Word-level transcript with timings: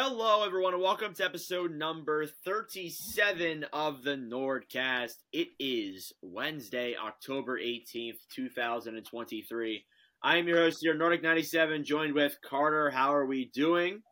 Hello, 0.00 0.44
everyone, 0.44 0.74
and 0.74 0.82
welcome 0.82 1.12
to 1.12 1.24
episode 1.24 1.72
number 1.72 2.24
37 2.24 3.64
of 3.72 4.04
the 4.04 4.14
Nordcast. 4.14 5.14
It 5.32 5.48
is 5.58 6.12
Wednesday, 6.22 6.94
October 6.94 7.58
18th, 7.58 8.20
2023. 8.32 9.84
I 10.22 10.36
am 10.36 10.46
your 10.46 10.58
host 10.58 10.78
here, 10.82 10.94
Nordic 10.94 11.24
97, 11.24 11.82
joined 11.82 12.14
with 12.14 12.38
Carter. 12.48 12.90
How 12.90 13.12
are 13.12 13.26
we 13.26 13.50
doing? 13.52 14.02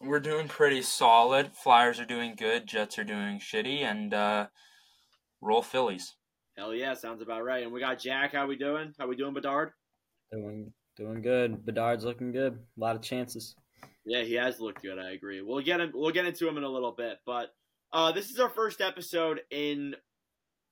We're 0.00 0.20
doing 0.20 0.46
pretty 0.46 0.82
solid. 0.82 1.50
Flyers 1.52 1.98
are 1.98 2.04
doing 2.06 2.36
good. 2.38 2.68
Jets 2.68 2.96
are 2.96 3.02
doing 3.02 3.40
shitty, 3.40 3.80
and 3.80 4.14
uh, 4.14 4.46
roll 5.40 5.62
Phillies. 5.62 6.14
Hell 6.56 6.72
yeah, 6.72 6.94
sounds 6.94 7.22
about 7.22 7.42
right. 7.42 7.64
And 7.64 7.72
we 7.72 7.80
got 7.80 7.98
Jack. 7.98 8.34
How 8.34 8.44
are 8.44 8.46
we 8.46 8.56
doing? 8.56 8.92
How 9.00 9.08
we 9.08 9.16
doing, 9.16 9.34
Bedard? 9.34 9.70
Doing 10.30 10.72
doing 10.96 11.22
good. 11.22 11.66
Bedard's 11.66 12.04
looking 12.04 12.30
good. 12.30 12.52
A 12.52 12.80
lot 12.80 12.94
of 12.94 13.02
chances. 13.02 13.56
Yeah, 14.04 14.22
he 14.22 14.34
has 14.34 14.60
looked 14.60 14.82
good. 14.82 14.98
I 14.98 15.12
agree. 15.12 15.40
We'll 15.42 15.62
get 15.62 15.80
him. 15.80 15.92
We'll 15.94 16.10
get 16.10 16.26
into 16.26 16.48
him 16.48 16.56
in 16.56 16.64
a 16.64 16.68
little 16.68 16.92
bit, 16.92 17.18
but 17.24 17.50
uh, 17.92 18.12
this 18.12 18.30
is 18.30 18.40
our 18.40 18.50
first 18.50 18.80
episode 18.80 19.40
in 19.50 19.94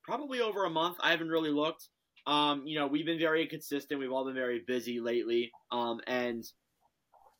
probably 0.03 0.41
over 0.41 0.65
a 0.65 0.71
month. 0.71 0.97
I 1.01 1.11
haven't 1.11 1.29
really 1.29 1.51
looked. 1.51 1.89
Um, 2.27 2.67
you 2.67 2.79
know, 2.79 2.87
we've 2.87 3.07
been 3.07 3.19
very 3.19 3.43
inconsistent. 3.43 4.01
We've 4.01 4.13
all 4.13 4.25
been 4.25 4.35
very 4.35 4.63
busy 4.67 5.01
lately. 5.01 5.53
Um, 5.71 6.01
and 6.07 6.45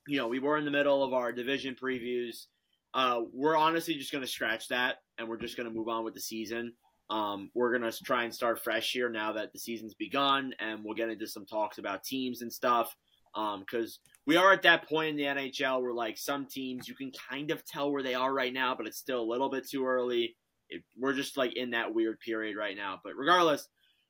you 0.07 0.17
know, 0.19 0.29
we 0.29 0.39
were 0.39 0.57
in 0.57 0.65
the 0.65 0.71
middle 0.71 1.03
of 1.03 1.13
our 1.13 1.33
division 1.33 1.77
previews. 1.81 2.47
Uh, 2.95 3.21
we're 3.33 3.57
honestly 3.57 3.95
just 3.95 4.13
going 4.13 4.25
to 4.25 4.31
scratch 4.31 4.69
that, 4.69 4.97
and 5.19 5.29
we're 5.29 5.39
just 5.39 5.57
going 5.57 5.69
to 5.69 5.75
move 5.75 5.89
on 5.89 6.05
with 6.05 6.15
the 6.15 6.21
season. 6.21 6.73
Um, 7.09 7.51
we're 7.55 7.77
going 7.77 7.91
to 7.91 8.05
try 8.05 8.25
and 8.25 8.35
start 8.35 8.63
fresh 8.63 8.93
here 8.93 9.09
now 9.09 9.33
that 9.33 9.53
the 9.53 9.59
season's 9.59 9.95
begun, 9.95 10.53
and 10.59 10.85
we'll 10.85 10.95
get 10.95 11.11
into 11.11 11.27
some 11.27 11.47
talks 11.47 11.79
about 11.79 12.05
teams 12.05 12.43
and 12.43 12.53
stuff. 12.53 12.95
Because 13.35 14.01
um, 14.05 14.13
we 14.27 14.37
are 14.37 14.53
at 14.53 14.63
that 14.63 14.89
point 14.89 15.11
in 15.11 15.17
the 15.17 15.25
NHL 15.25 15.83
where, 15.83 15.95
like, 15.95 16.19
some 16.19 16.47
teams 16.47 16.89
you 16.89 16.95
can 16.95 17.13
kind 17.31 17.51
of 17.51 17.65
tell 17.65 17.93
where 17.93 18.03
they 18.03 18.15
are 18.15 18.33
right 18.33 18.53
now, 18.53 18.75
but 18.75 18.87
it's 18.87 18.99
still 18.99 19.21
a 19.21 19.31
little 19.31 19.51
bit 19.51 19.69
too 19.69 19.87
early. 19.87 20.37
It, 20.69 20.83
we're 20.99 21.15
just 21.15 21.37
like 21.37 21.57
in 21.57 21.71
that 21.71 21.95
weird 21.95 22.21
period 22.21 22.57
right 22.57 22.77
now. 22.77 23.01
But 23.03 23.17
regardless, 23.17 23.67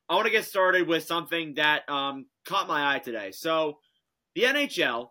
I 0.09 0.14
want 0.14 0.27
to 0.27 0.33
get 0.33 0.44
started 0.44 0.86
with 0.86 1.05
something 1.05 1.55
that 1.55 1.89
um, 1.89 2.27
caught 2.44 2.69
my 2.69 2.94
eye 2.94 2.98
today. 2.98 3.31
So, 3.33 3.78
the 4.34 4.42
NHL 4.42 5.09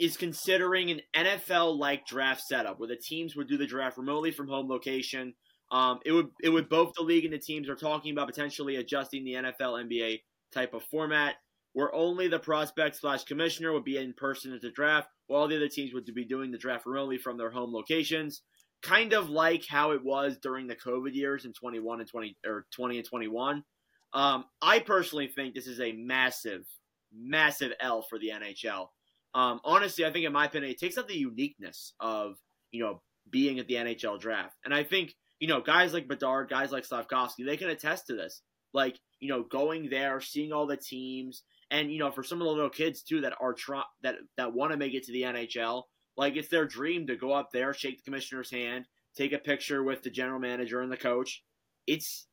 is 0.00 0.16
considering 0.16 0.90
an 0.90 1.00
NFL 1.14 1.78
like 1.78 2.06
draft 2.06 2.42
setup 2.42 2.80
where 2.80 2.88
the 2.88 2.96
teams 2.96 3.36
would 3.36 3.48
do 3.48 3.56
the 3.56 3.66
draft 3.66 3.96
remotely 3.96 4.32
from 4.32 4.48
home 4.48 4.68
location. 4.68 5.34
Um, 5.70 6.00
it 6.04 6.12
would 6.12 6.28
it 6.42 6.48
would 6.48 6.68
both 6.68 6.92
the 6.96 7.04
league 7.04 7.24
and 7.24 7.32
the 7.32 7.38
teams 7.38 7.68
are 7.68 7.76
talking 7.76 8.12
about 8.12 8.26
potentially 8.26 8.76
adjusting 8.76 9.24
the 9.24 9.34
NFL 9.34 9.86
NBA 9.86 10.20
type 10.52 10.74
of 10.74 10.82
format 10.90 11.36
where 11.72 11.94
only 11.94 12.28
the 12.28 12.38
prospect 12.38 12.96
slash 12.96 13.24
commissioner 13.24 13.72
would 13.72 13.84
be 13.84 13.96
in 13.96 14.12
person 14.12 14.52
at 14.52 14.60
the 14.60 14.70
draft, 14.70 15.08
while 15.26 15.48
the 15.48 15.56
other 15.56 15.68
teams 15.68 15.94
would 15.94 16.06
be 16.14 16.24
doing 16.24 16.50
the 16.50 16.58
draft 16.58 16.86
remotely 16.86 17.18
from 17.18 17.36
their 17.38 17.50
home 17.50 17.72
locations. 17.72 18.42
Kind 18.82 19.12
of 19.12 19.30
like 19.30 19.64
how 19.66 19.92
it 19.92 20.04
was 20.04 20.38
during 20.38 20.66
the 20.66 20.76
COVID 20.76 21.14
years 21.14 21.44
in 21.44 21.52
21 21.52 22.00
and 22.00 22.08
20 22.08 22.36
or 22.44 22.66
20 22.72 22.98
and 22.98 23.06
21. 23.06 23.64
Um, 24.12 24.44
I 24.60 24.80
personally 24.80 25.28
think 25.28 25.54
this 25.54 25.66
is 25.66 25.80
a 25.80 25.92
massive, 25.92 26.66
massive 27.14 27.72
L 27.80 28.02
for 28.02 28.18
the 28.18 28.30
NHL. 28.30 28.88
Um, 29.34 29.60
honestly, 29.64 30.04
I 30.04 30.12
think 30.12 30.26
in 30.26 30.32
my 30.32 30.46
opinion, 30.46 30.72
it 30.72 30.78
takes 30.78 30.98
out 30.98 31.08
the 31.08 31.16
uniqueness 31.16 31.94
of 32.00 32.36
you 32.70 32.82
know 32.82 33.00
being 33.30 33.58
at 33.58 33.66
the 33.68 33.74
NHL 33.74 34.20
draft, 34.20 34.56
and 34.64 34.74
I 34.74 34.82
think 34.82 35.14
you 35.40 35.48
know 35.48 35.60
guys 35.60 35.94
like 35.94 36.08
Bedard, 36.08 36.50
guys 36.50 36.72
like 36.72 36.84
Slavkovsky, 36.84 37.44
they 37.44 37.56
can 37.56 37.70
attest 37.70 38.08
to 38.08 38.14
this. 38.14 38.42
Like 38.74 38.98
you 39.20 39.28
know, 39.28 39.44
going 39.44 39.88
there, 39.88 40.20
seeing 40.20 40.52
all 40.52 40.66
the 40.66 40.76
teams, 40.76 41.44
and 41.72 41.90
you 41.90 41.98
know, 41.98 42.12
for 42.12 42.22
some 42.22 42.40
of 42.40 42.44
the 42.44 42.52
little 42.52 42.70
kids 42.70 43.02
too 43.02 43.22
that 43.22 43.32
are 43.40 43.56
that 44.02 44.16
that 44.36 44.52
want 44.52 44.72
to 44.72 44.78
make 44.78 44.94
it 44.94 45.04
to 45.04 45.12
the 45.12 45.22
NHL, 45.22 45.84
like 46.16 46.36
it's 46.36 46.48
their 46.48 46.66
dream 46.66 47.06
to 47.06 47.16
go 47.16 47.32
up 47.32 47.50
there, 47.50 47.72
shake 47.72 47.96
the 47.96 48.04
commissioner's 48.04 48.50
hand, 48.50 48.84
take 49.16 49.32
a 49.32 49.38
picture 49.38 49.82
with 49.82 50.02
the 50.02 50.10
general 50.10 50.38
manager 50.38 50.82
and 50.82 50.92
the 50.92 50.96
coach. 50.96 51.42
It's 51.86 52.26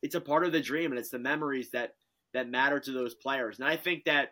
it's 0.00 0.14
a 0.14 0.20
part 0.20 0.46
of 0.46 0.52
the 0.52 0.60
dream, 0.60 0.92
and 0.92 0.98
it's 0.98 1.10
the 1.10 1.18
memories 1.18 1.72
that 1.72 1.90
that 2.34 2.48
matter 2.48 2.78
to 2.78 2.92
those 2.92 3.14
players. 3.14 3.58
And 3.58 3.68
I 3.68 3.76
think 3.76 4.04
that 4.04 4.28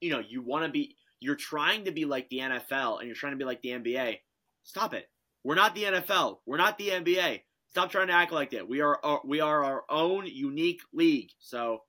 you 0.00 0.10
know 0.10 0.20
you 0.26 0.42
want 0.42 0.66
to 0.66 0.70
be 0.70 0.96
you're 1.20 1.36
trying 1.36 1.84
to 1.84 1.92
be 1.92 2.04
like 2.04 2.28
the 2.28 2.38
NFL 2.38 2.98
and 2.98 3.06
you're 3.06 3.16
trying 3.16 3.32
to 3.32 3.38
be 3.38 3.44
like 3.44 3.62
the 3.62 3.70
NBA. 3.70 4.18
Stop 4.64 4.92
it. 4.92 5.06
We're 5.44 5.54
not 5.54 5.74
the 5.74 5.84
NFL. 5.84 6.38
We're 6.46 6.58
not 6.58 6.78
the 6.78 6.88
NBA. 6.88 7.42
Stop 7.70 7.90
trying 7.90 8.08
to 8.08 8.12
act 8.12 8.32
like 8.32 8.50
that. 8.50 8.68
We 8.68 8.80
are 8.80 8.98
our, 9.04 9.20
we 9.24 9.40
are 9.40 9.64
our 9.64 9.84
own 9.88 10.26
unique 10.26 10.80
league. 10.92 11.30
So 11.38 11.82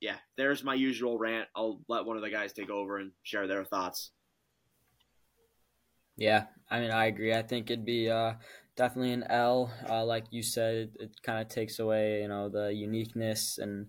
yeah, 0.00 0.16
there's 0.36 0.64
my 0.64 0.74
usual 0.74 1.18
rant. 1.18 1.48
I'll 1.54 1.80
let 1.88 2.04
one 2.04 2.16
of 2.16 2.22
the 2.22 2.30
guys 2.30 2.52
take 2.52 2.70
over 2.70 2.98
and 2.98 3.12
share 3.22 3.46
their 3.46 3.64
thoughts. 3.64 4.10
Yeah, 6.16 6.44
I 6.70 6.80
mean, 6.80 6.90
I 6.90 7.06
agree. 7.06 7.34
I 7.34 7.42
think 7.42 7.70
it'd 7.70 7.84
be 7.84 8.08
uh, 8.08 8.34
definitely 8.74 9.12
an 9.12 9.24
L. 9.28 9.70
Uh, 9.88 10.04
like 10.04 10.24
you 10.30 10.42
said, 10.42 10.74
it, 10.74 10.90
it 10.98 11.22
kind 11.22 11.40
of 11.40 11.48
takes 11.48 11.78
away, 11.78 12.22
you 12.22 12.28
know, 12.28 12.48
the 12.48 12.72
uniqueness, 12.72 13.58
and 13.58 13.86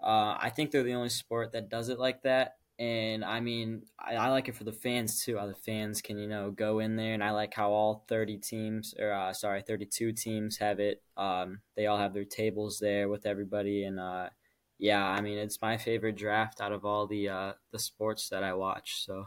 uh, 0.00 0.38
I 0.40 0.52
think 0.54 0.70
they're 0.70 0.84
the 0.84 0.94
only 0.94 1.08
sport 1.08 1.52
that 1.52 1.68
does 1.68 1.88
it 1.88 1.98
like 1.98 2.22
that. 2.22 2.54
And 2.78 3.24
I 3.24 3.40
mean, 3.40 3.82
I, 3.98 4.14
I 4.14 4.28
like 4.28 4.48
it 4.48 4.54
for 4.54 4.62
the 4.62 4.70
fans 4.70 5.24
too. 5.24 5.36
How 5.36 5.46
the 5.46 5.54
fans 5.54 6.00
can, 6.00 6.16
you 6.16 6.28
know, 6.28 6.52
go 6.52 6.78
in 6.78 6.94
there, 6.94 7.12
and 7.14 7.24
I 7.24 7.32
like 7.32 7.52
how 7.52 7.72
all 7.72 8.04
thirty 8.08 8.38
teams, 8.38 8.94
or 8.96 9.12
uh, 9.12 9.32
sorry, 9.32 9.62
thirty-two 9.62 10.12
teams 10.12 10.58
have 10.58 10.78
it. 10.78 11.02
Um, 11.16 11.58
they 11.76 11.86
all 11.86 11.98
have 11.98 12.14
their 12.14 12.24
tables 12.24 12.78
there 12.78 13.08
with 13.08 13.26
everybody, 13.26 13.82
and 13.82 13.98
uh, 13.98 14.28
yeah, 14.78 15.04
I 15.04 15.20
mean, 15.20 15.38
it's 15.38 15.60
my 15.60 15.76
favorite 15.76 16.16
draft 16.16 16.60
out 16.60 16.72
of 16.72 16.84
all 16.84 17.06
the 17.06 17.28
uh, 17.28 17.52
the 17.72 17.78
sports 17.78 18.28
that 18.28 18.44
I 18.44 18.54
watch. 18.54 19.04
So, 19.04 19.26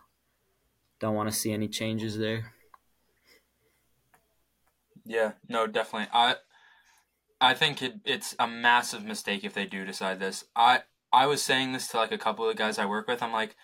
don't 1.00 1.16
want 1.16 1.30
to 1.30 1.36
see 1.36 1.52
any 1.52 1.68
changes 1.68 2.18
there. 2.18 2.54
Yeah, 5.06 5.34
no, 5.50 5.68
definitely. 5.68 6.08
I 6.14 6.36
I 7.42 7.54
think 7.54 7.82
it, 7.82 7.96
it's 8.06 8.36
a 8.40 8.48
massive 8.48 9.04
mistake 9.04 9.44
if 9.44 9.54
they 9.54 9.66
do 9.66 9.84
decide 9.84 10.20
this. 10.20 10.46
I 10.56 10.84
I 11.12 11.26
was 11.26 11.42
saying 11.42 11.74
this 11.74 11.90
to 11.90 11.98
like 11.98 12.12
a 12.12 12.18
couple 12.18 12.50
of 12.50 12.56
guys 12.56 12.80
I 12.80 12.86
work 12.86 13.08
with. 13.08 13.22
I'm 13.22 13.34
like, 13.34 13.56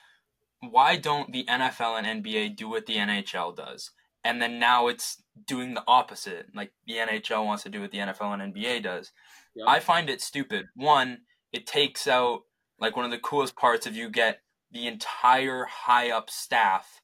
why 0.59 0.97
don't 0.97 1.31
the 1.31 1.45
NFL 1.45 2.01
and 2.01 2.23
NBA 2.23 2.55
do 2.57 2.67
what 2.67 2.85
the 2.85 2.97
NHL 2.97 3.55
does? 3.55 3.91
And 4.23 4.41
then 4.41 4.59
now 4.59 4.87
it's 4.87 5.21
doing 5.45 5.73
the 5.73 5.83
opposite. 5.87 6.47
Like 6.53 6.73
the 6.85 6.95
NHL 6.95 7.45
wants 7.45 7.63
to 7.63 7.69
do 7.69 7.79
what 7.79 7.91
the 7.91 7.99
NFL 7.99 8.33
and 8.41 8.53
NBA 8.53 8.83
does. 8.83 9.11
I 9.65 9.79
find 9.79 10.09
it 10.09 10.21
stupid. 10.21 10.67
One, 10.75 11.19
it 11.51 11.65
takes 11.65 12.07
out 12.07 12.41
like 12.79 12.95
one 12.95 13.05
of 13.05 13.11
the 13.11 13.17
coolest 13.17 13.55
parts 13.55 13.85
of 13.85 13.95
you 13.95 14.09
get 14.09 14.39
the 14.71 14.87
entire 14.87 15.65
high 15.65 16.11
up 16.11 16.29
staff 16.29 17.01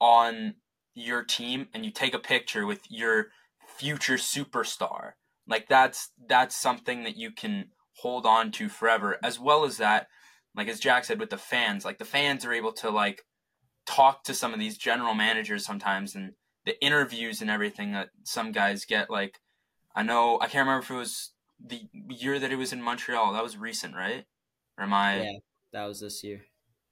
on 0.00 0.54
your 0.94 1.22
team 1.22 1.68
and 1.72 1.84
you 1.84 1.90
take 1.90 2.14
a 2.14 2.18
picture 2.18 2.66
with 2.66 2.80
your 2.90 3.28
future 3.76 4.16
superstar. 4.16 5.12
Like 5.46 5.68
that's 5.68 6.10
that's 6.28 6.56
something 6.56 7.04
that 7.04 7.16
you 7.16 7.30
can 7.30 7.66
hold 7.98 8.26
on 8.26 8.50
to 8.52 8.68
forever. 8.68 9.18
As 9.22 9.38
well 9.38 9.64
as 9.64 9.78
that 9.78 10.08
like 10.54 10.68
as 10.68 10.80
jack 10.80 11.04
said 11.04 11.20
with 11.20 11.30
the 11.30 11.38
fans 11.38 11.84
like 11.84 11.98
the 11.98 12.04
fans 12.04 12.44
are 12.44 12.52
able 12.52 12.72
to 12.72 12.90
like 12.90 13.24
talk 13.86 14.24
to 14.24 14.34
some 14.34 14.52
of 14.52 14.60
these 14.60 14.76
general 14.76 15.14
managers 15.14 15.64
sometimes 15.64 16.14
and 16.14 16.32
the 16.64 16.80
interviews 16.84 17.40
and 17.40 17.50
everything 17.50 17.92
that 17.92 18.10
some 18.22 18.52
guys 18.52 18.84
get 18.84 19.10
like 19.10 19.40
i 19.94 20.02
know 20.02 20.38
i 20.40 20.46
can't 20.46 20.66
remember 20.66 20.84
if 20.84 20.90
it 20.90 20.94
was 20.94 21.32
the 21.64 21.82
year 22.08 22.38
that 22.38 22.52
it 22.52 22.56
was 22.56 22.72
in 22.72 22.82
Montreal. 22.82 23.32
That 23.32 23.42
was 23.42 23.56
recent, 23.56 23.94
right? 23.94 24.24
Or 24.78 24.84
am 24.84 24.92
I? 24.92 25.22
Yeah, 25.22 25.38
that 25.72 25.84
was 25.86 26.00
this 26.00 26.22
year. 26.24 26.42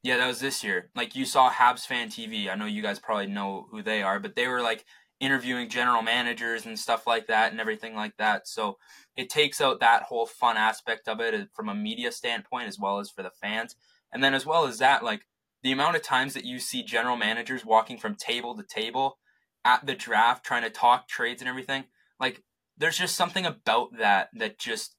Yeah, 0.02 0.16
that 0.16 0.26
was 0.26 0.40
this 0.40 0.64
year. 0.64 0.90
Like 0.94 1.14
you 1.14 1.24
saw 1.24 1.50
Habs 1.50 1.86
Fan 1.86 2.08
TV. 2.08 2.48
I 2.48 2.54
know 2.54 2.66
you 2.66 2.82
guys 2.82 2.98
probably 2.98 3.26
know 3.26 3.66
who 3.70 3.82
they 3.82 4.02
are, 4.02 4.18
but 4.18 4.34
they 4.34 4.48
were 4.48 4.62
like 4.62 4.84
interviewing 5.20 5.68
general 5.68 6.00
managers 6.00 6.64
and 6.64 6.78
stuff 6.78 7.06
like 7.06 7.26
that 7.26 7.52
and 7.52 7.60
everything 7.60 7.94
like 7.94 8.16
that. 8.16 8.48
So 8.48 8.78
it 9.16 9.28
takes 9.28 9.60
out 9.60 9.80
that 9.80 10.04
whole 10.04 10.24
fun 10.24 10.56
aspect 10.56 11.06
of 11.06 11.20
it 11.20 11.34
uh, 11.34 11.44
from 11.54 11.68
a 11.68 11.74
media 11.74 12.10
standpoint 12.10 12.68
as 12.68 12.78
well 12.78 12.98
as 12.98 13.10
for 13.10 13.22
the 13.22 13.30
fans. 13.30 13.76
And 14.12 14.24
then 14.24 14.32
as 14.34 14.46
well 14.46 14.66
as 14.66 14.78
that, 14.78 15.04
like 15.04 15.26
the 15.62 15.72
amount 15.72 15.96
of 15.96 16.02
times 16.02 16.32
that 16.34 16.46
you 16.46 16.58
see 16.58 16.82
general 16.82 17.16
managers 17.16 17.66
walking 17.66 17.98
from 17.98 18.14
table 18.14 18.56
to 18.56 18.62
table 18.62 19.18
at 19.62 19.84
the 19.84 19.94
draft 19.94 20.44
trying 20.44 20.62
to 20.62 20.70
talk 20.70 21.06
trades 21.06 21.42
and 21.42 21.48
everything, 21.48 21.84
like 22.18 22.42
there's 22.80 22.98
just 22.98 23.14
something 23.14 23.44
about 23.44 23.96
that 23.98 24.30
that 24.34 24.58
just 24.58 24.96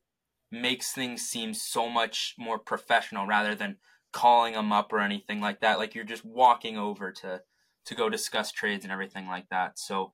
makes 0.51 0.91
things 0.91 1.23
seem 1.23 1.53
so 1.53 1.89
much 1.89 2.35
more 2.37 2.59
professional 2.59 3.25
rather 3.25 3.55
than 3.55 3.77
calling 4.13 4.53
them 4.53 4.71
up 4.71 4.93
or 4.93 4.99
anything 4.99 5.41
like 5.41 5.61
that. 5.61 5.79
Like 5.79 5.95
you're 5.95 6.03
just 6.03 6.23
walking 6.23 6.77
over 6.77 7.11
to 7.11 7.41
to 7.85 7.95
go 7.95 8.07
discuss 8.07 8.51
trades 8.51 8.85
and 8.85 8.91
everything 8.91 9.27
like 9.27 9.49
that. 9.49 9.79
So 9.79 10.13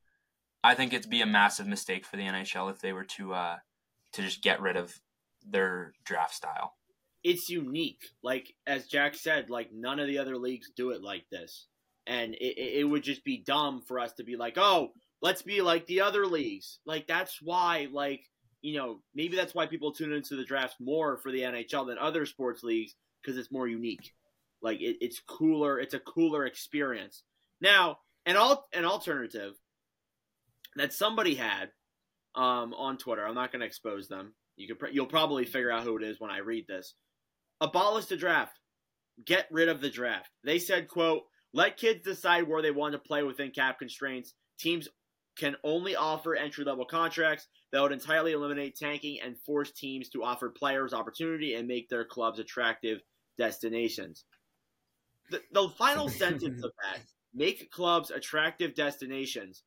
I 0.63 0.75
think 0.75 0.93
it'd 0.93 1.09
be 1.09 1.21
a 1.21 1.25
massive 1.25 1.67
mistake 1.67 2.05
for 2.05 2.15
the 2.15 2.23
NHL 2.23 2.71
if 2.71 2.79
they 2.79 2.93
were 2.93 3.03
to 3.03 3.33
uh, 3.33 3.57
to 4.13 4.21
just 4.21 4.41
get 4.41 4.61
rid 4.61 4.77
of 4.77 5.01
their 5.45 5.91
draft 6.05 6.33
style. 6.33 6.75
It's 7.21 7.49
unique. 7.49 8.05
Like 8.23 8.53
as 8.65 8.87
Jack 8.87 9.15
said, 9.15 9.49
like 9.49 9.71
none 9.73 9.99
of 9.99 10.07
the 10.07 10.19
other 10.19 10.37
leagues 10.37 10.71
do 10.73 10.91
it 10.91 11.03
like 11.03 11.25
this. 11.29 11.67
And 12.05 12.33
it, 12.35 12.57
it 12.57 12.89
would 12.89 13.03
just 13.03 13.25
be 13.25 13.43
dumb 13.45 13.81
for 13.81 13.99
us 13.99 14.13
to 14.13 14.23
be 14.23 14.37
like, 14.37 14.57
oh, 14.57 14.91
let's 15.21 15.41
be 15.41 15.61
like 15.61 15.85
the 15.87 16.01
other 16.01 16.25
leagues. 16.25 16.79
Like 16.85 17.07
that's 17.07 17.39
why, 17.41 17.87
like 17.91 18.21
you 18.61 18.77
know, 18.77 19.01
maybe 19.13 19.35
that's 19.35 19.55
why 19.55 19.65
people 19.65 19.91
tune 19.91 20.13
into 20.13 20.35
the 20.35 20.43
drafts 20.43 20.75
more 20.79 21.17
for 21.17 21.31
the 21.31 21.41
NHL 21.41 21.87
than 21.87 21.97
other 21.97 22.25
sports 22.25 22.63
leagues 22.63 22.95
because 23.21 23.37
it's 23.37 23.51
more 23.51 23.67
unique. 23.67 24.13
Like 24.61 24.81
it, 24.81 24.97
it's 25.01 25.21
cooler. 25.27 25.79
It's 25.79 25.93
a 25.93 25.99
cooler 25.99 26.45
experience. 26.45 27.23
Now, 27.61 27.99
an 28.25 28.35
al- 28.35 28.65
an 28.73 28.85
alternative 28.85 29.53
that 30.75 30.93
somebody 30.93 31.35
had 31.35 31.69
um, 32.35 32.73
on 32.73 32.97
Twitter. 32.97 33.25
I'm 33.25 33.35
not 33.35 33.51
going 33.51 33.61
to 33.61 33.65
expose 33.65 34.07
them. 34.07 34.33
You 34.55 34.67
could 34.67 34.79
pr- 34.79 34.87
you'll 34.87 35.05
probably 35.05 35.45
figure 35.45 35.71
out 35.71 35.83
who 35.83 35.97
it 35.97 36.03
is 36.03 36.19
when 36.19 36.31
I 36.31 36.39
read 36.39 36.65
this. 36.67 36.93
Abolish 37.61 38.05
the 38.05 38.17
draft. 38.17 38.59
Get 39.25 39.47
rid 39.51 39.69
of 39.69 39.81
the 39.81 39.89
draft. 39.89 40.29
They 40.43 40.59
said, 40.59 40.87
"quote 40.87 41.23
Let 41.53 41.77
kids 41.77 42.03
decide 42.03 42.47
where 42.47 42.61
they 42.61 42.71
want 42.71 42.93
to 42.93 42.99
play 42.99 43.23
within 43.23 43.51
cap 43.51 43.79
constraints. 43.79 44.33
Teams 44.59 44.87
can 45.37 45.55
only 45.63 45.95
offer 45.95 46.35
entry 46.35 46.65
level 46.65 46.85
contracts 46.85 47.47
that 47.71 47.81
would 47.81 47.91
entirely 47.91 48.31
eliminate 48.31 48.75
tanking 48.75 49.19
and 49.21 49.39
force 49.39 49.71
teams 49.71 50.09
to 50.09 50.23
offer 50.23 50.49
players 50.49 50.93
opportunity 50.93 51.55
and 51.55 51.67
make 51.67 51.89
their 51.89 52.05
clubs 52.05 52.39
attractive 52.39 53.01
destinations." 53.37 54.25
The, 55.29 55.41
the 55.51 55.69
final 55.77 56.09
sentence 56.23 56.63
of 56.63 56.71
that 56.83 57.01
make 57.33 57.69
clubs 57.71 58.11
attractive 58.11 58.73
destinations 58.75 59.63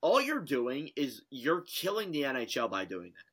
all 0.00 0.20
you're 0.20 0.40
doing 0.40 0.90
is 0.96 1.22
you're 1.30 1.62
killing 1.62 2.12
the 2.12 2.22
NHL 2.22 2.70
by 2.70 2.84
doing 2.84 3.12
that. 3.16 3.24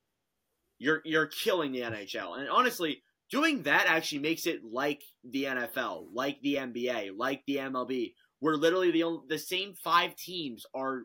You're 0.77 1.01
you're 1.05 1.27
killing 1.27 1.71
the 1.71 1.81
NHL. 1.81 2.37
And 2.37 2.49
honestly, 2.49 3.03
doing 3.29 3.63
that 3.63 3.85
actually 3.87 4.19
makes 4.19 4.45
it 4.45 4.61
like 4.63 5.03
the 5.23 5.45
NFL, 5.45 6.07
like 6.13 6.39
the 6.41 6.55
NBA, 6.55 7.11
like 7.15 7.43
the 7.47 7.57
MLB, 7.57 8.13
where 8.39 8.57
literally 8.57 8.91
the 8.91 9.03
only, 9.03 9.21
the 9.29 9.39
same 9.39 9.73
five 9.83 10.15
teams 10.15 10.65
are 10.73 11.03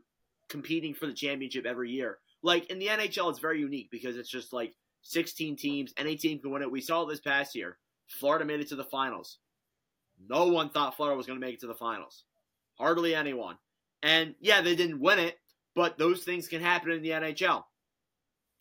competing 0.51 0.93
for 0.93 1.07
the 1.07 1.15
championship 1.15 1.65
every 1.65 1.91
year. 1.91 2.19
Like 2.43 2.71
in 2.71 2.79
the 2.79 2.89
NHL, 2.89 3.31
it's 3.31 3.39
very 3.39 3.61
unique 3.61 3.89
because 3.91 4.17
it's 4.17 4.29
just 4.29 4.53
like 4.53 4.75
16 5.03 5.57
teams. 5.57 5.95
Any 5.97 6.17
team 6.17 6.39
can 6.41 6.51
win 6.51 6.63
it. 6.63 6.71
We 6.71 6.81
saw 6.81 7.03
it 7.03 7.09
this 7.09 7.21
past 7.21 7.55
year. 7.55 7.79
Florida 8.09 8.45
made 8.45 8.61
it 8.61 8.69
to 8.69 8.77
the 8.77 8.85
finals. 8.85 9.39
No 10.29 10.49
one 10.49 10.69
thought 10.69 10.97
Florida 10.97 11.17
was 11.17 11.27
going 11.27 11.41
to 11.41 11.45
make 11.45 11.55
it 11.55 11.61
to 11.61 11.67
the 11.67 11.75
finals. 11.75 12.25
Hardly 12.77 13.15
anyone. 13.15 13.57
And 14.03 14.35
yeah, 14.41 14.61
they 14.61 14.75
didn't 14.75 15.01
win 15.01 15.19
it, 15.19 15.39
but 15.75 15.97
those 15.97 16.23
things 16.25 16.49
can 16.49 16.61
happen 16.61 16.91
in 16.91 17.03
the 17.03 17.11
NHL. 17.11 17.65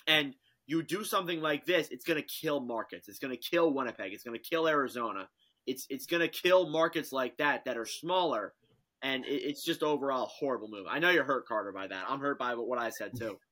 And 0.07 0.35
you 0.67 0.83
do 0.83 1.03
something 1.03 1.41
like 1.41 1.65
this, 1.65 1.89
it's 1.89 2.05
going 2.05 2.21
to 2.21 2.27
kill 2.27 2.59
markets. 2.59 3.09
It's 3.09 3.19
going 3.19 3.35
to 3.35 3.41
kill 3.41 3.73
Winnipeg. 3.73 4.13
It's 4.13 4.23
going 4.23 4.37
to 4.37 4.49
kill 4.49 4.67
Arizona. 4.67 5.27
It's 5.65 5.85
it's 5.89 6.05
going 6.05 6.21
to 6.21 6.27
kill 6.27 6.69
markets 6.69 7.11
like 7.11 7.37
that 7.37 7.65
that 7.65 7.77
are 7.77 7.85
smaller. 7.85 8.53
And 9.01 9.25
it, 9.25 9.41
it's 9.43 9.63
just 9.63 9.83
overall 9.83 10.23
a 10.23 10.27
horrible 10.27 10.67
move. 10.67 10.85
I 10.89 10.99
know 10.99 11.09
you're 11.09 11.23
hurt, 11.23 11.47
Carter, 11.47 11.71
by 11.71 11.87
that. 11.87 12.05
I'm 12.07 12.19
hurt 12.19 12.39
by 12.39 12.53
what 12.55 12.79
I 12.79 12.89
said 12.89 13.11
too. 13.17 13.37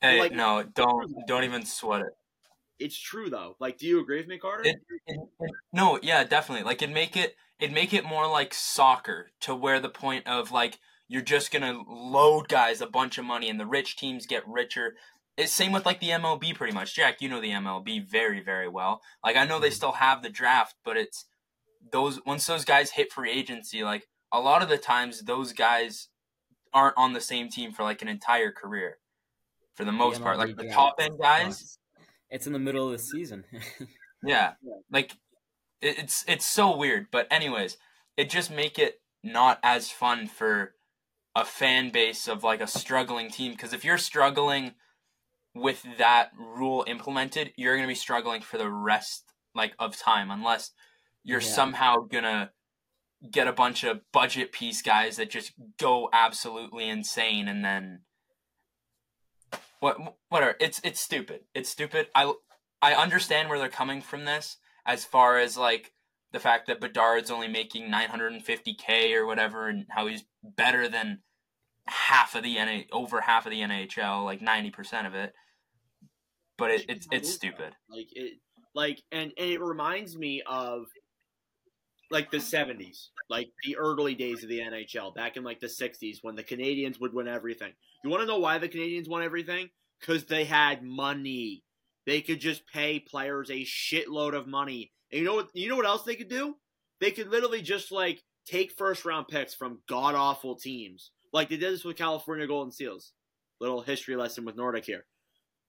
Hey, 0.00 0.20
Like- 0.20 0.30
no, 0.32 0.62
don't 0.62 1.12
don't 1.26 1.42
even 1.42 1.64
sweat 1.64 2.02
it. 2.02 2.12
It's 2.78 2.96
true 2.96 3.28
though. 3.28 3.56
Like, 3.58 3.78
do 3.78 3.86
you 3.88 4.00
agree 4.00 4.18
with 4.18 4.28
me, 4.28 4.38
Carter? 4.38 4.62
It- 4.68 4.76
it- 5.08 5.18
it- 5.40 5.50
no, 5.72 5.98
yeah, 6.04 6.22
definitely. 6.22 6.64
Like 6.64 6.82
it 6.82 6.90
make 6.90 7.16
it 7.16 7.34
it 7.58 7.72
make 7.72 7.92
it 7.92 8.04
more 8.04 8.28
like 8.28 8.54
soccer 8.54 9.32
to 9.40 9.56
where 9.56 9.80
the 9.80 9.88
point 9.88 10.26
of 10.28 10.52
like 10.52 10.78
you're 11.08 11.22
just 11.22 11.50
gonna 11.50 11.82
load 11.88 12.48
guys 12.48 12.80
a 12.80 12.86
bunch 12.86 13.18
of 13.18 13.24
money 13.24 13.48
and 13.48 13.58
the 13.58 13.66
rich 13.66 13.96
teams 13.96 14.26
get 14.26 14.46
richer. 14.46 14.94
It's 15.36 15.52
same 15.52 15.72
with 15.72 15.86
like 15.86 16.00
the 16.00 16.10
MLB 16.10 16.54
pretty 16.54 16.74
much. 16.74 16.94
Jack, 16.94 17.20
you 17.20 17.28
know 17.28 17.40
the 17.40 17.50
MLB 17.50 18.08
very 18.08 18.40
very 18.40 18.68
well. 18.68 19.00
Like 19.24 19.36
I 19.36 19.44
know 19.44 19.58
they 19.58 19.68
mm-hmm. 19.68 19.74
still 19.74 19.92
have 19.92 20.22
the 20.22 20.30
draft, 20.30 20.76
but 20.84 20.96
it's 20.96 21.24
those 21.90 22.20
once 22.24 22.46
those 22.46 22.64
guys 22.64 22.92
hit 22.92 23.12
free 23.12 23.30
agency, 23.30 23.82
like 23.82 24.06
a 24.32 24.40
lot 24.40 24.62
of 24.62 24.68
the 24.68 24.78
times 24.78 25.22
those 25.22 25.52
guys 25.52 26.08
aren't 26.72 26.96
on 26.96 27.12
the 27.12 27.20
same 27.20 27.48
team 27.48 27.72
for 27.72 27.82
like 27.82 28.02
an 28.02 28.08
entire 28.08 28.52
career. 28.52 28.98
For 29.74 29.84
the 29.84 29.92
most 29.92 30.22
part, 30.22 30.38
like 30.38 30.56
the 30.56 30.68
top 30.68 30.96
end 30.98 31.18
guys. 31.20 31.78
It's 32.30 32.46
in 32.46 32.52
the 32.52 32.58
middle 32.58 32.86
of 32.86 32.92
the 32.92 32.98
season. 32.98 33.44
yeah, 34.24 34.54
Yeah. 34.60 34.74
like 34.90 35.12
it's 35.80 36.24
it's 36.26 36.44
so 36.44 36.76
weird. 36.76 37.06
But 37.12 37.28
anyways, 37.30 37.76
it 38.16 38.28
just 38.28 38.50
make 38.50 38.78
it 38.78 39.00
not 39.22 39.60
as 39.62 39.90
fun 39.90 40.26
for 40.26 40.74
a 41.36 41.44
fan 41.44 41.90
base 41.90 42.26
of 42.26 42.42
like 42.42 42.60
a 42.60 42.66
struggling 42.66 43.30
team. 43.30 43.52
Because 43.52 43.72
if 43.72 43.84
you're 43.84 43.98
struggling 43.98 44.74
with 45.54 45.84
that 45.96 46.32
rule 46.36 46.84
implemented, 46.88 47.52
you're 47.56 47.76
gonna 47.76 47.86
be 47.88 47.94
struggling 47.94 48.42
for 48.42 48.58
the 48.58 48.68
rest 48.68 49.32
like 49.54 49.74
of 49.78 49.96
time, 49.96 50.30
unless 50.30 50.72
you're 51.22 51.40
Yeah. 51.40 51.46
somehow 51.46 51.98
gonna 52.00 52.50
get 53.30 53.48
a 53.48 53.52
bunch 53.52 53.84
of 53.84 54.00
budget 54.12 54.52
piece 54.52 54.82
guys 54.82 55.16
that 55.16 55.30
just 55.30 55.52
go 55.78 56.08
absolutely 56.12 56.88
insane 56.88 57.48
and 57.48 57.64
then 57.64 58.00
what 59.80 59.96
whatever. 60.28 60.56
It's 60.60 60.80
it's 60.84 61.00
stupid. 61.00 61.40
It's 61.54 61.68
stupid. 61.68 62.08
I 62.14 62.32
i 62.80 62.94
understand 62.94 63.48
where 63.48 63.58
they're 63.58 63.68
coming 63.68 64.00
from 64.00 64.24
this 64.24 64.56
as 64.86 65.04
far 65.04 65.38
as 65.38 65.56
like 65.56 65.92
the 66.32 66.40
fact 66.40 66.66
that 66.66 66.80
bedard's 66.80 67.30
only 67.30 67.48
making 67.48 67.90
950k 67.90 69.14
or 69.14 69.26
whatever 69.26 69.68
and 69.68 69.86
how 69.90 70.06
he's 70.06 70.24
better 70.42 70.88
than 70.88 71.20
half 71.86 72.34
of 72.34 72.42
the 72.42 72.54
NA, 72.54 72.80
over 72.92 73.22
half 73.22 73.46
of 73.46 73.50
the 73.50 73.60
nhl 73.60 74.24
like 74.24 74.40
90% 74.40 75.06
of 75.06 75.14
it. 75.14 75.32
But 76.56 76.72
it, 76.72 76.84
it's 76.88 77.06
it's 77.12 77.32
stupid. 77.32 77.74
Like 77.88 78.08
it, 78.12 78.38
like, 78.74 79.02
and 79.12 79.32
and 79.38 79.50
it 79.50 79.60
reminds 79.60 80.16
me 80.16 80.42
of 80.44 80.86
like 82.10 82.30
the 82.30 82.38
'70s, 82.38 83.08
like 83.28 83.50
the 83.64 83.76
early 83.76 84.14
days 84.14 84.42
of 84.42 84.48
the 84.48 84.60
NHL, 84.60 85.14
back 85.14 85.36
in 85.36 85.44
like 85.44 85.60
the 85.60 85.66
'60s 85.66 86.18
when 86.22 86.36
the 86.36 86.44
Canadiens 86.44 87.00
would 87.00 87.14
win 87.14 87.28
everything. 87.28 87.72
You 88.02 88.10
want 88.10 88.22
to 88.22 88.26
know 88.26 88.38
why 88.38 88.58
the 88.58 88.68
Canadiens 88.68 89.08
won 89.08 89.22
everything? 89.22 89.70
Because 90.00 90.24
they 90.24 90.44
had 90.44 90.82
money. 90.82 91.64
They 92.06 92.20
could 92.20 92.40
just 92.40 92.66
pay 92.66 93.00
players 93.00 93.50
a 93.50 93.64
shitload 93.64 94.34
of 94.34 94.46
money. 94.46 94.92
And 95.12 95.20
you 95.20 95.26
know 95.26 95.34
what? 95.34 95.48
You 95.54 95.68
know 95.68 95.76
what 95.76 95.86
else 95.86 96.04
they 96.04 96.16
could 96.16 96.28
do? 96.28 96.56
They 97.00 97.10
could 97.10 97.28
literally 97.28 97.62
just 97.62 97.92
like 97.92 98.22
take 98.46 98.72
first 98.72 99.04
round 99.04 99.28
picks 99.28 99.54
from 99.54 99.80
god 99.88 100.14
awful 100.14 100.56
teams, 100.56 101.10
like 101.32 101.48
they 101.48 101.56
did 101.56 101.72
this 101.72 101.84
with 101.84 101.96
California 101.96 102.46
Golden 102.46 102.72
Seals. 102.72 103.12
Little 103.60 103.82
history 103.82 104.14
lesson 104.14 104.44
with 104.44 104.56
Nordic 104.56 104.84
here 104.84 105.04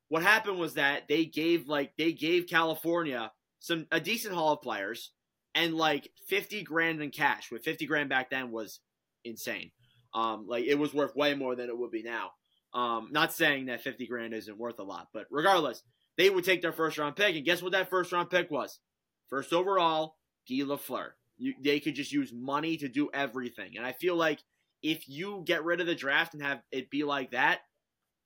what 0.10 0.24
happened 0.24 0.60
was 0.60 0.74
that 0.74 1.08
they 1.08 1.26
gave 1.26 1.68
like 1.68 1.94
they 1.98 2.12
gave 2.12 2.48
California 2.48 3.32
some 3.60 3.88
a 3.92 4.00
decent 4.00 4.34
haul 4.34 4.54
of 4.54 4.62
players 4.62 5.12
and 5.56 5.75
like 5.75 6.10
50 6.28 6.63
grand 6.63 7.01
in 7.01 7.12
cash 7.12 7.51
with 7.51 7.63
50 7.63 7.86
grand 7.86 8.10
back 8.10 8.30
then 8.30 8.51
was 8.51 8.80
insane. 9.24 9.72
Um 10.13 10.46
like 10.48 10.66
it 10.66 10.75
was 10.75 10.94
worth 10.94 11.16
way 11.16 11.34
more 11.34 11.56
than 11.56 11.69
it 11.69 11.78
would 11.78 11.92
be 11.92 12.04
now. 12.04 12.31
Um 12.74 13.10
not 13.12 13.34
saying 13.34 13.68
that 13.68 13.81
50 13.81 14.07
grand 14.07 14.34
isn't 14.34 14.57
worth 14.57 14.80
a 14.80 14.84
lot 14.84 15.07
but 15.13 15.25
regardless 15.31 15.84
they 16.18 16.30
would 16.30 16.44
take 16.44 16.62
their 16.62 16.74
first 16.74 16.98
round 16.98 17.16
pick 17.16 17.36
and 17.36 17.46
guess 17.46 17.62
what 17.62 17.72
that 17.72 17.90
first 17.90 18.12
round 18.12 18.30
pick 18.30 18.51
was? 18.51 18.80
First 19.28 19.54
overall 19.54 20.16
Guy 20.48 20.63
Lafleur 20.63 21.12
you, 21.38 21.54
they 21.62 21.80
could 21.80 21.95
just 21.95 22.12
use 22.12 22.34
money 22.34 22.75
to 22.78 22.90
do 22.90 23.10
everything. 23.13 23.78
And 23.78 23.86
I 23.86 23.94
feel 23.94 24.16
like 24.16 24.40
if 24.84 25.07
you 25.07 25.44
get 25.45 25.63
rid 25.63 25.80
of 25.80 25.88
the 25.88 25.95
draft 25.95 26.34
and 26.34 26.44
have 26.44 26.62
it 26.72 26.90
be 26.90 27.04
like 27.04 27.31
that 27.31 27.62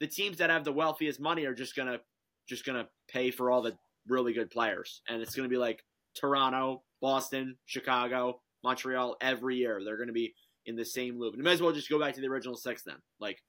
the 0.03 0.07
teams 0.07 0.39
that 0.39 0.49
have 0.49 0.65
the 0.65 0.73
wealthiest 0.73 1.19
money 1.19 1.45
are 1.45 1.53
just 1.53 1.75
gonna 1.77 1.99
just 2.47 2.65
gonna 2.65 2.89
pay 3.07 3.31
for 3.31 3.49
all 3.49 3.61
the 3.61 3.73
really 4.05 4.33
good 4.33 4.51
players, 4.51 5.01
and 5.07 5.21
it's 5.21 5.33
gonna 5.33 5.47
be 5.47 5.55
like 5.55 5.81
Toronto, 6.15 6.83
Boston, 7.01 7.57
Chicago, 7.65 8.41
Montreal 8.63 9.17
every 9.21 9.57
year. 9.57 9.81
They're 9.83 9.97
gonna 9.97 10.13
be 10.13 10.33
in 10.65 10.75
the 10.75 10.85
same 10.85 11.19
loop. 11.19 11.33
And 11.33 11.39
you 11.39 11.43
might 11.43 11.53
as 11.53 11.61
well 11.61 11.73
just 11.73 11.89
go 11.89 11.99
back 11.99 12.13
to 12.15 12.21
the 12.21 12.27
original 12.27 12.55
six 12.55 12.83
then. 12.83 12.97
Like, 13.19 13.43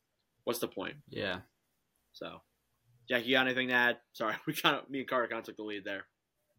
what's 0.44 0.58
the 0.58 0.68
point? 0.68 0.96
yeah. 1.08 1.40
So, 2.12 2.42
Jack, 3.08 3.26
you 3.26 3.34
got 3.34 3.46
anything 3.46 3.68
to 3.68 3.74
add? 3.74 3.96
Sorry, 4.12 4.36
we 4.46 4.54
kind 4.54 4.76
of 4.76 4.88
me 4.88 5.00
and 5.00 5.08
Carter 5.08 5.28
kind 5.28 5.40
of 5.40 5.44
took 5.44 5.56
the 5.56 5.62
lead 5.62 5.84
there. 5.84 6.06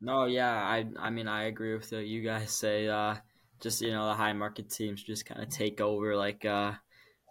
No, 0.01 0.25
yeah, 0.25 0.53
I 0.53 0.85
I 0.99 1.09
mean 1.09 1.27
I 1.27 1.43
agree 1.43 1.75
with 1.75 1.91
what 1.91 2.05
you 2.05 2.21
guys 2.21 2.51
say. 2.51 2.87
Uh, 2.87 3.15
just 3.61 3.81
you 3.81 3.91
know 3.91 4.07
the 4.07 4.13
high 4.13 4.33
market 4.33 4.69
teams 4.69 5.03
just 5.03 5.25
kind 5.25 5.41
of 5.41 5.49
take 5.49 5.79
over 5.79 6.15
like 6.15 6.45
uh 6.45 6.73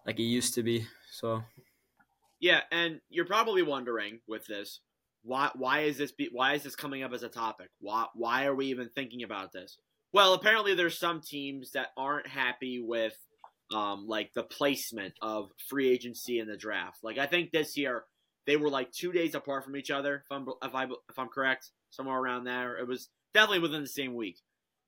like 0.06 0.18
it 0.18 0.24
used 0.24 0.54
to 0.54 0.62
be. 0.62 0.86
So 1.10 1.42
Yeah, 2.40 2.60
and 2.70 3.00
you're 3.08 3.26
probably 3.26 3.62
wondering 3.62 4.20
with 4.26 4.46
this, 4.46 4.80
why 5.24 5.50
why 5.54 5.80
is 5.80 5.98
this 5.98 6.12
be, 6.12 6.28
why 6.30 6.54
is 6.54 6.62
this 6.62 6.76
coming 6.76 7.02
up 7.02 7.12
as 7.12 7.22
a 7.22 7.28
topic? 7.28 7.70
Why 7.80 8.06
why 8.14 8.46
are 8.46 8.54
we 8.54 8.66
even 8.66 8.88
thinking 8.88 9.22
about 9.22 9.52
this? 9.52 9.78
Well, 10.12 10.34
apparently 10.34 10.74
there's 10.74 10.98
some 10.98 11.20
teams 11.20 11.72
that 11.72 11.88
aren't 11.96 12.26
happy 12.26 12.80
with 12.80 13.16
um 13.72 14.06
like 14.06 14.32
the 14.34 14.42
placement 14.42 15.14
of 15.22 15.50
free 15.68 15.90
agency 15.90 16.38
in 16.38 16.46
the 16.46 16.56
draft. 16.56 16.98
Like 17.02 17.18
I 17.18 17.26
think 17.26 17.50
this 17.50 17.76
year 17.76 18.04
they 18.46 18.56
were 18.56 18.68
like 18.68 18.92
2 18.92 19.12
days 19.12 19.34
apart 19.34 19.64
from 19.64 19.76
each 19.76 19.90
other 19.90 20.24
if 20.24 20.30
I'm 20.30 20.46
if 20.62 20.74
I 20.74 20.84
if 20.84 21.18
I'm 21.18 21.28
correct, 21.28 21.70
somewhere 21.90 22.18
around 22.18 22.44
there. 22.44 22.76
It 22.76 22.86
was 22.86 23.08
definitely 23.32 23.60
within 23.60 23.82
the 23.82 23.88
same 23.88 24.14
week. 24.14 24.40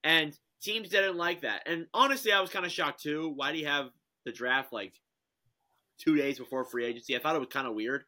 And 0.04 0.38
teams 0.62 0.90
didn't 0.90 1.16
like 1.16 1.40
that. 1.40 1.62
And 1.66 1.86
honestly, 1.92 2.32
I 2.32 2.40
was 2.40 2.50
kind 2.50 2.64
of 2.66 2.72
shocked 2.72 3.02
too. 3.02 3.32
Why 3.34 3.52
do 3.52 3.58
you 3.58 3.66
have 3.66 3.90
the 4.26 4.32
draft 4.32 4.72
like 4.72 4.92
two 5.98 6.16
days 6.16 6.38
before 6.38 6.64
free 6.64 6.84
agency. 6.84 7.16
I 7.16 7.20
thought 7.20 7.36
it 7.36 7.40
was 7.40 7.48
kind 7.48 7.66
of 7.66 7.74
weird. 7.74 8.04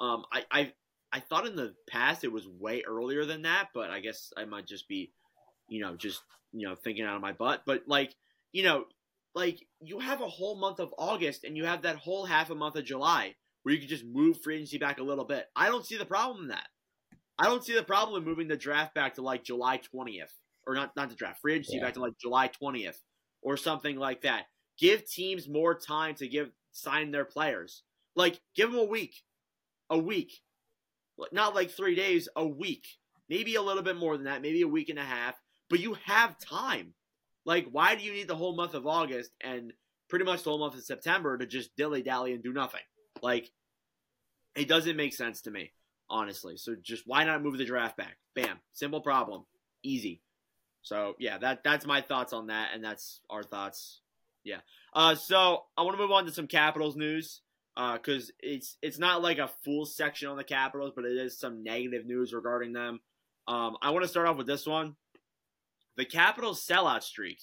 Um, 0.00 0.24
I, 0.32 0.44
I 0.50 0.72
I 1.12 1.20
thought 1.20 1.46
in 1.46 1.56
the 1.56 1.74
past 1.88 2.24
it 2.24 2.32
was 2.32 2.46
way 2.46 2.82
earlier 2.86 3.24
than 3.24 3.42
that, 3.42 3.68
but 3.74 3.90
I 3.90 4.00
guess 4.00 4.32
I 4.36 4.44
might 4.44 4.66
just 4.66 4.88
be, 4.88 5.12
you 5.68 5.80
know, 5.80 5.96
just 5.96 6.22
you 6.52 6.68
know 6.68 6.74
thinking 6.74 7.04
out 7.04 7.16
of 7.16 7.22
my 7.22 7.32
butt. 7.32 7.62
But 7.66 7.84
like, 7.86 8.14
you 8.52 8.62
know, 8.62 8.84
like 9.34 9.66
you 9.80 10.00
have 10.00 10.20
a 10.20 10.28
whole 10.28 10.58
month 10.58 10.80
of 10.80 10.94
August 10.98 11.44
and 11.44 11.56
you 11.56 11.64
have 11.64 11.82
that 11.82 11.96
whole 11.96 12.24
half 12.24 12.50
a 12.50 12.54
month 12.54 12.76
of 12.76 12.84
July 12.84 13.34
where 13.62 13.74
you 13.74 13.80
can 13.80 13.88
just 13.88 14.04
move 14.04 14.40
free 14.42 14.56
agency 14.56 14.78
back 14.78 14.98
a 14.98 15.02
little 15.02 15.24
bit. 15.24 15.46
I 15.56 15.68
don't 15.68 15.84
see 15.84 15.96
the 15.96 16.04
problem 16.04 16.42
in 16.44 16.48
that. 16.48 16.66
I 17.38 17.44
don't 17.44 17.64
see 17.64 17.74
the 17.74 17.82
problem 17.82 18.20
in 18.20 18.28
moving 18.28 18.48
the 18.48 18.56
draft 18.56 18.94
back 18.94 19.14
to 19.14 19.22
like 19.22 19.44
July 19.44 19.78
twentieth, 19.78 20.32
or 20.66 20.74
not 20.74 20.94
not 20.96 21.08
the 21.08 21.14
draft 21.14 21.40
free 21.40 21.54
agency 21.54 21.76
Yeah. 21.78 21.84
back 21.84 21.94
to 21.94 22.00
like 22.00 22.18
July 22.20 22.48
twentieth 22.48 23.00
or 23.40 23.56
something 23.56 23.96
like 23.96 24.22
that 24.22 24.46
give 24.78 25.08
teams 25.08 25.48
more 25.48 25.78
time 25.78 26.14
to 26.16 26.28
give 26.28 26.50
sign 26.72 27.10
their 27.10 27.24
players. 27.24 27.82
Like 28.16 28.40
give 28.54 28.70
them 28.70 28.80
a 28.80 28.84
week, 28.84 29.22
a 29.90 29.98
week, 29.98 30.40
not 31.32 31.54
like 31.54 31.70
three 31.70 31.94
days, 31.94 32.28
a 32.36 32.46
week, 32.46 32.86
maybe 33.28 33.56
a 33.56 33.62
little 33.62 33.82
bit 33.82 33.96
more 33.96 34.16
than 34.16 34.26
that, 34.26 34.42
maybe 34.42 34.62
a 34.62 34.68
week 34.68 34.88
and 34.88 34.98
a 34.98 35.04
half. 35.04 35.34
But 35.68 35.80
you 35.80 35.94
have 36.04 36.38
time. 36.38 36.94
Like, 37.44 37.66
why 37.70 37.94
do 37.94 38.02
you 38.02 38.12
need 38.12 38.28
the 38.28 38.36
whole 38.36 38.56
month 38.56 38.74
of 38.74 38.86
August 38.86 39.30
and 39.40 39.72
pretty 40.08 40.24
much 40.24 40.42
the 40.42 40.50
whole 40.50 40.58
month 40.58 40.74
of 40.74 40.82
September 40.82 41.36
to 41.36 41.46
just 41.46 41.74
dilly 41.76 42.02
dally 42.02 42.32
and 42.32 42.42
do 42.42 42.52
nothing? 42.52 42.80
Like, 43.22 43.50
it 44.54 44.68
doesn't 44.68 44.96
make 44.96 45.14
sense 45.14 45.42
to 45.42 45.50
me, 45.50 45.72
honestly. 46.10 46.56
So 46.56 46.74
just 46.80 47.04
why 47.06 47.24
not 47.24 47.42
move 47.42 47.58
the 47.58 47.64
draft 47.64 47.96
back? 47.96 48.16
Bam, 48.34 48.58
simple 48.72 49.00
problem, 49.00 49.44
easy. 49.82 50.22
So 50.82 51.14
yeah, 51.18 51.38
that 51.38 51.64
that's 51.64 51.86
my 51.86 52.00
thoughts 52.00 52.32
on 52.32 52.46
that, 52.46 52.70
and 52.74 52.82
that's 52.82 53.20
our 53.28 53.42
thoughts. 53.42 54.00
Yeah. 54.44 54.60
Uh, 54.94 55.14
so 55.14 55.64
I 55.76 55.82
want 55.82 55.96
to 55.96 56.02
move 56.02 56.12
on 56.12 56.24
to 56.26 56.32
some 56.32 56.46
Capitals 56.46 56.96
news 56.96 57.42
because 57.78 58.30
uh, 58.30 58.32
it's 58.40 58.76
it's 58.82 58.98
not 58.98 59.22
like 59.22 59.38
a 59.38 59.50
full 59.64 59.86
section 59.86 60.28
on 60.28 60.36
the 60.36 60.44
Capitals, 60.44 60.92
but 60.96 61.04
it 61.04 61.16
is 61.16 61.38
some 61.38 61.62
negative 61.62 62.06
news 62.06 62.34
regarding 62.34 62.72
them. 62.72 63.00
Um, 63.46 63.76
I 63.80 63.90
want 63.90 64.02
to 64.02 64.08
start 64.08 64.26
off 64.26 64.36
with 64.36 64.48
this 64.48 64.66
one. 64.66 64.96
The 65.96 66.04
Capitals 66.04 66.66
sellout 66.66 67.04
streak 67.04 67.40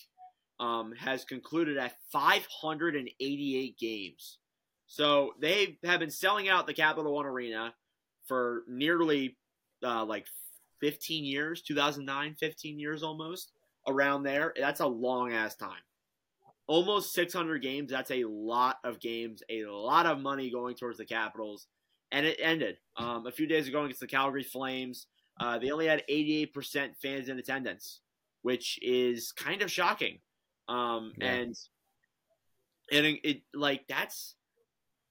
um, 0.59 0.93
has 0.93 1.23
concluded 1.23 1.77
at 1.77 1.95
588 2.11 3.79
games. 3.79 4.37
So 4.87 5.31
they 5.39 5.77
have 5.83 5.99
been 6.01 6.11
selling 6.11 6.49
out 6.49 6.67
the 6.67 6.73
Capital 6.73 7.13
One 7.13 7.25
Arena 7.25 7.73
for 8.27 8.63
nearly 8.67 9.37
uh, 9.83 10.03
like 10.05 10.27
15 10.81 11.23
years, 11.23 11.61
2009, 11.61 12.35
15 12.39 12.79
years 12.79 13.03
almost, 13.03 13.51
around 13.87 14.23
there. 14.23 14.53
That's 14.59 14.81
a 14.81 14.87
long 14.87 15.31
ass 15.31 15.55
time. 15.55 15.71
Almost 16.67 17.13
600 17.13 17.61
games. 17.61 17.91
That's 17.91 18.11
a 18.11 18.23
lot 18.25 18.77
of 18.83 18.99
games, 18.99 19.43
a 19.49 19.65
lot 19.65 20.05
of 20.05 20.19
money 20.19 20.49
going 20.49 20.75
towards 20.75 20.97
the 20.97 21.05
Capitals. 21.05 21.67
And 22.11 22.25
it 22.25 22.39
ended 22.41 22.77
um, 22.97 23.25
a 23.27 23.31
few 23.31 23.47
days 23.47 23.67
ago 23.67 23.83
against 23.83 23.99
the 23.99 24.07
Calgary 24.07 24.43
Flames. 24.43 25.07
Uh, 25.39 25.59
they 25.59 25.71
only 25.71 25.87
had 25.87 26.03
88% 26.09 26.95
fans 27.01 27.29
in 27.29 27.37
attendance, 27.37 28.01
which 28.41 28.79
is 28.81 29.31
kind 29.31 29.61
of 29.61 29.71
shocking. 29.71 30.19
Um, 30.67 31.13
yeah. 31.17 31.33
And 31.33 31.55
and 32.91 33.05
it, 33.05 33.19
it 33.23 33.41
like 33.53 33.85
that's 33.87 34.35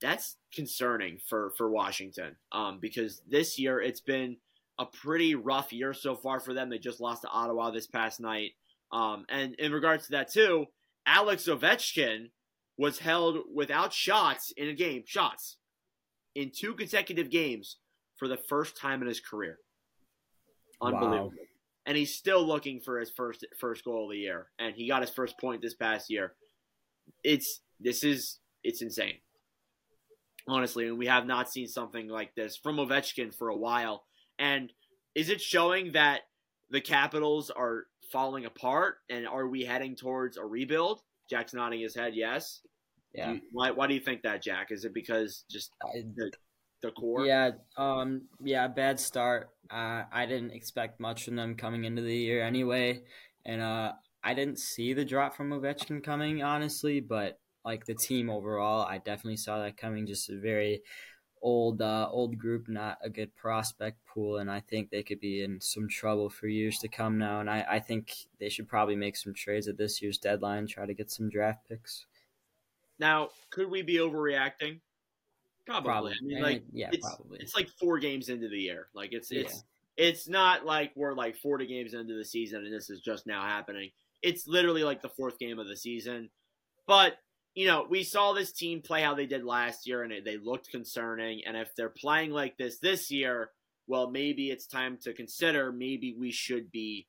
that's 0.01 0.37
concerning 0.55 1.19
for 1.19 1.53
for 1.57 1.71
Washington 1.71 2.37
um, 2.53 2.79
because 2.81 3.23
this 3.29 3.59
year 3.59 3.81
it's 3.81 4.01
been 4.01 4.37
a 4.79 4.87
pretty 4.87 5.35
rough 5.35 5.73
year 5.73 5.93
so 5.93 6.15
far 6.15 6.41
for 6.41 6.53
them. 6.53 6.69
They 6.69 6.79
just 6.79 7.01
lost 7.01 7.23
to 7.23 7.29
Ottawa 7.29 7.71
this 7.71 7.87
past 7.87 8.21
night. 8.21 8.53
Um, 8.93 9.25
and 9.29 9.55
in 9.55 9.73
regards 9.73 10.07
to 10.07 10.13
that 10.13 10.33
too, 10.33 10.67
Alex 11.07 11.45
Ovechkin 11.45 12.31
was 12.77 12.99
held 12.99 13.39
without 13.53 13.93
shots 13.93 14.53
in 14.57 14.69
a 14.69 14.75
game, 14.75 15.05
shots 15.07 15.57
in 16.35 16.51
two 16.55 16.75
consecutive 16.75 17.31
games 17.31 17.79
for 18.17 18.29
the 18.29 18.37
first 18.37 18.77
time 18.77 19.03
in 19.03 19.09
his 19.09 19.21
career. 19.21 19.59
Unbelievable. 20.81 21.29
Wow. 21.29 21.33
And 21.87 21.97
he's 21.97 22.15
still 22.15 22.45
looking 22.47 22.81
for 22.81 22.99
his 22.99 23.11
first 23.11 23.47
first 23.61 23.85
goal 23.85 24.05
of 24.05 24.13
the 24.13 24.19
year, 24.19 24.49
and 24.59 24.75
he 24.75 24.89
got 24.89 25.03
his 25.03 25.11
first 25.11 25.39
point 25.39 25.61
this 25.61 25.75
past 25.75 26.11
year. 26.11 26.35
It's 27.23 27.61
this 27.79 28.03
is 28.03 28.39
it's 28.63 28.83
insane. 28.83 29.19
Honestly, 30.49 30.89
and 30.89 30.99
we 30.99 31.07
have 31.07 31.27
not 31.27 31.51
seen 31.51 31.67
something 31.67 32.09
like 32.09 32.35
this 32.35 32.57
from 32.57 32.77
Ovechkin 32.77 33.35
for 33.35 33.49
a 33.49 33.57
while. 33.57 34.05
And 34.39 34.73
is 35.15 35.29
it 35.29 35.41
showing 35.41 35.93
that 35.93 36.23
the 36.71 36.81
Capitals 36.81 37.51
are 37.51 37.85
falling 38.15 38.47
apart? 38.47 38.99
And 39.11 39.27
are 39.27 39.49
we 39.49 39.65
heading 39.65 39.97
towards 39.97 40.39
a 40.39 40.45
rebuild? 40.45 41.01
Jack's 41.29 41.53
nodding 41.53 41.81
his 41.81 41.95
head, 41.95 42.13
yes. 42.15 42.61
Yeah. 43.13 43.33
You, 43.33 43.41
why, 43.53 43.73
why 43.73 43.89
do 43.89 43.95
you 43.95 44.01
think 44.01 44.23
that, 44.23 44.43
Jack? 44.43 44.69
Is 44.71 44.85
it 44.85 44.95
because 44.95 45.45
just 45.51 45.73
the, 45.93 46.31
the 46.83 46.93
core? 46.93 47.27
Yeah. 47.27 47.51
Um. 47.77 48.23
Yeah. 48.43 48.69
Bad 48.69 49.01
start. 49.01 49.51
Uh, 49.71 50.05
I 50.13 50.27
didn't 50.27 50.53
expect 50.53 51.01
much 51.01 51.25
from 51.25 51.37
them 51.37 51.57
coming 51.57 51.85
into 51.85 52.03
the 52.03 52.17
year 52.17 52.43
anyway, 52.43 53.03
and 53.45 53.61
uh, 53.61 53.93
I 54.23 54.35
didn't 54.35 54.59
see 54.59 54.93
the 54.93 55.05
drop 55.05 55.35
from 55.35 55.51
Ovechkin 55.51 56.03
coming 56.03 56.43
honestly, 56.43 57.01
but 57.01 57.39
like 57.65 57.87
the 57.87 57.95
team 57.95 58.31
overall, 58.31 58.87
I 58.87 58.99
definitely 58.99 59.39
saw 59.39 59.63
that 59.63 59.77
coming. 59.77 60.07
Just 60.07 60.31
a 60.31 60.39
very 60.39 60.83
old 61.45 61.83
uh, 61.83 62.09
old 62.11 62.39
group, 62.39 62.69
not 62.69 62.99
a 63.03 63.11
good 63.11 63.37
prospect 63.37 64.05
pool, 64.07 64.39
and 64.39 64.51
I 64.51 64.61
think 64.61 64.91
they 64.91 65.03
could 65.03 65.21
be 65.21 65.45
in 65.45 65.61
some 65.61 65.89
trouble 65.89 66.31
for 66.31 66.49
years 66.49 66.79
to 66.79 66.89
come 66.89 67.19
now. 67.19 67.41
And 67.41 67.49
I, 67.49 67.65
I 67.71 67.79
think 67.79 68.15
they 68.41 68.49
should 68.49 68.67
probably 68.67 68.97
make 68.97 69.17
some 69.17 69.35
trades 69.35 69.69
at 69.69 69.77
this 69.77 70.03
year's 70.03 70.19
deadline, 70.19 70.67
try 70.67 70.87
to 70.87 70.95
get 70.95 71.11
some 71.11 71.29
draft 71.29 71.69
picks. 71.69 72.07
Now, 72.99 73.29
could 73.51 73.71
we 73.71 73.83
be 73.83 73.97
overreacting? 73.99 74.81
Probably. 75.67 75.89
probably. 75.89 76.13
I 76.13 76.25
mean, 76.25 76.43
like, 76.43 76.63
yeah, 76.73 76.89
it's, 76.93 77.07
probably. 77.07 77.39
It's 77.41 77.55
like 77.55 77.69
four 77.69 77.99
games 77.99 78.31
into 78.31 78.49
the 78.49 78.59
year. 78.59 78.89
Like 78.95 79.13
it's 79.13 79.31
it's 79.31 79.65
yeah. 79.99 80.09
it's 80.09 80.29
not 80.29 80.65
like 80.65 80.93
we're 80.97 81.15
like 81.15 81.37
forty 81.37 81.67
games 81.67 81.95
into 81.95 82.15
the 82.15 82.25
season 82.25 82.65
and 82.65 82.73
this 82.73 82.91
is 82.91 83.01
just 83.01 83.27
now 83.27 83.43
happening. 83.43 83.91
It's 84.23 84.49
literally 84.49 84.83
like 84.83 85.03
the 85.03 85.11
fourth 85.11 85.39
game 85.39 85.59
of 85.59 85.69
the 85.69 85.77
season. 85.77 86.31
But 86.87 87.19
you 87.55 87.67
know, 87.67 87.87
we 87.89 88.03
saw 88.03 88.33
this 88.33 88.53
team 88.53 88.83
play 88.83 89.03
how 89.03 89.15
they 89.15 89.27
did 89.27 89.45
last 89.45 89.87
year, 89.87 90.03
and 90.03 90.13
they 90.25 90.39
looked 90.39 90.71
concerning. 90.71 91.43
And 91.47 91.57
if 91.57 91.75
they're 91.77 91.89
playing 91.89 92.33
like 92.33 92.57
this 92.57 92.79
this 92.79 93.11
year, 93.11 93.51
well, 93.87 94.11
maybe 94.11 94.51
it's 94.51 94.67
time 94.67 94.99
to 95.03 95.13
consider 95.13 95.71
maybe 95.71 96.17
we 96.19 96.33
should 96.33 96.73
be, 96.73 97.07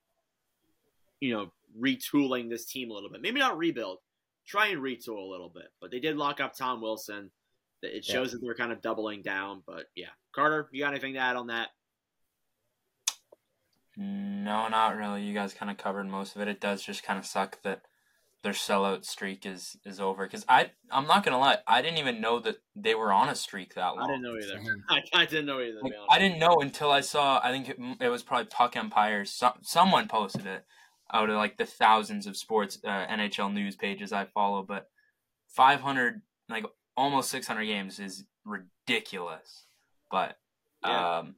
you 1.19 1.33
know, 1.33 1.51
retooling 1.79 2.49
this 2.49 2.65
team 2.65 2.91
a 2.91 2.93
little 2.93 3.09
bit. 3.09 3.21
Maybe 3.21 3.39
not 3.39 3.57
rebuild, 3.57 3.99
try 4.45 4.67
and 4.67 4.81
retool 4.81 5.17
a 5.17 5.31
little 5.31 5.49
bit. 5.49 5.69
But 5.81 5.89
they 5.89 5.99
did 5.99 6.17
lock 6.17 6.39
up 6.39 6.55
Tom 6.55 6.81
Wilson. 6.81 7.31
It 7.81 8.05
shows 8.05 8.29
yeah. 8.29 8.31
that 8.33 8.41
they're 8.41 8.55
kind 8.55 8.71
of 8.71 8.81
doubling 8.81 9.21
down. 9.21 9.63
But 9.65 9.85
yeah, 9.95 10.09
Carter, 10.33 10.69
you 10.71 10.83
got 10.83 10.91
anything 10.91 11.13
to 11.13 11.19
add 11.19 11.35
on 11.35 11.47
that? 11.47 11.69
No, 13.97 14.67
not 14.67 14.95
really. 14.95 15.23
You 15.23 15.33
guys 15.33 15.53
kind 15.53 15.71
of 15.71 15.77
covered 15.77 16.07
most 16.07 16.35
of 16.35 16.41
it. 16.41 16.47
It 16.47 16.59
does 16.59 16.83
just 16.83 17.03
kind 17.03 17.17
of 17.17 17.25
suck 17.25 17.61
that 17.63 17.81
their 18.45 18.53
sellout 18.53 19.03
streak 19.05 19.43
is 19.43 19.75
is 19.85 19.99
over. 19.99 20.23
Because 20.23 20.45
I 20.47 20.69
I'm 20.91 21.07
not 21.07 21.25
gonna 21.25 21.39
lie, 21.39 21.57
I 21.67 21.81
didn't 21.81 21.97
even 21.97 22.21
know 22.21 22.39
that 22.39 22.57
they 22.75 22.93
were 22.93 23.11
on 23.11 23.27
a 23.27 23.35
streak 23.35 23.73
that 23.73 23.95
long. 23.95 24.01
I 24.01 24.07
didn't 24.07 24.21
know 24.21 24.37
either. 24.37 24.77
I, 24.89 25.01
I 25.13 25.25
didn't 25.25 25.47
know 25.47 25.59
either. 25.59 25.79
Like, 25.81 25.93
I 26.11 26.19
didn't 26.19 26.37
know 26.37 26.57
until 26.61 26.91
I 26.91 27.01
saw. 27.01 27.41
I 27.43 27.51
think 27.51 27.69
it, 27.69 27.77
it 27.99 28.09
was 28.09 28.21
probably 28.21 28.45
Puck 28.45 28.77
Empire. 28.77 29.25
So, 29.25 29.53
someone 29.63 30.07
posted 30.07 30.45
it 30.45 30.63
out 31.11 31.31
of 31.31 31.37
like 31.37 31.57
the 31.57 31.65
thousands 31.65 32.27
of 32.27 32.37
sports 32.37 32.77
uh, 32.85 33.07
NHL 33.07 33.51
news 33.51 33.75
pages 33.75 34.13
I 34.13 34.25
follow. 34.25 34.61
But 34.61 34.89
500, 35.47 36.21
like 36.47 36.65
almost 36.95 37.31
600 37.31 37.65
games 37.65 37.99
is 37.99 38.25
ridiculous. 38.45 39.65
But 40.11 40.37
yeah. 40.83 41.17
um, 41.17 41.35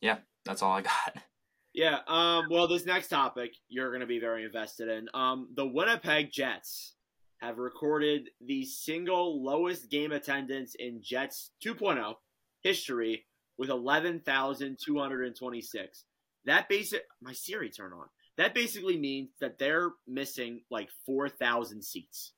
yeah, 0.00 0.16
that's 0.46 0.62
all 0.62 0.72
I 0.72 0.80
got. 0.80 1.18
Yeah. 1.76 1.98
Um. 2.08 2.46
Well, 2.50 2.66
this 2.66 2.84
next 2.86 3.08
topic 3.08 3.52
you're 3.68 3.90
going 3.90 4.00
to 4.00 4.06
be 4.06 4.18
very 4.18 4.44
invested 4.44 4.88
in. 4.88 5.08
Um. 5.14 5.48
The 5.54 5.66
Winnipeg 5.66 6.32
Jets 6.32 6.94
have 7.38 7.58
recorded 7.58 8.30
the 8.44 8.64
single 8.64 9.44
lowest 9.44 9.88
game 9.90 10.10
attendance 10.10 10.74
in 10.74 11.02
Jets 11.02 11.52
2.0 11.62 12.14
history 12.62 13.26
with 13.58 13.68
11,226. 13.68 16.04
That 16.46 16.66
basic 16.68 17.02
my 17.20 17.34
Siri 17.34 17.70
turn 17.70 17.92
on. 17.92 18.06
That 18.38 18.54
basically 18.54 18.98
means 18.98 19.30
that 19.40 19.58
they're 19.58 19.90
missing 20.06 20.62
like 20.70 20.88
4,000 21.04 21.82
seats, 21.82 22.32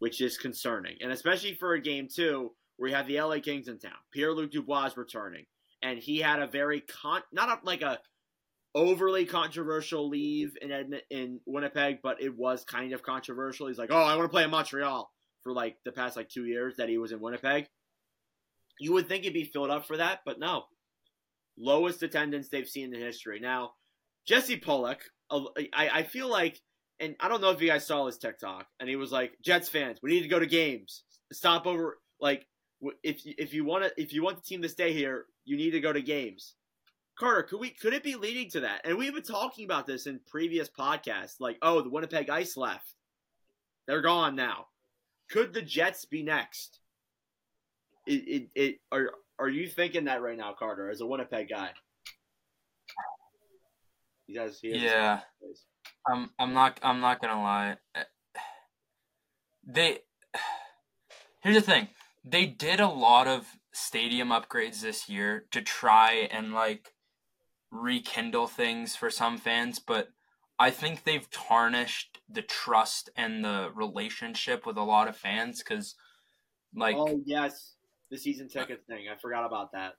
which 0.00 0.20
is 0.20 0.36
concerning, 0.36 0.96
and 1.00 1.12
especially 1.12 1.54
for 1.54 1.72
a 1.72 1.80
game 1.80 2.08
two 2.14 2.52
where 2.76 2.90
you 2.90 2.96
have 2.96 3.06
the 3.06 3.20
LA 3.20 3.38
Kings 3.40 3.68
in 3.68 3.78
town. 3.78 3.92
Pierre 4.12 4.32
Luc 4.32 4.50
Dubois 4.50 4.86
is 4.86 4.98
returning, 4.98 5.46
and 5.82 5.98
he 5.98 6.18
had 6.18 6.40
a 6.40 6.46
very 6.46 6.80
con 6.80 7.22
not 7.32 7.48
a, 7.48 7.58
like 7.66 7.82
a 7.82 7.98
overly 8.78 9.24
controversial 9.24 10.08
leave 10.08 10.56
in 10.62 10.68
Edmont, 10.68 11.00
in 11.10 11.40
Winnipeg, 11.46 11.98
but 12.00 12.22
it 12.22 12.36
was 12.36 12.64
kind 12.64 12.92
of 12.92 13.02
controversial. 13.02 13.66
He's 13.66 13.78
like, 13.78 13.90
"Oh, 13.90 13.96
I 13.96 14.14
want 14.14 14.26
to 14.26 14.32
play 14.32 14.44
in 14.44 14.50
Montreal 14.50 15.12
for 15.42 15.52
like 15.52 15.76
the 15.84 15.90
past 15.90 16.16
like 16.16 16.28
two 16.28 16.46
years 16.46 16.76
that 16.76 16.88
he 16.88 16.96
was 16.96 17.10
in 17.10 17.20
Winnipeg." 17.20 17.66
You 18.78 18.92
would 18.92 19.08
think 19.08 19.24
he'd 19.24 19.34
be 19.34 19.44
filled 19.44 19.70
up 19.70 19.86
for 19.86 19.96
that, 19.96 20.20
but 20.24 20.38
no. 20.38 20.66
Lowest 21.58 22.04
attendance 22.04 22.48
they've 22.48 22.68
seen 22.68 22.94
in 22.94 23.00
history. 23.00 23.40
Now, 23.40 23.72
Jesse 24.24 24.56
Pollock, 24.56 25.00
I, 25.28 25.90
I 25.92 26.02
feel 26.04 26.28
like, 26.28 26.60
and 27.00 27.16
I 27.18 27.28
don't 27.28 27.40
know 27.40 27.50
if 27.50 27.60
you 27.60 27.66
guys 27.66 27.84
saw 27.84 28.06
his 28.06 28.18
TikTok, 28.18 28.66
and 28.78 28.88
he 28.88 28.94
was 28.94 29.10
like, 29.10 29.32
"Jets 29.44 29.68
fans, 29.68 29.98
we 30.00 30.10
need 30.10 30.22
to 30.22 30.28
go 30.28 30.38
to 30.38 30.46
games. 30.46 31.02
Stop 31.32 31.66
over. 31.66 31.98
Like, 32.20 32.46
if 33.02 33.22
if 33.24 33.52
you 33.52 33.64
want 33.64 33.84
to, 33.84 34.00
if 34.00 34.12
you 34.12 34.22
want 34.22 34.36
the 34.36 34.42
team 34.42 34.62
to 34.62 34.68
stay 34.68 34.92
here, 34.92 35.26
you 35.44 35.56
need 35.56 35.72
to 35.72 35.80
go 35.80 35.92
to 35.92 36.00
games." 36.00 36.54
Carter, 37.18 37.42
could 37.42 37.60
we 37.60 37.70
could 37.70 37.94
it 37.94 38.02
be 38.02 38.14
leading 38.14 38.48
to 38.50 38.60
that? 38.60 38.82
And 38.84 38.96
we've 38.96 39.14
been 39.14 39.22
talking 39.22 39.64
about 39.64 39.86
this 39.86 40.06
in 40.06 40.20
previous 40.26 40.68
podcasts, 40.68 41.40
like, 41.40 41.58
oh, 41.62 41.82
the 41.82 41.90
Winnipeg 41.90 42.30
Ice 42.30 42.56
left. 42.56 42.94
They're 43.86 44.02
gone 44.02 44.36
now. 44.36 44.66
Could 45.30 45.52
the 45.52 45.62
Jets 45.62 46.04
be 46.04 46.22
next? 46.22 46.80
It, 48.06 48.12
it, 48.12 48.48
it 48.54 48.80
are 48.92 49.10
are 49.38 49.48
you 49.48 49.66
thinking 49.68 50.04
that 50.04 50.22
right 50.22 50.38
now, 50.38 50.54
Carter, 50.56 50.90
as 50.90 51.00
a 51.00 51.06
Winnipeg 51.06 51.48
guy? 51.48 51.70
Yeah. 54.80 55.20
I'm 56.06 56.30
I'm 56.38 56.54
not 56.54 56.78
I'm 56.82 57.00
not 57.00 57.20
gonna 57.20 57.42
lie. 57.42 57.76
they 59.66 59.98
here's 61.40 61.56
the 61.56 61.62
thing 61.62 61.88
they 62.24 62.46
did 62.46 62.78
a 62.78 62.88
lot 62.88 63.26
of 63.26 63.46
stadium 63.72 64.28
upgrades 64.28 64.80
this 64.80 65.08
year 65.08 65.46
to 65.50 65.62
try 65.62 66.28
and 66.30 66.52
like 66.52 66.92
rekindle 67.70 68.46
things 68.46 68.96
for 68.96 69.10
some 69.10 69.36
fans 69.36 69.78
but 69.78 70.08
i 70.58 70.70
think 70.70 71.04
they've 71.04 71.30
tarnished 71.30 72.20
the 72.28 72.42
trust 72.42 73.10
and 73.16 73.44
the 73.44 73.70
relationship 73.74 74.66
with 74.66 74.76
a 74.76 74.82
lot 74.82 75.08
of 75.08 75.16
fans 75.16 75.62
because 75.62 75.94
like 76.74 76.96
oh 76.96 77.20
yes, 77.24 77.74
the 78.10 78.18
season 78.18 78.48
ticket 78.48 78.84
thing. 78.86 79.06
I 79.12 79.16
forgot 79.16 79.46
about 79.46 79.72
that. 79.72 79.94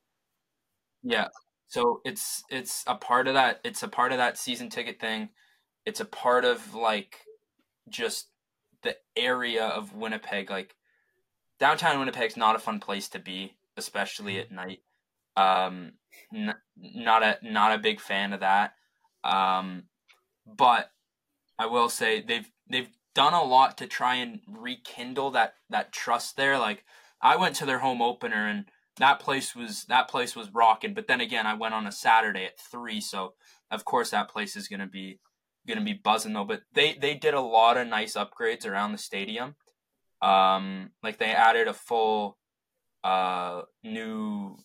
yeah. 1.04 1.28
So 1.68 2.02
it's 2.04 2.44
it's 2.50 2.84
a 2.88 2.96
part 2.96 3.28
of 3.28 3.36
that 3.36 3.60
it's 3.64 3.84
a 3.84 3.88
part 3.88 4.12
of 4.12 4.18
that 4.18 4.38
season 4.38 4.70
ticket 4.70 5.00
thing. 5.00 5.30
It's 5.86 6.00
a 6.00 6.06
part 6.06 6.46
of 6.46 6.74
like 6.74 7.18
just 7.90 8.28
the 8.84 8.96
area 9.16 9.66
of 9.66 9.96
winnipeg. 9.96 10.50
Like 10.50 10.76
downtown 11.60 12.00
winnipeg's 12.00 12.38
not 12.38 12.56
a 12.56 12.60
fun 12.60 12.80
place 12.80 13.10
to 13.10 13.20
be 13.20 13.56
especially 13.78 14.40
at 14.40 14.52
night 14.52 14.80
um 15.38 15.94
n- 16.34 16.56
not 16.78 17.24
a 17.24 17.38
not 17.44 17.74
a 17.74 17.82
big 17.82 18.00
fan 18.00 18.34
of 18.34 18.40
that. 18.42 18.74
Um 19.24 19.84
but 20.46 20.92
i 21.58 21.66
will 21.66 21.90
say 21.90 22.22
they've 22.22 22.50
they've 22.70 22.90
done 23.16 23.34
a 23.34 23.44
lot 23.44 23.78
to 23.78 23.88
try 23.88 24.16
and 24.16 24.40
rekindle 24.48 25.32
that 25.32 25.56
that 25.70 25.92
trust 25.92 26.38
there. 26.38 26.58
Like 26.58 26.84
i 27.22 27.36
went 27.36 27.56
to 27.58 27.66
their 27.66 27.80
home 27.80 28.02
opener 28.02 28.48
and 28.48 28.66
that 28.98 29.20
place 29.20 29.56
was 29.56 29.86
that 29.86 30.10
place 30.10 30.36
was 30.36 30.54
rocking. 30.54 30.94
But 30.94 31.08
then 31.08 31.22
again 31.22 31.48
i 31.48 31.54
went 31.54 31.74
on 31.74 31.88
a 31.88 31.92
saturday 31.92 32.46
at 32.46 32.60
three 32.60 33.02
so 33.02 33.34
of 33.72 33.86
course 33.86 34.12
that 34.12 34.30
place 34.30 34.56
is 34.56 34.68
to 34.68 34.88
be 34.88 35.20
to 35.78 35.82
be 35.82 35.94
buzzing 35.94 36.34
though. 36.34 36.46
But 36.46 36.62
they 36.74 36.94
they 36.94 37.14
did 37.14 37.34
a 37.34 37.42
lot 37.42 37.78
of 37.78 37.88
nice 37.88 38.16
upgrades 38.16 38.66
around 38.66 38.92
the 38.92 38.98
stadium. 38.98 39.56
Um 40.22 40.92
like 41.04 41.18
they 41.20 41.32
added 41.32 41.68
a 41.68 41.74
full 41.74 42.38
uh 43.04 43.62
new 43.84 44.58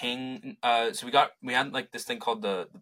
king 0.00 0.56
uh 0.62 0.92
so 0.92 1.06
we 1.06 1.12
got 1.12 1.30
we 1.42 1.52
had 1.52 1.72
like 1.72 1.92
this 1.92 2.04
thing 2.04 2.18
called 2.18 2.42
the, 2.42 2.68
the 2.72 2.80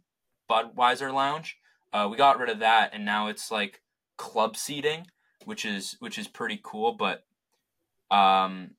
budweiser 0.51 1.13
lounge 1.13 1.59
uh 1.93 2.09
we 2.11 2.17
got 2.17 2.39
rid 2.39 2.49
of 2.49 2.61
that 2.61 2.91
and 2.93 3.05
now 3.05 3.29
it's 3.29 3.51
like 3.51 3.81
club 4.17 4.57
seating 4.57 5.07
which 5.45 5.65
is 5.65 5.97
which 6.01 6.19
is 6.19 6.29
pretty 6.29 6.61
cool 6.63 6.93
but 6.93 7.25
um 8.11 8.71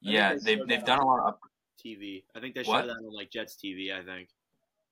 yeah 0.00 0.34
they 0.34 0.56
they've 0.56 0.68
they've 0.68 0.84
done 0.84 0.98
a 0.98 1.06
lot 1.06 1.26
of 1.26 1.34
TV. 1.80 2.24
I 2.34 2.40
think 2.40 2.54
they 2.54 2.62
What? 2.62 2.82
showed 2.82 2.88
that 2.88 2.96
on 2.96 3.14
like 3.14 3.30
Jets 3.30 3.56
TV. 3.62 3.92
I 3.92 4.04
think. 4.04 4.28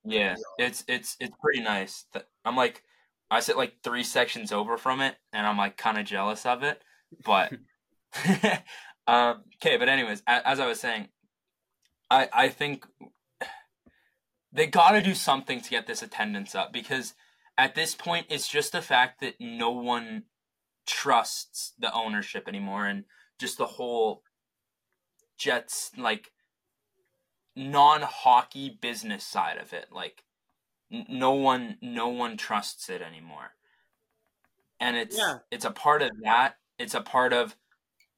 Yeah, 0.05 0.37
it's 0.59 0.85
it's 0.89 1.17
it's 1.21 1.35
pretty 1.41 1.61
nice. 1.61 2.07
I'm 2.45 2.57
like, 2.57 2.83
I 3.31 3.41
sit 3.41 3.57
like 3.57 3.75
three 3.83 4.05
sections 4.05 4.53
over 4.53 4.77
from 4.77 5.01
it, 5.01 5.17
and 5.33 5.47
I'm 5.47 5.59
like 5.59 5.77
kind 5.77 5.99
of 5.99 6.07
jealous 6.07 6.47
of 6.47 6.63
it. 6.63 6.81
But, 7.25 7.53
um, 9.07 9.43
okay. 9.57 9.77
But 9.77 9.89
anyways, 9.89 10.23
as, 10.27 10.43
as 10.45 10.61
I 10.61 10.67
was 10.67 10.81
saying, 10.81 11.09
I 12.11 12.29
I 12.33 12.49
think 12.49 12.87
they 14.53 14.67
got 14.67 14.93
to 14.93 15.03
do 15.03 15.15
something 15.15 15.61
to 15.61 15.71
get 15.71 15.87
this 15.87 16.03
attendance 16.03 16.55
up 16.55 16.73
because 16.73 17.15
at 17.57 17.75
this 17.75 17.95
point, 17.95 18.27
it's 18.31 18.49
just 18.49 18.73
the 18.73 18.81
fact 18.83 19.21
that 19.21 19.35
no 19.41 19.71
one 19.71 20.25
trusts 20.87 21.75
the 21.79 21.93
ownership 21.93 22.47
anymore, 22.49 22.87
and 22.87 23.05
just 23.39 23.59
the 23.59 23.67
whole 23.67 24.23
Jets 25.37 25.91
like 25.97 26.31
non-hockey 27.57 28.79
business 28.81 29.25
side 29.25 29.59
of 29.59 29.73
it. 29.73 29.89
Like 29.91 30.23
n- 30.93 31.07
no 31.09 31.33
one 31.33 31.79
no 31.83 32.09
one 32.09 32.37
trusts 32.37 32.89
it 32.89 33.03
anymore. 33.03 33.55
And 34.81 34.97
it's 34.97 35.19
Yeah. 35.19 35.39
it's 35.51 35.65
a 35.65 35.71
part 35.73 36.03
of 36.03 36.11
that. 36.23 36.55
It's 36.79 36.95
a 36.95 37.01
part 37.01 37.33
of 37.33 37.57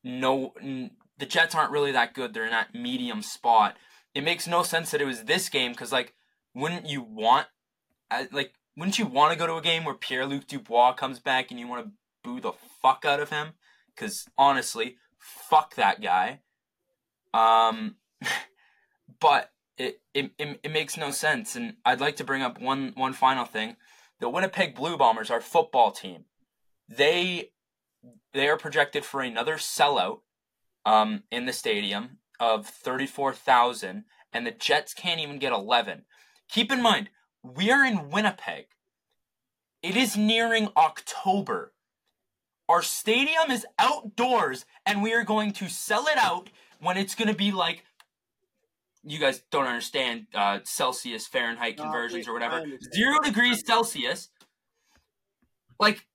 no 0.04 0.52
n- 0.60 0.96
the 1.20 1.26
jets 1.26 1.54
aren't 1.54 1.70
really 1.70 1.92
that 1.92 2.14
good. 2.14 2.34
They're 2.34 2.44
in 2.44 2.50
that 2.50 2.74
medium 2.74 3.22
spot. 3.22 3.76
It 4.14 4.24
makes 4.24 4.48
no 4.48 4.62
sense 4.62 4.90
that 4.90 5.00
it 5.00 5.04
was 5.04 5.24
this 5.24 5.48
game 5.48 5.72
because 5.72 5.92
like 5.92 6.14
wouldn't 6.54 6.86
you 6.86 7.02
want 7.02 7.46
uh, 8.10 8.24
like 8.32 8.54
wouldn't 8.76 8.98
you 8.98 9.06
want 9.06 9.32
to 9.32 9.38
go 9.38 9.46
to 9.46 9.54
a 9.54 9.62
game 9.62 9.84
where 9.84 9.94
pierre-luc 9.94 10.46
dubois 10.46 10.94
comes 10.94 11.20
back 11.20 11.50
and 11.50 11.60
you 11.60 11.68
want 11.68 11.84
to 11.84 11.92
boo 12.24 12.40
the 12.40 12.52
fuck 12.82 13.04
out 13.06 13.20
of 13.20 13.30
him? 13.30 13.52
Because 13.94 14.26
honestly 14.36 14.96
fuck 15.18 15.76
that 15.76 16.00
guy. 16.00 16.40
Um 17.32 17.96
but 19.20 19.52
it, 19.76 20.00
it, 20.12 20.32
it, 20.38 20.60
it 20.62 20.72
makes 20.72 20.96
no 20.96 21.10
sense. 21.10 21.56
And 21.56 21.74
I'd 21.84 22.00
like 22.00 22.16
to 22.16 22.24
bring 22.24 22.42
up 22.42 22.60
one, 22.60 22.92
one 22.96 23.14
final 23.14 23.46
thing. 23.46 23.76
The 24.18 24.28
Winnipeg 24.28 24.74
Blue 24.74 24.98
Bombers, 24.98 25.30
our 25.30 25.40
football 25.40 25.90
team, 25.90 26.24
they 26.86 27.50
they 28.32 28.48
are 28.48 28.56
projected 28.56 29.04
for 29.04 29.22
another 29.22 29.56
sellout 29.56 30.20
um, 30.84 31.24
in 31.30 31.46
the 31.46 31.52
stadium 31.52 32.18
of 32.38 32.66
34,000, 32.66 34.04
and 34.32 34.46
the 34.46 34.50
Jets 34.50 34.94
can't 34.94 35.20
even 35.20 35.38
get 35.38 35.52
11. 35.52 36.04
Keep 36.48 36.72
in 36.72 36.82
mind, 36.82 37.10
we 37.42 37.70
are 37.70 37.84
in 37.84 38.10
Winnipeg. 38.10 38.66
It 39.82 39.96
is 39.96 40.16
nearing 40.16 40.68
October. 40.76 41.72
Our 42.68 42.82
stadium 42.82 43.50
is 43.50 43.66
outdoors, 43.78 44.64
and 44.86 45.02
we 45.02 45.12
are 45.12 45.24
going 45.24 45.52
to 45.54 45.68
sell 45.68 46.06
it 46.06 46.18
out 46.18 46.50
when 46.80 46.96
it's 46.96 47.14
going 47.14 47.28
to 47.28 47.34
be 47.34 47.52
like 47.52 47.84
you 49.02 49.18
guys 49.18 49.42
don't 49.50 49.66
understand 49.66 50.26
uh, 50.34 50.58
Celsius 50.64 51.26
Fahrenheit 51.26 51.78
No, 51.78 51.84
conversions 51.84 52.28
or 52.28 52.34
whatever. 52.34 52.64
Zero 52.94 53.18
degrees 53.20 53.62
Celsius. 53.66 54.28
Like, 55.78 56.06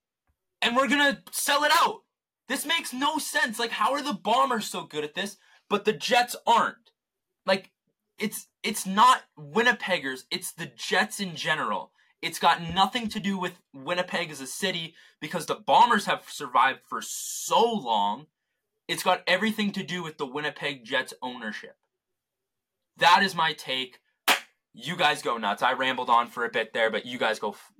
and 0.61 0.75
we're 0.75 0.87
gonna 0.87 1.21
sell 1.31 1.63
it 1.63 1.71
out. 1.73 2.03
This 2.47 2.65
makes 2.65 2.93
no 2.93 3.17
sense. 3.17 3.59
Like, 3.59 3.71
how 3.71 3.93
are 3.93 4.03
the 4.03 4.13
Bombers 4.13 4.65
so 4.65 4.83
good 4.83 5.03
at 5.03 5.15
this, 5.15 5.37
but 5.69 5.85
the 5.85 5.93
Jets 5.93 6.35
aren't? 6.45 6.91
Like, 7.45 7.71
it's 8.17 8.47
it's 8.63 8.85
not 8.85 9.23
Winnipeggers. 9.37 10.23
It's 10.31 10.51
the 10.53 10.71
Jets 10.75 11.19
in 11.19 11.35
general. 11.35 11.91
It's 12.21 12.39
got 12.39 12.61
nothing 12.73 13.07
to 13.09 13.19
do 13.19 13.37
with 13.37 13.59
Winnipeg 13.73 14.31
as 14.31 14.41
a 14.41 14.47
city 14.47 14.95
because 15.19 15.45
the 15.45 15.55
Bombers 15.55 16.05
have 16.05 16.23
survived 16.27 16.79
for 16.87 17.01
so 17.01 17.61
long. 17.61 18.27
It's 18.87 19.03
got 19.03 19.23
everything 19.27 19.71
to 19.73 19.83
do 19.83 20.01
with 20.01 20.17
the 20.17 20.25
Winnipeg 20.25 20.85
Jets 20.85 21.13
ownership. 21.21 21.75
That 22.97 23.21
is 23.23 23.35
my 23.35 23.53
take. 23.53 23.99
You 24.73 24.95
guys 24.95 25.21
go 25.21 25.37
nuts. 25.37 25.61
I 25.61 25.73
rambled 25.73 26.09
on 26.09 26.27
for 26.27 26.45
a 26.45 26.49
bit 26.49 26.73
there, 26.73 26.89
but 26.89 27.05
you 27.05 27.17
guys 27.17 27.39
go 27.39 27.51
f- 27.51 27.71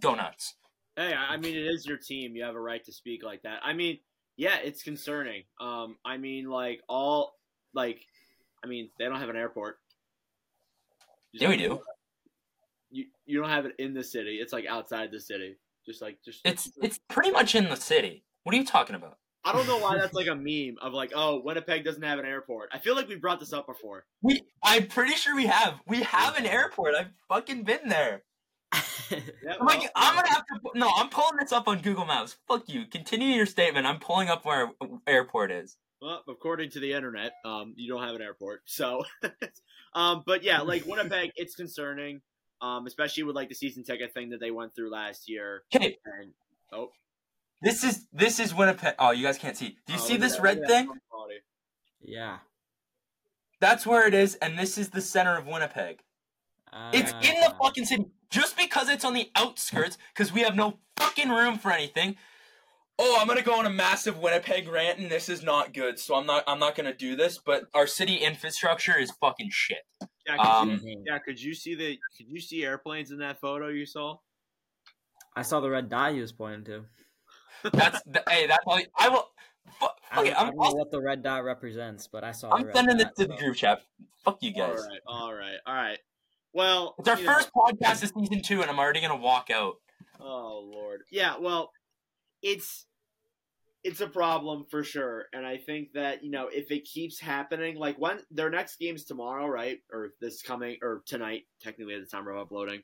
go 0.00 0.14
nuts. 0.14 0.54
Hey, 0.96 1.14
I 1.14 1.36
mean, 1.38 1.56
it 1.56 1.66
is 1.66 1.86
your 1.86 1.96
team. 1.96 2.36
You 2.36 2.44
have 2.44 2.54
a 2.54 2.60
right 2.60 2.84
to 2.84 2.92
speak 2.92 3.24
like 3.24 3.42
that. 3.42 3.60
I 3.64 3.72
mean, 3.72 3.98
yeah, 4.36 4.56
it's 4.62 4.82
concerning. 4.82 5.44
Um, 5.60 5.96
I 6.04 6.18
mean, 6.18 6.50
like 6.50 6.80
all, 6.88 7.38
like, 7.74 8.00
I 8.62 8.66
mean, 8.66 8.90
they 8.98 9.06
don't 9.06 9.18
have 9.18 9.30
an 9.30 9.36
airport. 9.36 9.78
Yeah, 11.32 11.48
we 11.48 11.56
do. 11.56 11.80
You 12.90 13.06
you 13.24 13.40
don't 13.40 13.48
have 13.48 13.64
it 13.64 13.72
in 13.78 13.94
the 13.94 14.04
city. 14.04 14.38
It's 14.40 14.52
like 14.52 14.66
outside 14.66 15.10
the 15.10 15.20
city. 15.20 15.56
Just 15.86 16.02
like 16.02 16.18
just. 16.22 16.40
It's 16.44 16.70
it's 16.82 17.00
pretty 17.08 17.30
much 17.30 17.54
in 17.54 17.70
the 17.70 17.76
city. 17.76 18.24
What 18.42 18.54
are 18.54 18.58
you 18.58 18.66
talking 18.66 18.94
about? 18.94 19.16
I 19.44 19.52
don't 19.52 19.66
know 19.66 19.78
why 19.78 19.96
that's 19.96 20.14
like 20.14 20.28
a 20.28 20.36
meme 20.36 20.76
of 20.80 20.92
like, 20.92 21.12
oh, 21.16 21.40
Winnipeg 21.42 21.84
doesn't 21.84 22.02
have 22.02 22.18
an 22.18 22.26
airport. 22.26 22.68
I 22.72 22.78
feel 22.78 22.94
like 22.94 23.08
we 23.08 23.16
brought 23.16 23.40
this 23.40 23.52
up 23.52 23.66
before. 23.66 24.04
We 24.22 24.42
I'm 24.62 24.86
pretty 24.86 25.14
sure 25.14 25.34
we 25.34 25.46
have. 25.46 25.80
We 25.86 26.02
have 26.02 26.36
an 26.36 26.46
airport. 26.46 26.94
I've 26.94 27.10
fucking 27.28 27.64
been 27.64 27.88
there. 27.88 28.22
Yeah, 29.10 29.54
I'm 29.60 29.66
like 29.66 29.80
well, 29.80 29.90
I'm 29.94 30.14
gonna 30.14 30.28
have 30.28 30.46
to 30.46 30.60
no, 30.74 30.90
I'm 30.96 31.08
pulling 31.08 31.36
this 31.38 31.52
up 31.52 31.68
on 31.68 31.80
Google 31.80 32.06
Maps. 32.06 32.36
Fuck 32.48 32.68
you. 32.68 32.86
Continue 32.86 33.28
your 33.28 33.46
statement. 33.46 33.86
I'm 33.86 33.98
pulling 33.98 34.28
up 34.28 34.44
where 34.44 34.70
our 34.80 34.88
airport 35.06 35.50
is. 35.50 35.76
Well, 36.00 36.22
according 36.28 36.70
to 36.70 36.80
the 36.80 36.92
internet, 36.92 37.32
um, 37.44 37.74
you 37.76 37.88
don't 37.92 38.02
have 38.02 38.14
an 38.14 38.22
airport. 38.22 38.62
So, 38.64 39.04
um, 39.94 40.22
but 40.26 40.42
yeah, 40.42 40.62
like 40.62 40.86
Winnipeg, 40.86 41.32
it's 41.36 41.54
concerning, 41.54 42.22
um, 42.60 42.86
especially 42.86 43.22
with 43.24 43.36
like 43.36 43.48
the 43.48 43.54
season 43.54 43.84
ticket 43.84 44.12
thing 44.14 44.30
that 44.30 44.40
they 44.40 44.50
went 44.50 44.74
through 44.74 44.90
last 44.90 45.28
year. 45.28 45.62
Okay, 45.74 45.98
And 46.04 46.32
oh, 46.72 46.90
this 47.60 47.84
is 47.84 48.06
this 48.12 48.40
is 48.40 48.54
Winnipeg. 48.54 48.94
Oh, 48.98 49.12
you 49.12 49.24
guys 49.24 49.38
can't 49.38 49.56
see. 49.56 49.76
Do 49.86 49.92
you 49.92 49.98
oh, 50.00 50.04
see 50.04 50.16
this 50.16 50.36
that, 50.36 50.42
red 50.42 50.58
look 50.58 50.68
thing? 50.68 50.88
yeah. 52.00 52.38
That's 53.60 53.86
where 53.86 54.08
it 54.08 54.14
is, 54.14 54.34
and 54.36 54.58
this 54.58 54.76
is 54.76 54.88
the 54.88 55.00
center 55.00 55.38
of 55.38 55.46
Winnipeg. 55.46 56.00
It's 56.92 57.10
in 57.12 57.40
the 57.40 57.54
fucking 57.62 57.84
city. 57.84 58.06
Just 58.30 58.56
because 58.56 58.88
it's 58.88 59.04
on 59.04 59.12
the 59.14 59.30
outskirts, 59.36 59.98
because 60.14 60.32
we 60.32 60.40
have 60.40 60.56
no 60.56 60.78
fucking 60.96 61.28
room 61.28 61.58
for 61.58 61.70
anything. 61.70 62.16
Oh, 62.98 63.18
I'm 63.20 63.26
gonna 63.26 63.42
go 63.42 63.54
on 63.58 63.66
a 63.66 63.70
massive 63.70 64.18
Winnipeg 64.18 64.68
rant, 64.68 64.98
and 64.98 65.10
this 65.10 65.28
is 65.28 65.42
not 65.42 65.74
good. 65.74 65.98
So 65.98 66.14
I'm 66.14 66.26
not. 66.26 66.44
I'm 66.46 66.58
not 66.58 66.74
gonna 66.74 66.94
do 66.94 67.16
this. 67.16 67.38
But 67.38 67.64
our 67.74 67.86
city 67.86 68.16
infrastructure 68.16 68.98
is 68.98 69.10
fucking 69.20 69.48
shit. 69.50 69.78
Yeah, 70.26 70.36
could 70.36 70.46
Um, 70.46 70.80
you, 70.82 71.02
yeah. 71.06 71.18
Could 71.18 71.40
you 71.42 71.54
see 71.54 71.74
the? 71.74 71.98
Could 72.16 72.28
you 72.28 72.40
see 72.40 72.64
airplanes 72.64 73.10
in 73.10 73.18
that 73.18 73.40
photo 73.40 73.68
you 73.68 73.86
saw? 73.86 74.16
I 75.34 75.42
saw 75.42 75.60
the 75.60 75.70
red 75.70 75.88
dot 75.88 76.12
he 76.12 76.20
was 76.20 76.32
pointing 76.32 76.64
to. 76.64 77.70
That's 77.72 78.02
the, 78.06 78.22
hey. 78.28 78.46
That's 78.46 78.62
all. 78.66 78.78
I 78.98 79.08
will. 79.08 79.28
Fu- 79.78 79.86
I 79.86 79.88
fuck 79.88 80.24
don't. 80.24 80.34
I 80.34 80.38
I'm, 80.40 80.46
don't 80.48 80.56
know 80.56 80.62
I'll- 80.62 80.76
what 80.76 80.90
the 80.90 81.00
red 81.00 81.22
dot 81.22 81.44
represents, 81.44 82.06
but 82.06 82.24
I 82.24 82.32
saw. 82.32 82.50
I'm 82.50 82.60
the 82.60 82.66
red 82.68 82.76
sending 82.76 82.96
this 82.98 83.06
dot, 83.06 83.16
to 83.16 83.26
the 83.26 83.36
group 83.36 83.56
chat. 83.56 83.82
Fuck 84.24 84.38
you 84.42 84.52
guys. 84.52 84.78
right, 84.88 85.00
all 85.06 85.34
right, 85.34 85.56
all 85.66 85.74
right. 85.74 85.98
Well, 86.52 86.94
It's 86.98 87.08
our 87.08 87.18
you 87.18 87.24
know- 87.24 87.34
first 87.34 87.50
podcast 87.54 88.02
of 88.02 88.12
season 88.18 88.42
two, 88.42 88.60
and 88.62 88.70
I'm 88.70 88.78
already 88.78 89.00
gonna 89.00 89.16
walk 89.16 89.50
out. 89.50 89.76
Oh 90.20 90.60
lord. 90.72 91.02
Yeah, 91.10 91.38
well, 91.38 91.72
it's 92.42 92.86
it's 93.84 94.00
a 94.00 94.06
problem 94.06 94.64
for 94.70 94.84
sure. 94.84 95.26
And 95.32 95.44
I 95.44 95.56
think 95.56 95.94
that, 95.94 96.22
you 96.22 96.30
know, 96.30 96.46
if 96.46 96.70
it 96.70 96.84
keeps 96.84 97.18
happening, 97.18 97.74
like 97.76 97.98
when 97.98 98.20
their 98.30 98.48
next 98.48 98.78
game's 98.78 99.04
tomorrow, 99.04 99.48
right? 99.48 99.80
Or 99.92 100.10
this 100.20 100.40
coming 100.42 100.78
or 100.82 101.02
tonight, 101.04 101.46
technically 101.60 101.94
at 101.94 102.00
the 102.00 102.06
time 102.06 102.28
of 102.28 102.36
uploading. 102.36 102.82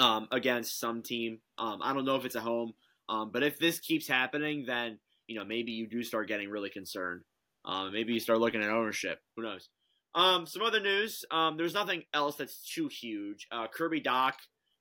Um, 0.00 0.28
against 0.30 0.78
some 0.78 1.02
team. 1.02 1.40
Um, 1.58 1.80
I 1.82 1.92
don't 1.92 2.04
know 2.04 2.16
if 2.16 2.24
it's 2.24 2.34
a 2.34 2.40
home. 2.40 2.72
Um, 3.08 3.30
but 3.32 3.42
if 3.42 3.58
this 3.58 3.80
keeps 3.80 4.06
happening, 4.06 4.64
then, 4.66 4.98
you 5.26 5.36
know, 5.36 5.44
maybe 5.44 5.72
you 5.72 5.86
do 5.88 6.02
start 6.02 6.28
getting 6.28 6.50
really 6.50 6.70
concerned. 6.70 7.22
Um, 7.64 7.92
maybe 7.92 8.12
you 8.12 8.20
start 8.20 8.38
looking 8.38 8.62
at 8.62 8.70
ownership. 8.70 9.20
Who 9.36 9.42
knows? 9.42 9.68
Um, 10.14 10.46
some 10.46 10.62
other 10.62 10.80
news. 10.80 11.24
Um, 11.30 11.56
there's 11.56 11.74
nothing 11.74 12.04
else 12.12 12.36
that's 12.36 12.62
too 12.62 12.88
huge. 12.88 13.46
Uh, 13.52 13.66
Kirby 13.68 14.00
Dach 14.00 14.34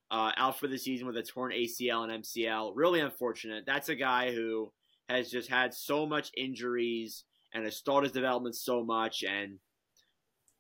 uh, 0.10 0.32
out 0.38 0.60
for 0.60 0.68
the 0.68 0.78
season 0.78 1.08
with 1.08 1.18
a 1.18 1.24
torn 1.24 1.52
ACL 1.52 2.04
and 2.10 2.24
MCL. 2.24 2.72
Really 2.76 3.00
unfortunate. 3.00 3.66
That's 3.66 3.90
a 3.90 3.96
guy 3.96 4.32
who 4.32 4.72
has 5.10 5.30
just 5.30 5.50
had 5.50 5.74
so 5.74 6.06
much 6.06 6.32
injuries 6.36 7.24
and 7.54 7.63
has 7.63 7.76
stalled 7.76 8.04
his 8.04 8.12
development 8.12 8.56
so 8.56 8.84
much, 8.84 9.24
and 9.24 9.60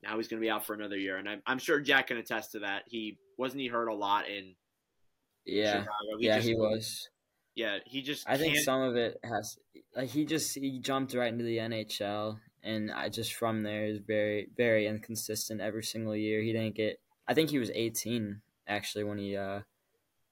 now 0.03 0.17
he's 0.17 0.27
going 0.27 0.41
to 0.41 0.45
be 0.45 0.49
out 0.49 0.65
for 0.65 0.73
another 0.73 0.97
year. 0.97 1.17
And 1.17 1.27
I'm, 1.27 1.41
I'm 1.45 1.59
sure 1.59 1.79
Jack 1.79 2.07
can 2.07 2.17
attest 2.17 2.51
to 2.53 2.59
that. 2.59 2.83
He 2.87 3.17
wasn't 3.37 3.61
he 3.61 3.67
hurt 3.67 3.87
a 3.87 3.95
lot 3.95 4.29
in 4.29 4.55
yeah, 5.45 5.71
Chicago. 5.71 6.17
He 6.19 6.27
yeah, 6.27 6.35
just- 6.35 6.47
he 6.47 6.55
was. 6.55 7.09
Yeah, 7.55 7.79
he 7.87 8.03
just. 8.03 8.29
I 8.29 8.37
think 8.37 8.55
some 8.57 8.81
of 8.83 8.95
it 8.97 9.17
has 9.23 9.57
like 9.95 10.09
he 10.09 10.25
just 10.25 10.53
he 10.53 10.79
jumped 10.79 11.15
right 11.15 11.33
into 11.33 11.43
the 11.43 11.57
NHL, 11.57 12.37
and 12.67 12.91
I 12.91 13.09
just 13.09 13.33
from 13.33 13.63
there 13.63 13.85
is 13.85 13.99
very 13.99 14.49
very 14.57 14.87
inconsistent 14.87 15.61
every 15.61 15.83
single 15.83 16.15
year. 16.15 16.41
He 16.41 16.53
didn't 16.53 16.75
get. 16.75 16.99
I 17.27 17.33
think 17.33 17.49
he 17.49 17.59
was 17.59 17.71
18 17.73 18.41
actually 18.67 19.03
when 19.05 19.17
he 19.17 19.35
uh 19.35 19.61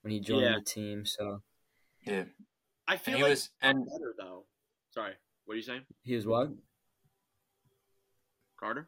when 0.02 0.12
he 0.12 0.20
joined 0.20 0.44
Yeah. 0.44 0.56
the 0.60 0.66
team. 0.66 1.06
So 1.06 1.42
Yeah. 2.06 2.26
I 2.88 2.98
feel 2.98 3.14
And 3.14 3.18
he 3.18 3.24
like 3.24 3.30
was 3.32 3.50
and 3.62 3.86
better 3.86 4.14
though. 4.18 4.46
Sorry, 4.92 5.14
what 5.46 5.54
are 5.54 5.58
you 5.58 5.64
saying, 5.64 5.82
he 6.04 6.16
was 6.16 6.26
what? 6.28 6.52
Carter? 8.58 8.88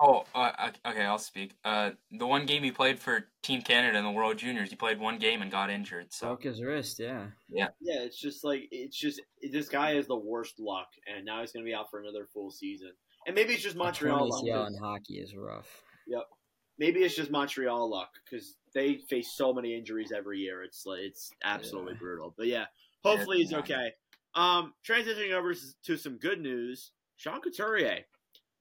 Oh 0.00 0.24
uh, 0.34 0.70
okay, 0.86 1.04
I'll 1.04 1.18
speak. 1.18 1.54
Uh, 1.64 1.90
the 2.10 2.26
one 2.26 2.46
game 2.46 2.62
he 2.62 2.70
played 2.72 2.98
for 2.98 3.26
Team 3.42 3.62
Canada 3.62 3.98
in 3.98 4.04
the 4.04 4.10
World 4.10 4.38
Juniors, 4.38 4.70
he 4.70 4.76
played 4.76 4.98
one 4.98 5.18
game 5.18 5.42
and 5.42 5.50
got 5.50 5.70
injured. 5.70 6.06
So 6.12 6.28
Broke 6.28 6.44
his 6.44 6.62
wrist. 6.62 6.98
Yeah. 6.98 7.26
Yeah, 7.48 7.68
Yeah. 7.80 8.00
it's 8.02 8.18
just 8.20 8.42
like 8.44 8.68
it's 8.70 8.96
just 8.96 9.20
this 9.52 9.68
guy 9.68 9.94
has 9.94 10.06
the 10.06 10.16
worst 10.16 10.58
luck, 10.58 10.88
and 11.06 11.24
now 11.24 11.40
he's 11.40 11.52
going 11.52 11.64
to 11.64 11.68
be 11.68 11.74
out 11.74 11.90
for 11.90 12.00
another 12.00 12.26
full 12.32 12.50
season. 12.50 12.92
And 13.26 13.34
maybe 13.34 13.52
it's 13.54 13.62
just 13.62 13.76
Montreal 13.76 14.28
luck. 14.30 14.42
ACL 14.44 14.64
'cause- 14.64 14.74
in 14.74 14.78
hockey 14.82 15.18
is 15.20 15.34
rough. 15.36 15.82
Yep. 16.06 16.22
Maybe 16.78 17.00
it's 17.00 17.14
just 17.14 17.30
Montreal 17.30 17.90
luck 17.90 18.08
because 18.24 18.56
they 18.72 18.96
face 19.10 19.32
so 19.36 19.52
many 19.52 19.76
injuries 19.76 20.12
every 20.12 20.38
year. 20.38 20.62
It's 20.62 20.86
like 20.86 21.00
it's 21.00 21.30
absolutely 21.44 21.92
Yeah. 21.92 21.98
brutal. 21.98 22.34
But 22.36 22.46
yeah, 22.46 22.66
hopefully 23.04 23.38
he's 23.38 23.52
Yeah. 23.52 23.58
okay. 23.58 23.92
Um, 24.34 24.72
transitioning 24.86 25.32
over 25.32 25.52
to 25.54 25.96
some 25.98 26.16
good 26.16 26.40
news, 26.40 26.92
Sean 27.16 27.40
Couturier 27.42 28.04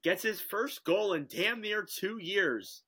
gets 0.03 0.23
his 0.23 0.41
first 0.41 0.83
goal 0.83 1.13
in 1.13 1.27
damn 1.29 1.61
near 1.61 1.83
two 1.83 2.17
years 2.19 2.83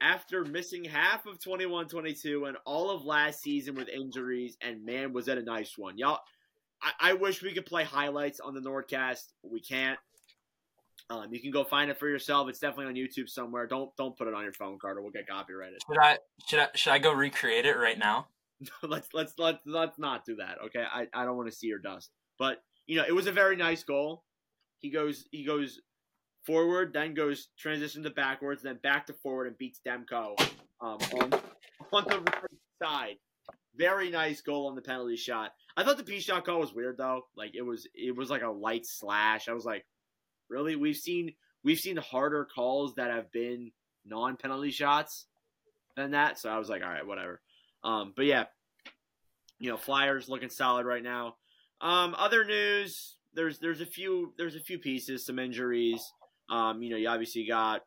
after 0.00 0.44
missing 0.44 0.84
half 0.84 1.26
of 1.26 1.38
21-22 1.38 2.48
and 2.48 2.56
all 2.64 2.90
of 2.90 3.04
last 3.04 3.42
season 3.42 3.74
with 3.74 3.88
injuries. 3.88 4.56
And 4.60 4.84
man, 4.84 5.12
was 5.12 5.26
that 5.26 5.38
a 5.38 5.42
nice 5.42 5.76
one, 5.76 5.98
y'all. 5.98 6.20
I, 6.82 7.10
I 7.10 7.12
wish 7.14 7.42
we 7.42 7.54
could 7.54 7.66
play 7.66 7.84
highlights 7.84 8.40
on 8.40 8.54
the 8.54 8.60
Nordcast, 8.60 9.32
but 9.42 9.50
we 9.50 9.60
can't. 9.60 9.98
Um, 11.08 11.28
you 11.30 11.40
can 11.40 11.50
go 11.50 11.62
find 11.62 11.90
it 11.90 11.98
for 11.98 12.08
yourself. 12.08 12.48
It's 12.48 12.58
definitely 12.58 12.86
on 12.86 12.94
YouTube 12.94 13.28
somewhere. 13.28 13.66
Don't 13.66 13.94
don't 13.96 14.16
put 14.16 14.26
it 14.26 14.34
on 14.34 14.42
your 14.42 14.52
phone, 14.52 14.76
Carter. 14.80 15.00
We'll 15.00 15.12
get 15.12 15.28
copyrighted. 15.28 15.78
should 15.86 15.98
I 15.98 16.18
should 16.48 16.58
I 16.58 16.68
should 16.74 16.92
I 16.92 16.98
go 16.98 17.12
recreate 17.12 17.64
it 17.64 17.76
right 17.76 17.98
now? 17.98 18.26
let's 18.82 19.08
let's 19.12 19.34
let's 19.38 19.60
let's 19.66 19.98
not 19.98 20.24
do 20.24 20.36
that. 20.36 20.58
Okay, 20.66 20.82
I, 20.82 21.06
I 21.14 21.24
don't 21.24 21.36
want 21.36 21.48
to 21.48 21.56
see 21.56 21.68
your 21.68 21.78
dust. 21.78 22.10
But 22.38 22.58
you 22.86 22.96
know, 22.96 23.04
it 23.06 23.14
was 23.14 23.26
a 23.26 23.32
very 23.32 23.56
nice 23.56 23.84
goal. 23.84 24.24
He 24.78 24.90
goes 24.90 25.26
he 25.30 25.44
goes 25.44 25.80
forward, 26.46 26.92
then 26.92 27.14
goes 27.14 27.48
transition 27.58 28.02
to 28.04 28.10
backwards, 28.10 28.62
then 28.62 28.78
back 28.82 29.06
to 29.06 29.12
forward 29.12 29.48
and 29.48 29.58
beats 29.58 29.80
Demko 29.86 30.38
um, 30.80 30.98
on 31.20 31.32
on 31.92 32.04
the 32.04 32.22
right 32.24 32.82
side. 32.82 33.16
Very 33.76 34.10
nice 34.10 34.40
goal 34.40 34.68
on 34.68 34.74
the 34.74 34.82
penalty 34.82 35.16
shot. 35.16 35.52
I 35.76 35.84
thought 35.84 35.98
the 35.98 36.04
P 36.04 36.20
shot 36.20 36.46
call 36.46 36.60
was 36.60 36.72
weird 36.72 36.96
though. 36.96 37.22
Like 37.36 37.54
it 37.54 37.62
was 37.62 37.86
it 37.94 38.16
was 38.16 38.30
like 38.30 38.42
a 38.42 38.48
light 38.48 38.86
slash. 38.86 39.48
I 39.48 39.52
was 39.52 39.64
like, 39.64 39.84
really? 40.48 40.76
We've 40.76 40.96
seen 40.96 41.34
we've 41.62 41.78
seen 41.78 41.96
harder 41.96 42.46
calls 42.46 42.94
that 42.94 43.10
have 43.10 43.30
been 43.32 43.72
non 44.06 44.36
penalty 44.36 44.70
shots 44.70 45.26
than 45.96 46.12
that. 46.12 46.38
So 46.38 46.48
I 46.48 46.58
was 46.58 46.68
like, 46.68 46.82
all 46.82 46.90
right, 46.90 47.06
whatever. 47.06 47.40
Um, 47.84 48.12
but 48.16 48.24
yeah, 48.24 48.44
you 49.58 49.70
know, 49.70 49.76
Flyers 49.76 50.28
looking 50.28 50.50
solid 50.50 50.86
right 50.86 51.02
now. 51.02 51.36
Um, 51.80 52.14
other 52.16 52.44
news, 52.44 53.16
there's 53.34 53.58
there's 53.58 53.80
a 53.80 53.86
few 53.86 54.32
there's 54.38 54.56
a 54.56 54.60
few 54.60 54.78
pieces, 54.78 55.26
some 55.26 55.38
injuries. 55.38 56.12
Um, 56.50 56.82
you 56.82 56.90
know, 56.90 56.96
you 56.96 57.08
obviously 57.08 57.46
got 57.46 57.82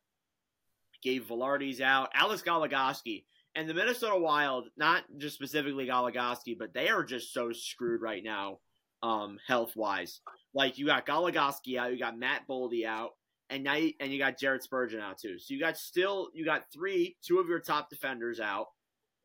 Gabe 1.03 1.23
Vilardi's 1.23 1.81
out, 1.81 2.09
Alex 2.13 2.41
Goligoski, 2.41 3.23
and 3.55 3.69
the 3.69 3.73
Minnesota 3.73 4.17
Wild. 4.17 4.69
Not 4.77 5.03
just 5.17 5.35
specifically 5.35 5.87
Goligoski, 5.87 6.57
but 6.57 6.73
they 6.73 6.89
are 6.89 7.03
just 7.03 7.33
so 7.33 7.51
screwed 7.51 8.01
right 8.01 8.23
now, 8.23 8.59
um, 9.01 9.37
health 9.47 9.75
wise. 9.75 10.21
Like 10.53 10.77
you 10.77 10.85
got 10.85 11.05
Goligoski 11.05 11.77
out, 11.77 11.91
you 11.91 11.99
got 11.99 12.17
Matt 12.17 12.47
Boldy 12.49 12.85
out, 12.85 13.11
and 13.49 13.63
now 13.63 13.75
you, 13.75 13.93
and 13.99 14.11
you 14.11 14.19
got 14.19 14.39
Jared 14.39 14.63
Spurgeon 14.63 14.99
out 14.99 15.17
too. 15.19 15.39
So 15.39 15.53
you 15.53 15.59
got 15.59 15.77
still 15.77 16.29
you 16.33 16.45
got 16.45 16.65
three, 16.73 17.15
two 17.25 17.39
of 17.39 17.47
your 17.47 17.59
top 17.59 17.89
defenders 17.89 18.39
out 18.39 18.67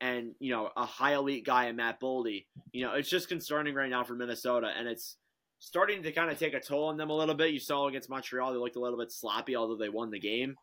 and 0.01 0.35
you 0.39 0.53
know 0.53 0.71
a 0.77 0.85
high 0.85 1.15
elite 1.15 1.47
guy 1.47 1.67
in 1.67 1.77
Matt 1.77 2.01
Boldy. 2.01 2.47
You 2.73 2.85
know, 2.85 2.95
it's 2.95 3.09
just 3.09 3.29
concerning 3.29 3.75
right 3.75 3.91
now 3.91 4.05
for 4.05 4.15
Minnesota, 4.15 4.71
and 4.77 4.87
it's 4.89 5.17
starting 5.59 6.03
to 6.03 6.13
kind 6.13 6.31
of 6.31 6.39
take 6.39 6.55
a 6.55 6.61
toll 6.61 6.87
on 6.87 6.97
them 6.97 7.11
a 7.11 7.17
little 7.17 7.35
bit. 7.35 7.53
You 7.53 7.61
saw 7.61 7.89
against 7.89 8.11
Montreal, 8.11 8.53
they 8.53 8.59
looked 8.59 8.77
a 8.77 8.81
little 8.81 8.99
bit 8.99 9.13
sloppy, 9.13 9.57
although 9.57 9.77
they 9.77 9.89
won 9.89 10.11
the 10.11 10.21
game. 10.21 10.57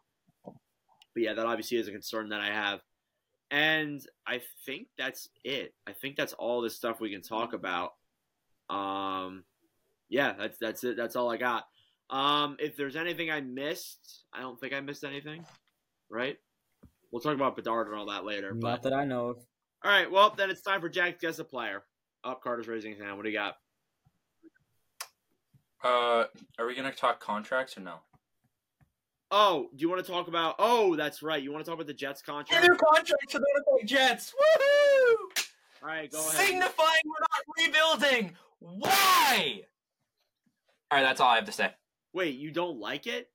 But 0.46 1.24
yeah, 1.24 1.34
that 1.34 1.46
obviously 1.46 1.78
is 1.78 1.88
a 1.88 1.92
concern 1.92 2.30
that 2.30 2.42
I 2.42 2.48
have. 2.48 2.80
And 3.50 4.02
I 4.26 4.42
think 4.66 4.88
that's 4.98 5.28
it. 5.44 5.74
I 5.86 5.92
think 5.92 6.16
that's 6.16 6.34
all 6.34 6.62
the 6.62 6.70
stuff 6.70 7.02
we 7.02 7.12
can 7.12 7.22
talk 7.22 7.54
about. 7.54 7.92
Um, 8.70 9.44
yeah, 10.08 10.34
that's 10.38 10.58
that's 10.58 10.84
it. 10.86 10.96
That's 10.96 11.18
all 11.18 11.30
I 11.30 11.38
got. 11.38 11.66
Um, 12.10 12.56
if 12.60 12.78
there's 12.78 12.96
anything 12.96 13.30
I 13.30 13.42
missed, 13.42 14.24
I 14.34 14.42
don't 14.42 14.60
think 14.60 14.74
I 14.74 14.80
missed 14.80 15.04
anything. 15.04 15.46
Right? 16.10 16.38
We'll 17.12 17.22
talk 17.22 17.36
about 17.36 17.58
Bedard 17.58 17.88
and 17.88 17.96
all 17.98 18.06
that 18.08 18.24
later. 18.24 18.54
But 18.54 18.84
that 18.84 18.94
I 18.94 19.04
know 19.04 19.30
of. 19.30 19.38
all 19.84 19.92
right, 19.92 20.10
well, 20.10 20.34
then 20.36 20.50
it's 20.50 20.62
time 20.62 20.80
for 20.80 20.90
Jack 20.90 21.20
to 21.20 21.28
guess 21.28 21.40
a 21.40 21.44
player. 21.44 21.84
Up, 22.24 22.42
Carter's 22.42 22.68
raising 22.68 22.92
his 22.92 23.02
hand. 23.02 23.18
What 23.18 23.24
do 23.24 23.32
you 23.32 23.38
got? 23.38 23.56
Uh, 25.84 26.26
are 26.60 26.66
we 26.68 26.76
gonna 26.76 26.92
talk 26.92 27.20
contracts 27.20 27.78
or 27.78 27.82
no? 27.82 27.96
Oh, 29.32 29.70
do 29.74 29.82
you 29.82 29.90
want 29.90 30.06
to 30.06 30.12
talk 30.12 30.28
about? 30.28 30.56
Oh, 30.60 30.96
that's 30.98 31.24
right. 31.24 31.42
You 31.42 31.54
want 31.54 31.64
to 31.64 31.70
talk 31.70 31.76
about 31.76 31.88
the 31.88 31.94
Jets 31.94 32.22
contract? 32.22 32.68
New 32.68 32.76
contract 32.76 33.32
for 33.32 33.40
the 33.40 33.46
Winnipeg 33.66 33.88
Jets. 33.88 34.34
Woohoo! 34.34 35.46
All 35.82 35.88
right, 35.88 36.12
go 36.12 36.20
ahead. 36.20 36.48
Signifying 36.48 37.02
we're 37.06 37.26
not 37.32 38.02
rebuilding. 38.02 38.36
Why? 38.60 39.62
All 40.92 40.98
right, 40.98 41.04
that's 41.04 41.22
all 41.22 41.30
I 41.30 41.36
have 41.36 41.46
to 41.46 41.52
say. 41.52 41.72
Wait, 42.14 42.36
you 42.36 42.52
don't 42.52 42.78
like 42.80 43.08
it? 43.08 43.30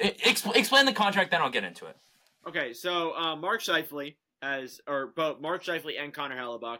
Expl- 0.00 0.56
explain 0.56 0.84
the 0.84 0.92
contract, 0.92 1.30
then 1.30 1.40
I'll 1.40 1.50
get 1.50 1.62
into 1.62 1.86
it. 1.86 1.96
Okay, 2.48 2.74
so 2.74 3.14
uh, 3.16 3.36
Mark 3.36 3.62
Scheifele 3.62 4.16
has, 4.42 4.80
or 4.88 5.12
both 5.14 5.40
Mark 5.40 5.62
Scheifele 5.62 6.02
and 6.02 6.12
Connor 6.12 6.36
Hellebuyck 6.36 6.78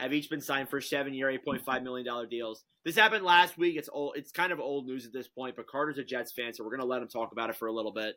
have 0.00 0.12
each 0.12 0.28
been 0.28 0.40
signed 0.40 0.68
for 0.68 0.80
seven-year, 0.80 1.30
eight 1.30 1.44
point 1.44 1.64
five 1.64 1.82
million 1.82 2.06
dollar 2.06 2.26
deals. 2.26 2.64
This 2.84 2.96
happened 2.96 3.24
last 3.24 3.56
week. 3.56 3.76
It's 3.76 3.88
old. 3.92 4.14
It's 4.16 4.32
kind 4.32 4.52
of 4.52 4.60
old 4.60 4.86
news 4.86 5.06
at 5.06 5.12
this 5.12 5.28
point, 5.28 5.56
but 5.56 5.66
Carter's 5.66 5.98
a 5.98 6.04
Jets 6.04 6.32
fan, 6.32 6.52
so 6.52 6.64
we're 6.64 6.70
gonna 6.76 6.88
let 6.88 7.02
him 7.02 7.08
talk 7.08 7.32
about 7.32 7.50
it 7.50 7.56
for 7.56 7.68
a 7.68 7.72
little 7.72 7.92
bit. 7.92 8.16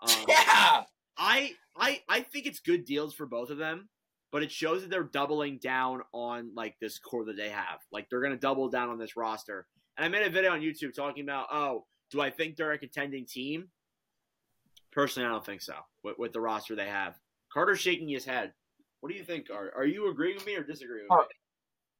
Um, 0.00 0.24
Yeah. 0.28 0.82
I 1.16 1.52
I 1.76 2.00
I 2.08 2.20
think 2.20 2.46
it's 2.46 2.60
good 2.60 2.84
deals 2.84 3.14
for 3.14 3.26
both 3.26 3.50
of 3.50 3.58
them, 3.58 3.88
but 4.30 4.42
it 4.42 4.50
shows 4.50 4.82
that 4.82 4.90
they're 4.90 5.02
doubling 5.04 5.58
down 5.58 6.00
on 6.12 6.52
like 6.54 6.76
this 6.80 6.98
core 6.98 7.24
that 7.26 7.36
they 7.36 7.50
have. 7.50 7.80
Like 7.92 8.08
they're 8.08 8.22
gonna 8.22 8.36
double 8.36 8.68
down 8.68 8.88
on 8.90 8.98
this 8.98 9.16
roster. 9.16 9.66
And 9.96 10.04
I 10.04 10.08
made 10.08 10.26
a 10.26 10.30
video 10.30 10.52
on 10.52 10.60
YouTube 10.60 10.94
talking 10.94 11.22
about, 11.22 11.48
oh, 11.52 11.84
do 12.10 12.20
I 12.20 12.30
think 12.30 12.56
they're 12.56 12.72
a 12.72 12.78
contending 12.78 13.26
team? 13.26 13.68
Personally, 14.90 15.26
I 15.28 15.32
don't 15.32 15.44
think 15.44 15.60
so. 15.60 15.74
With, 16.02 16.18
with 16.18 16.32
the 16.32 16.40
roster 16.40 16.74
they 16.74 16.88
have, 16.88 17.18
Carter's 17.52 17.80
shaking 17.80 18.08
his 18.08 18.24
head. 18.24 18.52
What 19.02 19.10
do 19.10 19.18
you 19.18 19.24
think? 19.24 19.50
Are 19.50 19.72
are 19.76 19.84
you 19.84 20.08
agreeing 20.08 20.36
with 20.36 20.46
me 20.46 20.54
or 20.54 20.62
disagreeing 20.62 21.06
with 21.10 21.18
Oh. 21.18 21.22
me? 21.22 21.34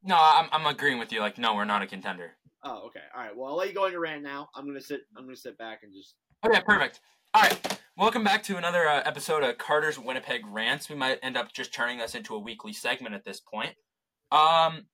No, 0.05 0.17
I'm, 0.17 0.49
I'm 0.53 0.67
agreeing 0.67 1.01
with 1.01 1.13
you. 1.13 1.19
Like, 1.19 1.37
no, 1.37 1.55
we're 1.55 1.65
not 1.65 1.83
a 1.83 1.87
contender. 1.87 2.33
Oh, 2.63 2.87
okay. 2.87 3.01
All 3.15 3.21
right. 3.23 3.37
Well, 3.37 3.51
I'll 3.51 3.57
let 3.57 3.69
you 3.69 3.75
go 3.75 3.85
on 3.87 3.91
your 3.93 4.01
rant 4.01 4.23
now. 4.23 4.49
I'm 4.55 4.67
gonna 4.67 4.81
sit. 4.81 5.01
I'm 5.17 5.25
gonna 5.25 5.37
sit 5.37 5.59
back 5.59 5.81
and 5.83 5.93
just. 5.93 6.15
Okay, 6.47 6.61
perfect. 6.65 7.01
All 7.35 7.43
right, 7.43 7.81
welcome 7.97 8.23
back 8.23 8.45
to 8.45 8.57
another 8.57 8.87
uh, 8.89 9.03
episode 9.05 9.43
of 9.43 9.59
Carter's 9.59 9.99
Winnipeg 9.99 10.43
Rants. 10.47 10.89
We 10.89 10.95
might 10.95 11.19
end 11.25 11.37
up 11.37 11.53
just 11.53 11.75
turning 11.75 11.99
this 11.99 12.15
into 12.15 12.37
a 12.37 12.39
weekly 12.39 12.73
segment 12.73 13.17
at 13.17 13.25
this 13.25 13.41
point. 13.41 13.75
Um, 14.31 14.87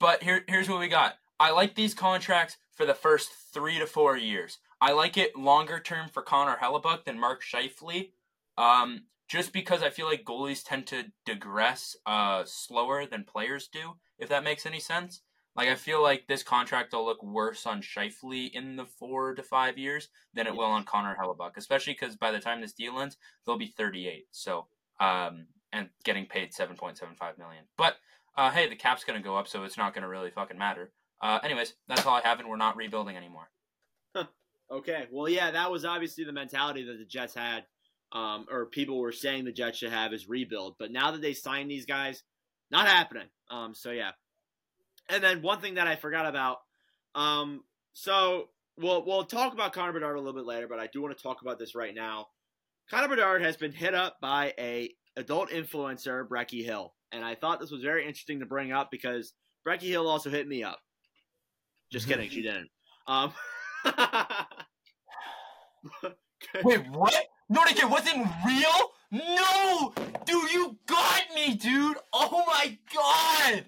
but 0.00 0.22
here, 0.22 0.44
here's 0.46 0.68
what 0.68 0.80
we 0.80 0.88
got. 0.88 1.14
I 1.40 1.52
like 1.52 1.74
these 1.74 1.94
contracts 1.94 2.58
for 2.74 2.84
the 2.84 2.94
first 2.94 3.30
three 3.54 3.78
to 3.78 3.86
four 3.86 4.16
years. 4.18 4.58
I 4.80 4.92
like 4.92 5.16
it 5.16 5.36
longer 5.36 5.80
term 5.80 6.08
for 6.10 6.20
Connor 6.22 6.56
Hellebuyck 6.60 7.04
than 7.04 7.18
Mark 7.18 7.42
Scheifele. 7.42 8.10
Um, 8.58 9.04
just 9.28 9.52
because 9.52 9.82
I 9.82 9.90
feel 9.90 10.06
like 10.06 10.24
goalies 10.24 10.62
tend 10.64 10.86
to 10.88 11.04
digress 11.24 11.96
uh, 12.06 12.44
slower 12.44 13.06
than 13.06 13.24
players 13.24 13.68
do, 13.68 13.96
if 14.18 14.28
that 14.28 14.44
makes 14.44 14.66
any 14.66 14.80
sense. 14.80 15.22
Like 15.56 15.68
I 15.68 15.76
feel 15.76 16.02
like 16.02 16.26
this 16.26 16.42
contract 16.42 16.92
will 16.92 17.06
look 17.06 17.22
worse 17.22 17.64
on 17.64 17.80
Scheifele 17.80 18.52
in 18.52 18.76
the 18.76 18.84
four 18.84 19.34
to 19.34 19.42
five 19.42 19.78
years 19.78 20.08
than 20.34 20.46
it 20.46 20.56
will 20.56 20.64
on 20.64 20.84
Connor 20.84 21.16
Hellebuyck, 21.20 21.56
especially 21.56 21.92
because 21.92 22.16
by 22.16 22.32
the 22.32 22.40
time 22.40 22.60
this 22.60 22.72
deal 22.72 22.98
ends, 22.98 23.16
they'll 23.46 23.56
be 23.56 23.68
38. 23.68 24.26
So 24.32 24.66
um, 24.98 25.46
and 25.72 25.88
getting 26.04 26.26
paid 26.26 26.52
7.75 26.52 27.38
million. 27.38 27.64
But 27.76 27.96
uh, 28.36 28.50
hey, 28.50 28.68
the 28.68 28.74
cap's 28.74 29.04
gonna 29.04 29.20
go 29.20 29.36
up, 29.36 29.46
so 29.46 29.62
it's 29.62 29.78
not 29.78 29.94
gonna 29.94 30.08
really 30.08 30.30
fucking 30.30 30.58
matter. 30.58 30.90
Uh, 31.20 31.38
anyways, 31.44 31.74
that's 31.86 32.04
all 32.04 32.16
I 32.16 32.22
have, 32.22 32.40
and 32.40 32.48
we're 32.48 32.56
not 32.56 32.76
rebuilding 32.76 33.16
anymore. 33.16 33.48
Okay. 34.70 35.06
Well, 35.10 35.28
yeah, 35.28 35.50
that 35.50 35.70
was 35.70 35.84
obviously 35.84 36.24
the 36.24 36.32
mentality 36.32 36.84
that 36.84 36.98
the 36.98 37.04
Jets 37.04 37.34
had, 37.34 37.64
um, 38.14 38.46
or 38.50 38.66
people 38.66 38.98
were 38.98 39.12
saying 39.12 39.44
the 39.44 39.52
Jets 39.52 39.78
should 39.78 39.92
have 39.92 40.12
is 40.12 40.28
rebuild. 40.28 40.76
But 40.78 40.92
now 40.92 41.10
that 41.10 41.20
they 41.20 41.34
signed 41.34 41.70
these 41.70 41.84
guys, 41.84 42.22
not 42.70 42.86
happening. 42.86 43.26
Um, 43.50 43.74
so 43.74 43.90
yeah. 43.90 44.12
And 45.08 45.22
then 45.22 45.42
one 45.42 45.60
thing 45.60 45.74
that 45.74 45.86
I 45.86 45.96
forgot 45.96 46.26
about, 46.26 46.58
um, 47.14 47.62
so 47.92 48.48
we'll 48.78 49.04
we'll 49.04 49.24
talk 49.24 49.52
about 49.52 49.72
Connor 49.72 49.92
Bedard 49.92 50.16
a 50.16 50.20
little 50.20 50.32
bit 50.32 50.46
later, 50.46 50.68
but 50.68 50.78
I 50.78 50.88
do 50.92 51.02
want 51.02 51.16
to 51.16 51.22
talk 51.22 51.42
about 51.42 51.58
this 51.58 51.74
right 51.74 51.94
now. 51.94 52.28
Connor 52.90 53.08
Bedard 53.08 53.42
has 53.42 53.56
been 53.56 53.72
hit 53.72 53.94
up 53.94 54.16
by 54.20 54.54
a 54.58 54.90
adult 55.16 55.50
influencer, 55.50 56.26
Breckie 56.26 56.64
Hill, 56.64 56.94
and 57.12 57.24
I 57.24 57.34
thought 57.34 57.60
this 57.60 57.70
was 57.70 57.82
very 57.82 58.06
interesting 58.06 58.40
to 58.40 58.46
bring 58.46 58.72
up 58.72 58.90
because 58.90 59.34
Breckie 59.66 59.88
Hill 59.88 60.08
also 60.08 60.30
hit 60.30 60.48
me 60.48 60.62
up. 60.62 60.78
Just 61.92 62.08
kidding, 62.08 62.30
she 62.30 62.42
didn't. 62.48 62.70
Um, 63.06 63.32
Wait, 66.62 66.86
what? 66.90 67.14
Nordic, 67.48 67.78
it 67.78 67.88
wasn't 67.90 68.26
real? 68.46 68.90
No! 69.12 69.92
Dude, 70.24 70.52
you 70.52 70.78
got 70.86 71.22
me, 71.34 71.54
dude! 71.54 71.96
Oh 72.12 72.42
my 72.46 72.78
god! 72.94 73.66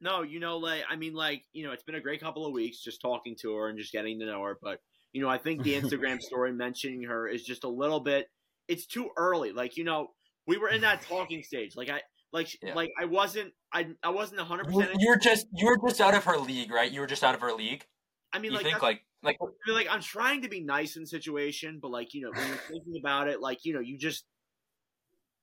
No, 0.00 0.22
you 0.22 0.40
know, 0.40 0.58
like 0.58 0.82
I 0.88 0.96
mean, 0.96 1.14
like 1.14 1.44
you 1.52 1.66
know, 1.66 1.72
it's 1.72 1.82
been 1.82 1.94
a 1.96 2.00
great 2.00 2.20
couple 2.20 2.46
of 2.46 2.52
weeks 2.52 2.80
just 2.80 3.00
talking 3.00 3.36
to 3.40 3.54
her 3.56 3.68
and 3.68 3.78
just 3.78 3.92
getting 3.92 4.18
to 4.20 4.26
know 4.26 4.42
her. 4.42 4.58
But 4.60 4.80
you 5.12 5.20
know, 5.20 5.28
I 5.28 5.38
think 5.38 5.62
the 5.62 5.74
Instagram 5.74 6.20
story 6.20 6.52
mentioning 6.52 7.02
her 7.04 7.28
is 7.28 7.44
just 7.44 7.64
a 7.64 7.68
little 7.68 8.00
bit. 8.00 8.28
It's 8.68 8.86
too 8.86 9.10
early. 9.16 9.52
Like 9.52 9.76
you 9.76 9.84
know, 9.84 10.08
we 10.46 10.56
were 10.56 10.68
in 10.68 10.80
that 10.82 11.02
talking 11.02 11.42
stage. 11.42 11.76
Like 11.76 11.90
I, 11.90 12.00
like 12.32 12.56
Yeah. 12.62 12.74
like 12.74 12.90
I 13.00 13.04
wasn't. 13.06 13.52
I 13.72 13.88
I 14.02 14.10
wasn't 14.10 14.40
100% 14.40 14.94
You're 14.98 15.18
just 15.18 15.46
you're 15.52 15.78
just 15.86 16.00
out 16.00 16.14
of 16.14 16.24
her 16.24 16.38
league, 16.38 16.70
right? 16.70 16.90
You 16.90 17.00
were 17.00 17.06
just 17.06 17.24
out 17.24 17.34
of 17.34 17.40
her 17.42 17.52
league. 17.52 17.84
I 18.32 18.38
mean, 18.38 18.52
You 18.52 18.58
like 18.58 18.66
think 18.66 18.82
like 18.82 19.02
like 19.22 19.38
I 19.40 19.46
mean, 19.66 19.76
like 19.76 19.88
I'm 19.90 20.00
trying 20.00 20.42
to 20.42 20.48
be 20.48 20.60
nice 20.60 20.96
in 20.96 21.02
the 21.02 21.08
situation, 21.08 21.78
but 21.80 21.90
like 21.90 22.14
you 22.14 22.22
know, 22.22 22.30
when 22.30 22.46
you're 22.46 22.56
thinking 22.56 23.00
about 23.00 23.28
it, 23.28 23.40
like 23.40 23.64
you 23.64 23.74
know, 23.74 23.80
you 23.80 23.98
just 23.98 24.24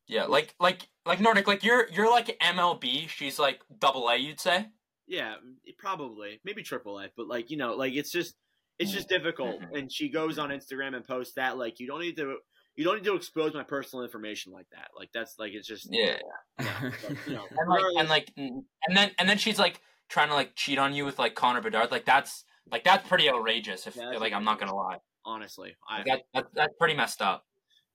yeah, 0.08 0.26
like 0.26 0.56
like 0.60 0.88
like 1.06 1.20
Nordic, 1.20 1.48
like 1.48 1.64
you're 1.64 1.88
you're 1.92 2.10
like 2.10 2.38
MLB. 2.40 3.10
She's 3.10 3.40
like 3.40 3.62
double 3.80 4.08
A, 4.08 4.16
you'd 4.18 4.40
say. 4.40 4.68
yeah, 5.08 5.36
mm, 5.36 5.78
probably 5.78 6.40
maybe 6.44 6.64
triple 6.64 7.00
A, 7.00 7.10
but 7.18 7.28
like 7.28 7.52
you 7.52 7.58
know, 7.58 7.76
like 7.76 7.94
it's 7.94 8.12
just 8.12 8.36
it's 8.80 8.92
just 8.92 9.10
mm-hmm. 9.10 9.24
difficult. 9.24 9.62
Mhm. 9.62 9.80
And 9.80 9.92
she 9.92 10.10
goes 10.10 10.38
on 10.38 10.50
Instagram 10.50 10.96
and 10.96 11.06
posts 11.06 11.34
that 11.36 11.58
like 11.58 11.80
you 11.80 11.88
don't 11.88 12.02
need 12.02 12.18
to 12.18 12.38
you 12.76 12.84
don't 12.84 12.96
need 12.96 13.06
to 13.06 13.16
expose 13.16 13.54
my 13.54 13.64
personal 13.64 14.04
information 14.04 14.52
like 14.52 14.68
that. 14.72 14.90
Like 14.98 15.10
that's 15.14 15.36
like 15.40 15.54
it's 15.54 15.68
just 15.68 15.88
Yeah. 15.92 16.18
yeah, 16.60 16.92
but, 17.08 17.18
you 17.28 17.34
know, 17.36 17.46
And 17.52 17.70
like 17.70 17.84
and 17.98 18.10
like 18.10 18.36
mm, 18.38 18.64
and 18.88 18.98
then 18.98 19.12
and 19.18 19.28
then 19.30 19.38
she's 19.38 19.60
like 19.60 19.82
trying 20.10 20.28
to 20.30 20.36
like 20.36 20.56
cheat 20.56 20.78
on 20.78 20.94
you 20.94 21.06
with 21.06 21.18
like 21.18 21.36
Connor 21.36 21.62
Bedard. 21.62 21.92
Like 21.92 22.06
that's 22.06 22.44
like 22.72 22.84
that's 22.84 23.08
pretty 23.08 23.30
outrageous. 23.30 23.88
If 23.88 23.96
Yeah, 23.96 24.08
that's 24.10 24.22
like 24.22 24.34
I'm 24.34 24.44
not 24.44 24.60
gonna 24.60 24.76
lie, 24.76 24.98
honestly, 25.26 25.76
I 25.90 25.98
Like, 26.00 26.06
that, 26.06 26.22
that 26.34 26.46
that's 26.54 26.74
pretty 26.80 26.96
messed 26.96 27.22
up. 27.22 27.46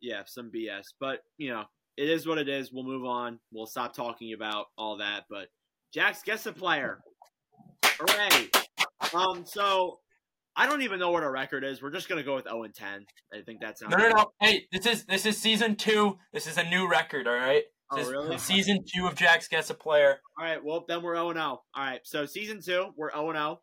yeah, 0.00 0.22
some 0.26 0.50
BS. 0.50 0.85
But 0.98 1.20
you 1.38 1.50
know, 1.50 1.64
it 1.96 2.09
is 2.09 2.26
what 2.26 2.38
it 2.38 2.48
is. 2.48 2.72
We'll 2.72 2.85
move 2.85 3.04
on. 3.04 3.38
We'll 3.52 3.66
stop 3.66 3.94
talking 3.94 4.33
about 4.33 4.66
all 4.78 4.98
that. 4.98 5.24
But 5.28 5.48
Jack's 5.92 6.22
guess 6.22 6.46
a 6.46 6.52
player. 6.52 7.00
Hooray! 7.85 8.48
Um, 9.14 9.44
so 9.44 9.98
I 10.56 10.66
don't 10.66 10.83
even 10.83 10.98
know 10.98 11.11
what 11.11 11.22
our 11.22 11.33
record 11.33 11.64
is. 11.64 11.83
We're 11.83 11.90
just 11.90 12.09
gonna 12.09 12.22
go 12.22 12.37
with 12.37 12.44
0 12.44 12.62
and 12.64 12.74
10. 12.74 13.04
I 13.33 13.42
think 13.42 13.61
that 13.61 13.78
sounds 13.78 13.90
No, 13.90 13.98
no, 13.98 14.09
no. 14.11 14.33
Hey, 14.40 14.66
this 14.72 14.87
is 14.87 15.04
this 15.04 15.26
is 15.26 15.37
season 15.37 15.76
two. 15.76 16.18
This 16.33 16.46
is 16.46 16.56
a 16.59 16.64
new 16.64 16.88
record. 16.88 17.26
All 17.26 17.35
right. 17.35 17.64
Oh, 17.92 17.96
This 17.96 18.06
is 18.06 18.12
really? 18.12 18.38
Season 18.38 18.85
two 18.94 19.06
of 19.09 19.16
Jack's 19.16 19.48
Guess 19.48 19.70
a 19.70 19.74
Player. 19.74 20.20
All 20.38 20.44
right, 20.44 20.64
well 20.64 20.85
then 20.87 21.02
we're 21.02 21.16
0 21.16 21.33
0. 21.33 21.42
All 21.42 21.62
right, 21.76 22.00
so 22.04 22.24
season 22.24 22.62
two, 22.62 22.90
we're 22.96 23.11
0 23.11 23.30
and 23.30 23.37
0. 23.37 23.61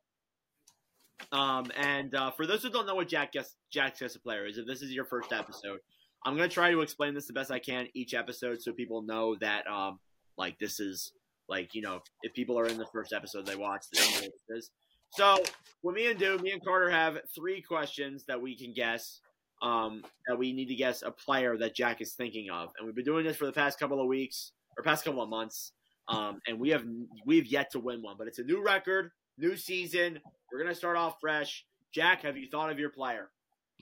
Um, 1.32 1.72
and 1.76 2.14
uh, 2.16 2.32
for 2.32 2.46
those 2.46 2.64
who 2.64 2.70
don't 2.70 2.86
know 2.86 2.96
what 2.96 3.08
Jack 3.08 3.34
guess 3.34 3.56
Jack's 3.72 4.00
guess 4.00 4.16
a 4.16 4.20
player 4.20 4.46
is, 4.46 4.58
if 4.58 4.66
this 4.66 4.82
is 4.82 4.92
your 4.92 5.06
first 5.06 5.34
episode, 5.34 5.80
I'm 6.26 6.36
gonna 6.36 6.48
try 6.48 6.72
to 6.72 6.82
explain 6.82 7.14
this 7.14 7.28
the 7.28 7.34
best 7.34 7.52
I 7.52 7.60
can 7.60 7.88
each 7.94 8.14
episode, 8.14 8.62
so 8.62 8.72
people 8.72 9.02
know 9.02 9.36
that 9.42 9.68
um, 9.68 10.00
like 10.38 10.58
this 10.60 10.80
is 10.80 11.12
like 11.50 11.74
you 11.74 11.82
know 11.82 12.02
if 12.24 12.34
people 12.34 12.58
are 12.60 12.68
in 12.68 12.78
the 12.78 12.86
first 12.88 13.14
episode 13.14 13.46
they 13.46 13.56
watch, 13.56 13.86
they 13.94 14.02
know 14.02 14.22
what 14.22 14.32
this 14.50 14.58
is. 14.58 14.72
So 15.12 15.38
what 15.82 15.96
me 15.96 16.10
and 16.10 16.20
do, 16.20 16.38
me 16.40 16.52
and 16.52 16.64
Carter 16.64 16.90
have 16.90 17.20
three 17.34 17.62
questions 17.62 18.26
that 18.28 18.42
we 18.42 18.56
can 18.56 18.74
guess. 18.74 19.22
Um, 19.60 20.04
that 20.28 20.38
we 20.38 20.54
need 20.54 20.68
to 20.68 20.76
guess 20.76 21.02
a 21.02 21.10
player 21.10 21.58
that 21.58 21.74
Jack 21.74 22.00
is 22.00 22.14
thinking 22.14 22.52
of, 22.52 22.72
and 22.78 22.86
we've 22.86 22.94
been 22.94 23.04
doing 23.04 23.26
this 23.26 23.38
for 23.38 23.48
the 23.48 23.52
past 23.52 23.80
couple 23.80 24.00
of 24.00 24.06
weeks 24.06 24.52
or 24.78 24.84
past 24.84 25.04
couple 25.04 25.24
of 25.24 25.30
months. 25.30 25.72
Um, 26.10 26.40
and 26.48 26.60
we 26.60 26.70
have 26.70 26.86
we've 27.26 27.48
yet 27.48 27.72
to 27.72 27.80
win 27.80 28.02
one, 28.02 28.16
but 28.18 28.28
it's 28.28 28.40
a 28.40 28.44
new 28.44 28.64
record, 28.64 29.12
new 29.38 29.58
season. 29.58 30.20
We're 30.52 30.60
gonna 30.60 30.76
start 30.76 30.98
off 30.98 31.18
fresh. 31.20 31.66
Jack, 31.94 32.22
have 32.24 32.38
you 32.38 32.48
thought 32.50 32.70
of 32.72 32.80
your 32.80 32.90
player? 32.90 33.30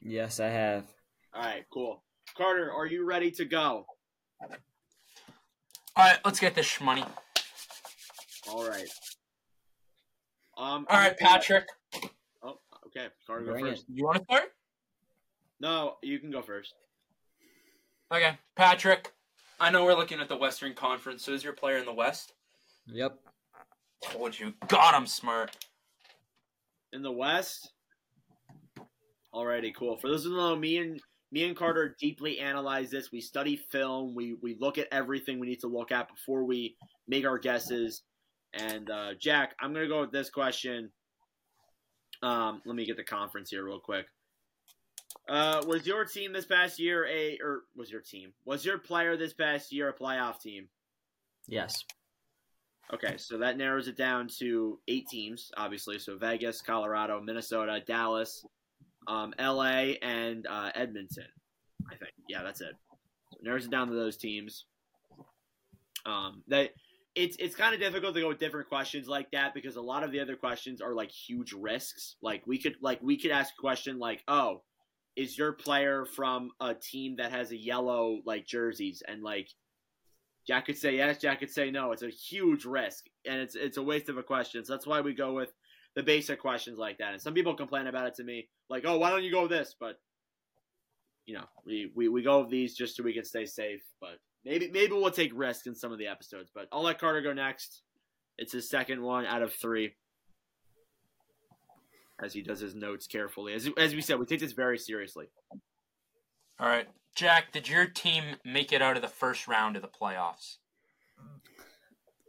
yes, 0.01 0.39
I 0.39 0.47
have. 0.47 0.85
All 1.33 1.41
right, 1.41 1.65
cool. 1.73 2.03
Carter, 2.37 2.71
are 2.71 2.85
you 2.85 3.05
ready 3.05 3.31
to 3.31 3.45
go? 3.45 3.85
All 4.41 4.49
right, 5.97 6.19
let's 6.25 6.39
get 6.39 6.55
this 6.55 6.79
money. 6.81 7.03
All 8.49 8.67
right. 8.67 8.87
Um. 10.57 10.85
All 10.89 10.97
right, 10.97 11.17
Patrick. 11.17 11.67
Oh, 12.43 12.59
okay. 12.87 13.07
Carter, 13.25 13.45
go 13.45 13.51
Bring 13.51 13.65
it. 13.65 13.69
first. 13.71 13.85
You 13.91 14.05
want 14.05 14.17
to 14.17 14.23
start? 14.23 14.51
No, 15.59 15.95
you 16.03 16.19
can 16.19 16.31
go 16.31 16.41
first. 16.41 16.73
Okay, 18.13 18.37
Patrick. 18.55 19.11
I 19.59 19.69
know 19.71 19.85
we're 19.85 19.95
looking 19.95 20.19
at 20.19 20.27
the 20.29 20.37
Western 20.37 20.73
Conference. 20.73 21.23
So 21.23 21.31
is 21.33 21.43
your 21.43 21.53
player 21.53 21.77
in 21.77 21.85
the 21.85 21.93
West? 21.93 22.33
Yep. 22.87 23.17
Told 24.03 24.37
you. 24.37 24.53
God, 24.67 24.93
I'm 24.93 25.07
smart. 25.07 25.55
In 26.95 27.01
the 27.01 27.11
West. 27.11 27.73
Alrighty, 29.33 29.75
cool. 29.75 29.97
For 29.97 30.07
those 30.07 30.23
who 30.23 30.29
don't 30.29 30.37
know, 30.37 30.55
me 30.55 30.77
and 30.77 31.01
me 31.29 31.43
and 31.43 31.57
Carter 31.57 31.93
deeply 31.99 32.39
analyze 32.39 32.89
this. 32.89 33.11
We 33.11 33.19
study 33.19 33.57
film. 33.69 34.15
We 34.15 34.37
we 34.41 34.55
look 34.61 34.77
at 34.77 34.87
everything 34.93 35.37
we 35.37 35.47
need 35.47 35.59
to 35.59 35.67
look 35.67 35.91
at 35.91 36.07
before 36.07 36.45
we 36.45 36.77
make 37.05 37.25
our 37.25 37.37
guesses. 37.37 38.03
And 38.53 38.89
uh, 38.89 39.09
Jack, 39.19 39.55
I'm 39.59 39.73
gonna 39.73 39.89
go 39.89 39.99
with 40.01 40.13
this 40.13 40.29
question. 40.29 40.89
Um, 42.23 42.61
let 42.65 42.77
me 42.77 42.85
get 42.85 42.95
the 42.95 43.03
conference 43.03 43.49
here 43.49 43.65
real 43.65 43.81
quick. 43.81 44.05
Uh, 45.27 45.61
was 45.67 45.85
your 45.85 46.05
team 46.05 46.31
this 46.31 46.45
past 46.45 46.79
year 46.79 47.05
a 47.07 47.37
or 47.43 47.63
was 47.75 47.91
your 47.91 48.01
team 48.01 48.31
was 48.45 48.63
your 48.63 48.77
player 48.77 49.17
this 49.17 49.33
past 49.33 49.73
year 49.73 49.89
a 49.89 49.93
playoff 49.93 50.39
team? 50.39 50.69
Yes. 51.47 51.83
Okay, 52.93 53.17
so 53.17 53.37
that 53.39 53.57
narrows 53.57 53.87
it 53.87 53.97
down 53.97 54.27
to 54.39 54.79
eight 54.87 55.07
teams, 55.07 55.51
obviously. 55.57 55.97
So 55.97 56.17
Vegas, 56.17 56.61
Colorado, 56.61 57.19
Minnesota, 57.19 57.81
Dallas, 57.85 58.45
um, 59.07 59.33
LA, 59.39 59.93
and 60.01 60.45
uh, 60.47 60.71
Edmonton. 60.75 61.25
I 61.91 61.95
think. 61.95 62.11
Yeah, 62.29 62.43
that's 62.43 62.61
it. 62.61 62.73
So 63.31 63.39
it 63.39 63.43
narrows 63.43 63.65
it 63.65 63.71
down 63.71 63.87
to 63.87 63.95
those 63.95 64.17
teams. 64.17 64.65
Um, 66.05 66.43
it's 67.15 67.37
it's 67.37 67.55
kind 67.55 67.73
of 67.73 67.79
difficult 67.79 68.13
to 68.13 68.21
go 68.21 68.27
with 68.27 68.39
different 68.39 68.69
questions 68.69 69.07
like 69.07 69.31
that 69.31 69.53
because 69.53 69.77
a 69.77 69.81
lot 69.81 70.03
of 70.03 70.11
the 70.11 70.19
other 70.19 70.35
questions 70.35 70.81
are 70.81 70.93
like 70.93 71.11
huge 71.11 71.53
risks. 71.53 72.17
Like 72.21 72.45
we 72.45 72.57
could 72.59 72.75
like 72.81 72.99
we 73.01 73.17
could 73.17 73.31
ask 73.31 73.53
a 73.57 73.61
question 73.61 73.97
like, 73.97 74.23
oh, 74.27 74.61
is 75.15 75.37
your 75.37 75.53
player 75.53 76.05
from 76.05 76.51
a 76.59 76.73
team 76.73 77.15
that 77.17 77.31
has 77.31 77.51
a 77.51 77.57
yellow 77.57 78.19
like 78.25 78.45
jerseys 78.45 79.01
and 79.07 79.23
like 79.23 79.47
Jack 80.47 80.67
could 80.67 80.77
say 80.77 80.97
yes, 80.97 81.17
Jack 81.17 81.39
could 81.39 81.51
say 81.51 81.71
no. 81.71 81.91
It's 81.91 82.03
a 82.03 82.09
huge 82.09 82.65
risk, 82.65 83.05
and 83.25 83.39
it's 83.39 83.55
it's 83.55 83.77
a 83.77 83.83
waste 83.83 84.09
of 84.09 84.17
a 84.17 84.23
question. 84.23 84.63
So 84.63 84.73
that's 84.73 84.85
why 84.85 85.01
we 85.01 85.13
go 85.13 85.33
with 85.33 85.51
the 85.95 86.03
basic 86.03 86.39
questions 86.39 86.77
like 86.77 86.99
that. 86.99 87.13
And 87.13 87.21
some 87.21 87.33
people 87.33 87.55
complain 87.55 87.87
about 87.87 88.07
it 88.07 88.15
to 88.15 88.23
me, 88.23 88.49
like, 88.69 88.83
"Oh, 88.85 88.97
why 88.97 89.09
don't 89.09 89.23
you 89.23 89.31
go 89.31 89.43
with 89.43 89.51
this?" 89.51 89.75
But 89.79 89.99
you 91.25 91.33
know, 91.33 91.45
we, 91.65 91.91
we, 91.95 92.07
we 92.07 92.21
go 92.21 92.41
with 92.41 92.49
these 92.49 92.75
just 92.75 92.95
so 92.95 93.03
we 93.03 93.13
can 93.13 93.25
stay 93.25 93.45
safe. 93.45 93.81
But 93.99 94.19
maybe 94.43 94.69
maybe 94.71 94.93
we'll 94.93 95.11
take 95.11 95.31
risks 95.33 95.67
in 95.67 95.75
some 95.75 95.91
of 95.91 95.97
the 95.97 96.07
episodes. 96.07 96.51
But 96.53 96.67
I'll 96.71 96.83
let 96.83 96.99
Carter 96.99 97.21
go 97.21 97.33
next. 97.33 97.81
It's 98.37 98.53
his 98.53 98.69
second 98.69 99.01
one 99.01 99.25
out 99.25 99.41
of 99.41 99.53
three, 99.53 99.95
as 102.21 102.33
he 102.33 102.41
does 102.41 102.59
his 102.59 102.75
notes 102.75 103.07
carefully. 103.07 103.53
As 103.53 103.67
as 103.77 103.95
we 103.95 104.01
said, 104.01 104.19
we 104.19 104.25
take 104.25 104.41
this 104.41 104.51
very 104.51 104.77
seriously. 104.77 105.27
All 106.59 106.67
right, 106.67 106.87
Jack. 107.15 107.51
Did 107.53 107.67
your 107.69 107.85
team 107.85 108.35
make 108.43 108.71
it 108.73 108.81
out 108.81 108.95
of 108.95 109.01
the 109.01 109.07
first 109.07 109.47
round 109.47 109.75
of 109.75 109.81
the 109.81 109.87
playoffs? 109.87 110.57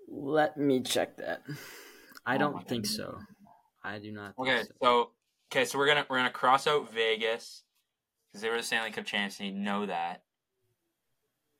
Let 0.08 0.56
me 0.56 0.80
check 0.82 1.16
that. 1.18 1.42
I 2.24 2.36
Oh 2.36 2.38
don't 2.38 2.52
think 2.68 2.84
goodness. 2.84 2.96
so. 2.96 3.18
I 3.84 3.98
do 3.98 4.12
not. 4.12 4.34
Think 4.36 4.48
Okay, 4.48 4.62
so. 4.62 4.72
so 4.82 5.10
okay, 5.52 5.64
so 5.64 5.78
we're 5.78 5.86
gonna 5.86 6.06
we're 6.08 6.16
gonna 6.18 6.30
cross 6.30 6.66
out 6.66 6.92
Vegas 6.92 7.62
because 8.28 8.42
they 8.42 8.48
were 8.48 8.56
the 8.56 8.62
Stanley 8.62 8.90
Cup 8.90 9.04
champs, 9.04 9.38
and 9.40 9.48
you 9.48 9.54
know 9.54 9.86
that. 9.86 10.22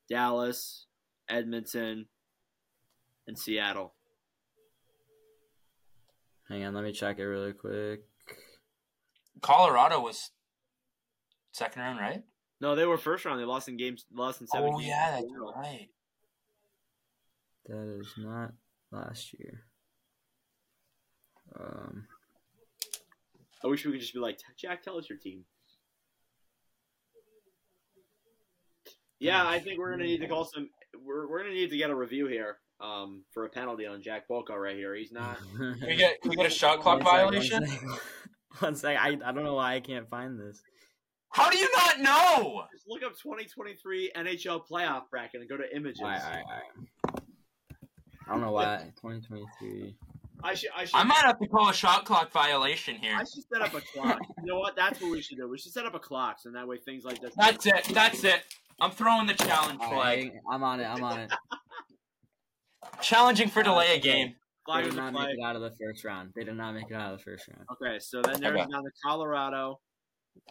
Dallas, 0.09 0.87
Edmonton, 1.29 2.07
and 3.27 3.37
Seattle. 3.39 3.95
Hang 6.49 6.65
on, 6.65 6.75
let 6.75 6.85
me 6.85 6.93
check 6.93 7.19
it 7.19 7.25
really 7.27 7.53
quick. 7.53 8.03
Colorado 9.41 10.01
was 10.01 10.31
second 11.53 11.83
round, 11.83 11.99
right? 11.99 12.23
No, 12.61 12.75
they 12.75 12.87
were 12.87 12.97
first 12.97 13.25
round. 13.25 13.41
They 13.41 13.45
lost 13.45 13.69
in 13.69 13.77
games. 13.77 14.07
Lost 14.13 14.41
in 14.41 14.47
seven. 14.47 14.71
Oh 14.73 14.79
games. 14.79 14.89
yeah, 14.89 15.11
that's 15.13 15.27
right. 15.57 15.89
That 17.67 17.99
is 18.01 18.09
not 18.17 18.53
last 18.93 19.35
year. 19.39 19.65
Um, 21.59 22.07
I 23.65 23.67
wish 23.67 23.85
we 23.85 23.93
could 23.93 24.01
just 24.01 24.15
be 24.15 24.21
like, 24.21 24.39
Jack, 24.57 24.83
tell 24.83 24.99
us 24.99 25.09
your 25.09 25.19
team. 25.19 25.45
Yeah, 29.19 29.47
I 29.47 29.59
think 29.59 29.79
we're 29.79 29.91
gonna 29.91 30.05
need 30.05 30.21
to 30.21 30.29
call 30.29 30.45
some. 30.45 30.69
We're, 31.05 31.29
we're 31.29 31.43
gonna 31.43 31.55
need 31.55 31.71
to 31.71 31.77
get 31.77 31.91
a 31.91 31.95
review 31.95 32.27
here. 32.27 32.59
Um, 32.79 33.25
for 33.33 33.47
a 33.47 33.49
penalty 33.49 33.87
on 33.87 34.03
Jack 34.03 34.29
Bolko 34.29 34.51
right 34.51 34.77
here. 34.77 34.95
He's 34.95 35.11
not. 35.11 35.39
Can 35.57 35.79
we 35.81 35.97
get 35.97 36.21
can 36.21 36.29
we 36.29 36.37
get 36.37 36.45
a 36.45 36.51
shot 36.51 36.81
clock 36.81 37.03
One 37.03 37.05
violation? 37.05 37.67
sec. 37.67 37.81
One 38.59 38.77
sec. 38.77 38.99
I, 39.01 39.17
I 39.25 39.33
don't 39.33 39.45
know 39.45 39.55
why 39.55 39.77
I 39.77 39.81
can't 39.81 40.07
find 40.11 40.39
this. 40.39 40.63
How 41.37 41.51
do 41.51 41.59
you 41.59 41.69
not 41.77 42.01
know? 42.01 42.65
Just 42.73 42.89
look 42.89 43.03
up 43.03 43.13
2023 43.19 44.13
NHL 44.17 44.67
playoff 44.67 45.03
bracket 45.11 45.43
and 45.43 45.51
go 45.51 45.59
to 45.59 45.77
images. 45.77 46.01
All 46.01 46.09
right, 46.09 46.23
all 46.23 46.31
right, 46.31 46.43
all 46.43 47.13
right. 47.13 47.23
I 48.27 48.33
don't 48.33 48.41
know 48.41 48.53
why. 48.53 48.91
2023. 49.03 49.95
I 50.43 50.55
should. 50.55 50.71
I 50.75 50.87
should. 50.87 50.97
I 50.97 51.05
might 51.05 51.19
have 51.19 51.39
to 51.39 51.47
call 51.49 51.69
a 51.69 51.75
shot 51.75 52.07
clock 52.07 52.33
violation 52.33 52.95
here. 52.97 53.15
I 53.15 53.21
should 53.25 53.45
set 53.53 53.61
up 53.61 53.75
a 53.75 53.83
clock. 53.83 54.19
you 54.39 54.47
know 54.47 54.59
what? 54.59 54.77
That's 54.77 54.99
what 55.01 55.11
we 55.11 55.21
should 55.21 55.37
do. 55.37 55.47
We 55.47 55.59
should 55.59 55.73
set 55.73 55.85
up 55.85 55.95
a 55.95 55.99
clock, 55.99 56.41
so 56.41 56.51
that 56.53 56.67
way 56.67 56.79
things 56.79 57.05
like 57.05 57.21
this. 57.21 57.35
That's 57.37 57.67
it. 57.67 57.85
That's 57.93 58.25
it. 58.25 58.43
I'm 58.81 58.91
throwing 58.91 59.27
the 59.27 59.35
challenge 59.35 59.81
All 59.83 59.91
flag. 59.91 60.19
right, 60.19 60.33
I'm 60.51 60.63
on 60.63 60.81
it. 60.81 60.85
I'm 60.85 61.05
on 61.05 61.21
it. 61.21 61.33
Challenging 63.03 63.49
for 63.49 63.63
delay 63.63 63.95
a 63.97 64.01
game. 64.01 64.35
They 64.75 64.83
did 64.85 64.95
not 64.97 65.13
make 65.13 65.29
it 65.29 65.39
out 65.45 65.55
of 65.55 65.63
the 65.63 65.73
first 65.79 66.03
round. 66.03 66.33
They 66.35 66.45
did 66.45 66.57
not 66.57 66.73
make 66.73 66.91
it 66.91 66.95
out 66.95 67.13
of 67.13 67.19
the 67.19 67.25
first 67.25 67.47
round. 67.49 67.67
Okay, 67.73 67.99
so 68.01 68.23
then 68.23 68.41
there's 68.41 68.59
Okay. 68.59 68.71
down 68.73 68.85
to 68.85 68.91
Colorado, 69.05 69.81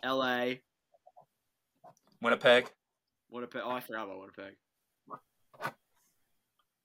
L.A., 0.04 0.62
Winnipeg 2.22 2.70
Winnipeg. 3.30 3.62
Oh, 3.66 3.72
I 3.72 3.82
forgot 3.82 4.06
about 4.06 4.20
Winnipeg. 4.20 4.56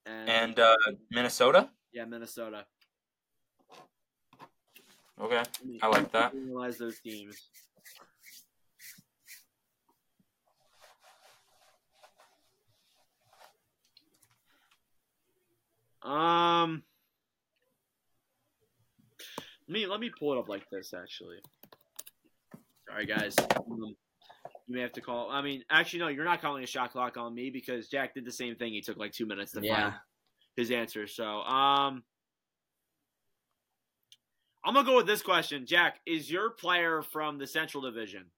And, 0.06 0.28
and 0.28 0.58
uh, 0.58 0.76
Minnesota. 1.10 1.70
yeah, 1.92 2.04
Minnesota. 2.04 2.64
Okay, 5.20 5.42
I 5.82 5.86
like 5.86 6.10
that. 6.12 6.34
Realize 6.34 6.78
those 6.78 6.98
teams. 7.00 7.36
Um, 16.02 16.82
let 19.68 19.74
me 19.74 19.86
let 19.86 20.00
me 20.00 20.10
pull 20.18 20.32
it 20.32 20.38
up 20.38 20.48
like 20.48 20.68
this. 20.70 20.94
Actually, 20.94 21.36
sorry 22.88 23.04
guys. 23.04 23.36
Um, 23.38 23.94
you 24.70 24.76
may 24.76 24.82
have 24.82 24.92
to 24.92 25.00
call. 25.00 25.28
I 25.28 25.42
mean, 25.42 25.64
actually, 25.68 25.98
no, 25.98 26.06
you're 26.06 26.24
not 26.24 26.40
calling 26.40 26.62
a 26.62 26.66
shot 26.66 26.92
clock 26.92 27.16
on 27.16 27.34
me 27.34 27.50
because 27.50 27.88
Jack 27.88 28.14
did 28.14 28.24
the 28.24 28.30
same 28.30 28.54
thing. 28.54 28.72
He 28.72 28.80
took 28.80 28.96
like 28.98 29.10
two 29.10 29.26
minutes 29.26 29.50
to 29.52 29.60
Yeah. 29.60 29.90
find 29.90 29.94
his 30.54 30.70
answer. 30.70 31.08
So, 31.08 31.24
um, 31.24 32.04
I'm 34.62 34.74
gonna 34.74 34.86
go 34.86 34.94
with 34.94 35.08
this 35.08 35.22
question. 35.22 35.66
Jack, 35.66 35.98
is 36.06 36.30
your 36.30 36.50
player 36.50 37.02
from 37.02 37.38
the 37.38 37.48
Central 37.48 37.82
Division? 37.82 38.30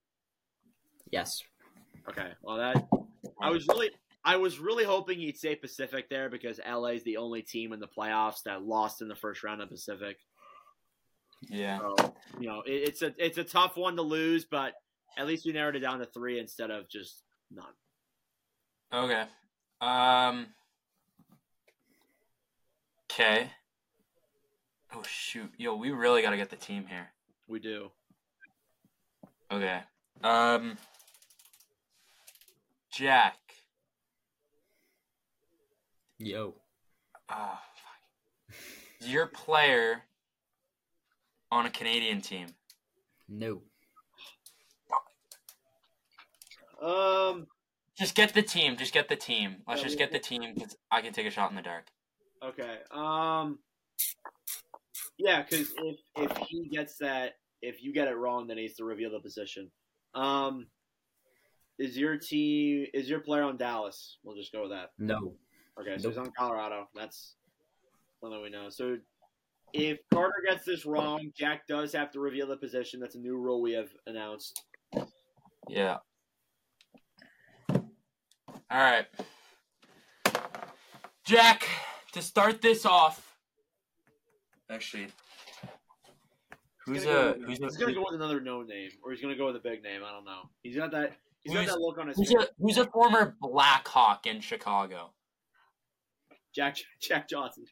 Yes. 1.11 1.43
Okay. 2.09 2.33
Well, 2.41 2.57
that 2.57 2.87
I 3.39 3.51
was 3.51 3.67
really, 3.67 3.91
I 4.25 4.37
was 4.37 4.57
really 4.57 4.85
hoping 4.85 5.19
he'd 5.19 5.37
say 5.37 5.55
Pacific 5.55 6.09
there 6.09 6.29
because 6.31 6.59
LA 6.65 6.93
is 6.93 7.03
the 7.03 7.17
only 7.17 7.43
team 7.43 7.73
in 7.73 7.79
the 7.79 7.87
playoffs 7.87 8.41
that 8.45 8.63
lost 8.63 9.03
in 9.03 9.07
the 9.07 9.15
first 9.15 9.43
round 9.43 9.61
of 9.61 9.69
Pacific. 9.69 10.17
Yeah. 11.47 11.77
So, 11.77 12.15
you 12.39 12.47
know, 12.47 12.61
it, 12.61 12.71
it's 12.71 13.03
a 13.03 13.13
it's 13.23 13.37
a 13.37 13.43
tough 13.43 13.77
one 13.77 13.97
to 13.97 14.01
lose, 14.01 14.45
but 14.45 14.73
at 15.17 15.27
least 15.27 15.45
we 15.45 15.51
narrowed 15.51 15.75
it 15.75 15.79
down 15.79 15.99
to 15.99 16.05
three 16.05 16.39
instead 16.39 16.71
of 16.71 16.89
just 16.89 17.23
none. 17.51 17.65
Okay. 18.93 19.25
Um. 19.81 20.47
Okay. 23.11 23.49
Oh 24.95 25.03
shoot, 25.07 25.51
yo, 25.57 25.75
we 25.75 25.91
really 25.91 26.21
got 26.21 26.31
to 26.31 26.37
get 26.37 26.49
the 26.49 26.55
team 26.55 26.85
here. 26.87 27.09
We 27.47 27.59
do. 27.59 27.91
Okay. 29.51 29.81
Um. 30.23 30.77
Jack. 32.91 33.37
Yo. 36.19 36.53
Oh, 37.29 37.59
fuck. 37.75 38.57
Is 39.01 39.09
your 39.09 39.27
player 39.27 40.03
on 41.51 41.65
a 41.65 41.69
Canadian 41.69 42.21
team? 42.21 42.47
No. 43.27 43.61
Um. 46.83 47.47
Just 47.97 48.15
get 48.15 48.33
the 48.33 48.41
team. 48.41 48.75
Just 48.75 48.93
get 48.93 49.07
the 49.07 49.15
team. 49.15 49.57
Let's 49.67 49.81
Yeah, 49.81 49.87
just 49.87 49.97
get 49.99 50.11
the 50.11 50.19
team 50.19 50.41
because 50.55 50.75
I 50.91 51.01
can 51.01 51.13
take 51.13 51.27
a 51.27 51.31
shot 51.31 51.51
in 51.51 51.55
the 51.55 51.61
dark. 51.61 51.85
Okay. 52.43 52.77
Um. 52.91 53.59
Yeah, 55.17 55.43
because 55.43 55.71
if 55.77 55.99
if 56.17 56.37
he 56.47 56.67
gets 56.69 56.97
that, 56.97 57.33
if 57.61 57.83
you 57.83 57.93
get 57.93 58.07
it 58.07 58.15
wrong, 58.15 58.47
then 58.47 58.57
he 58.57 58.63
has 58.63 58.75
to 58.75 58.85
reveal 58.85 59.11
the 59.11 59.19
position. 59.19 59.71
Um. 60.13 60.67
Is 61.79 61.97
your 61.97 62.17
team 62.17 62.87
is 62.93 63.09
your 63.09 63.19
player 63.19 63.43
on 63.43 63.57
Dallas? 63.57 64.17
We'll 64.23 64.35
just 64.35 64.51
go 64.51 64.63
with 64.63 64.71
that. 64.71 64.91
No. 64.99 65.33
Okay, 65.79 65.97
so 65.97 66.09
he's 66.09 66.17
on 66.17 66.31
Colorado. 66.37 66.87
That's 66.93 67.35
something 68.21 68.41
we 68.41 68.49
know. 68.49 68.69
So 68.69 68.97
if 69.73 69.97
Carter 70.13 70.43
gets 70.47 70.65
this 70.65 70.85
wrong, 70.85 71.31
Jack 71.35 71.67
does 71.67 71.93
have 71.93 72.11
to 72.11 72.19
reveal 72.19 72.47
the 72.47 72.57
position. 72.57 72.99
That's 72.99 73.15
a 73.15 73.19
new 73.19 73.37
rule 73.37 73.61
we 73.61 73.73
have 73.73 73.89
announced. 74.05 74.63
Yeah. 75.67 75.97
All 78.73 78.79
right. 78.79 79.05
Jack, 81.25 81.67
to 82.13 82.23
start 82.23 82.59
this 82.59 82.87
off. 82.87 83.37
Actually, 84.67 85.09
who's 86.83 87.03
a 87.03 87.05
go 87.05 87.31
with- 87.33 87.41
who's 87.45 87.57
he's 87.59 87.77
gonna 87.77 87.93
go 87.93 88.03
with 88.03 88.15
another 88.15 88.41
no 88.41 88.63
name, 88.63 88.89
or 89.03 89.11
he's 89.11 89.21
gonna 89.21 89.35
go 89.35 89.45
with 89.45 89.57
a 89.57 89.59
big 89.59 89.83
name. 89.83 90.03
I 90.03 90.09
don't 90.09 90.25
know. 90.25 90.49
He's 90.63 90.75
got 90.75 90.89
that. 90.91 91.15
He's 91.43 91.53
got 91.53 91.67
that 91.67 91.79
look 91.79 91.99
on 91.99 92.07
his 92.07 92.17
who's 92.17 92.29
face. 92.29 92.47
a 92.49 92.49
who's 92.57 92.77
a 92.79 92.87
former 92.87 93.37
Blackhawk 93.39 94.25
in 94.25 94.41
Chicago? 94.41 95.13
Jack 96.55 96.77
Jack 96.99 97.29
Johnson. 97.29 97.65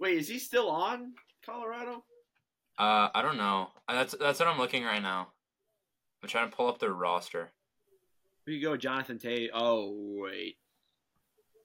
Wait, 0.00 0.16
is 0.16 0.28
he 0.28 0.38
still 0.38 0.70
on 0.70 1.12
Colorado? 1.44 2.04
Uh, 2.78 3.10
I 3.14 3.20
don't 3.20 3.36
know. 3.36 3.72
That's 3.86 4.14
that's 4.18 4.38
what 4.38 4.48
I'm 4.48 4.58
looking 4.58 4.84
right 4.84 5.02
now. 5.02 5.32
I'm 6.22 6.30
trying 6.30 6.48
to 6.48 6.56
pull 6.56 6.68
up 6.68 6.78
their 6.78 6.94
roster. 6.94 7.52
Here 8.46 8.54
you 8.54 8.62
go, 8.62 8.76
Jonathan 8.76 9.18
Tate. 9.18 9.50
Oh 9.54 9.92
wait, 10.20 10.56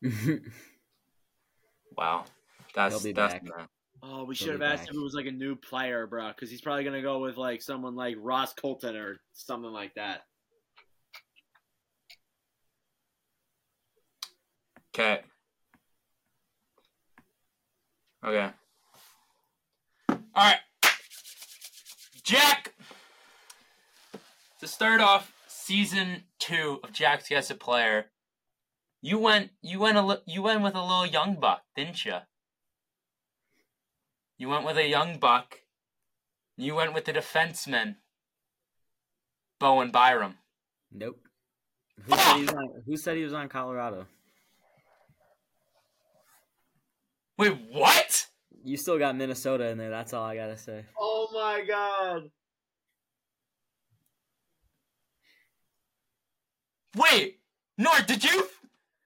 Wow, 1.98 2.26
that's 2.74 2.94
He'll 2.96 3.04
be 3.04 3.14
that's 3.14 3.34
back. 3.36 3.44
not- 3.44 3.70
oh 4.04 4.24
we 4.26 4.36
should 4.36 4.50
have 4.50 4.62
asked 4.62 4.84
back. 4.84 4.90
if 4.90 4.96
it 4.96 5.02
was 5.02 5.14
like 5.14 5.26
a 5.26 5.32
new 5.32 5.56
player, 5.56 6.06
bro, 6.06 6.28
because 6.30 6.50
he's 6.52 6.62
probably 6.62 6.84
gonna 6.84 7.02
go 7.02 7.20
with 7.20 7.38
like 7.38 7.62
someone 7.62 7.96
like 7.96 8.16
Ross 8.20 8.54
Colton 8.54 8.96
or 8.96 9.20
something 9.34 9.72
like 9.72 9.94
that. 9.96 10.22
Okay. 14.94 15.22
Okay. 18.26 18.50
All 20.10 20.18
right. 20.36 20.58
Jack. 22.24 22.74
To 24.62 24.68
start 24.68 25.02
off 25.02 25.32
season 25.66 26.24
two 26.38 26.80
of 26.84 26.92
Jack's 26.92 27.30
Guess 27.30 27.50
a 27.50 27.56
Player, 27.56 28.06
you 29.02 29.18
went 29.18 29.50
you 29.62 29.80
went 29.80 29.98
a 29.98 30.02
li- 30.02 30.24
you 30.28 30.42
went 30.44 30.62
with 30.62 30.76
a 30.76 30.82
little 30.82 31.06
young 31.06 31.40
buck, 31.40 31.62
didn't 31.76 32.06
you? 32.06 32.18
You 34.38 34.50
went 34.50 34.66
with 34.66 34.78
a 34.78 34.88
young 34.88 35.18
buck. 35.18 35.60
You 36.58 36.76
went 36.76 36.94
with 36.94 37.06
the 37.06 37.14
defenseman, 37.14 37.96
Bowen 39.60 39.92
Byram. 39.92 40.36
nope. 40.92 41.20
Who 42.06 42.16
said, 42.16 42.36
he 42.36 42.42
was 42.42 42.54
on, 42.54 42.70
who 42.86 42.98
said 42.98 43.18
he 43.18 43.24
was 43.24 43.34
on 43.34 43.48
Colorado? 43.50 44.06
Wait, 47.38 47.58
what? 47.72 48.28
You 48.64 48.78
still 48.78 49.00
got 49.00 49.16
Minnesota 49.16 49.68
in 49.70 49.78
there. 49.78 49.90
That's 49.90 50.14
all 50.14 50.24
I 50.24 50.36
gotta 50.36 50.58
say. 50.58 50.86
Oh 51.00 51.28
my 51.34 51.64
god. 51.66 52.30
Wait, 56.96 57.40
Nord, 57.78 58.06
did 58.08 58.24
you? 58.24 58.48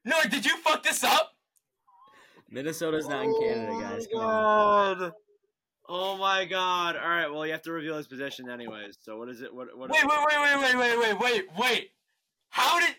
Nord, 0.06 0.30
did 0.30 0.46
you 0.46 0.56
fuck 0.58 0.84
this 0.84 1.04
up? 1.04 1.32
Minnesota's 2.50 3.08
not 3.08 3.24
in 3.26 3.34
Canada, 3.40 3.72
guys. 3.82 4.08
Oh 4.14 4.18
Come 4.18 4.26
my 4.28 4.34
on. 4.34 5.00
god. 5.00 5.14
Oh 5.88 6.18
my 6.18 6.46
god. 6.46 6.96
All 6.96 7.08
right, 7.10 7.28
well, 7.28 7.46
you 7.46 7.52
have 7.52 7.62
to 7.64 7.72
reveal 7.72 7.98
his 7.98 8.08
position 8.08 8.50
anyways. 8.50 8.98
So 9.02 9.18
what 9.18 9.30
is 9.30 9.42
it? 9.42 9.54
What 9.54 9.76
what 9.78 9.90
Wait, 9.90 10.04
wait, 10.04 10.18
wait, 10.28 10.40
wait, 10.42 10.60
wait, 10.62 10.76
wait, 10.78 11.00
wait, 11.00 11.20
wait, 11.20 11.46
wait. 11.58 11.90
How 12.50 12.80
did? 12.80 12.96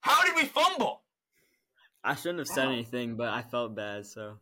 How 0.00 0.22
did 0.24 0.34
we 0.34 0.44
fumble? 0.44 1.02
I 2.04 2.14
shouldn't 2.16 2.40
have 2.40 2.48
said 2.48 2.68
anything, 2.68 3.16
but 3.16 3.28
I 3.28 3.42
felt 3.42 3.74
bad. 3.76 4.06
So 4.06 4.38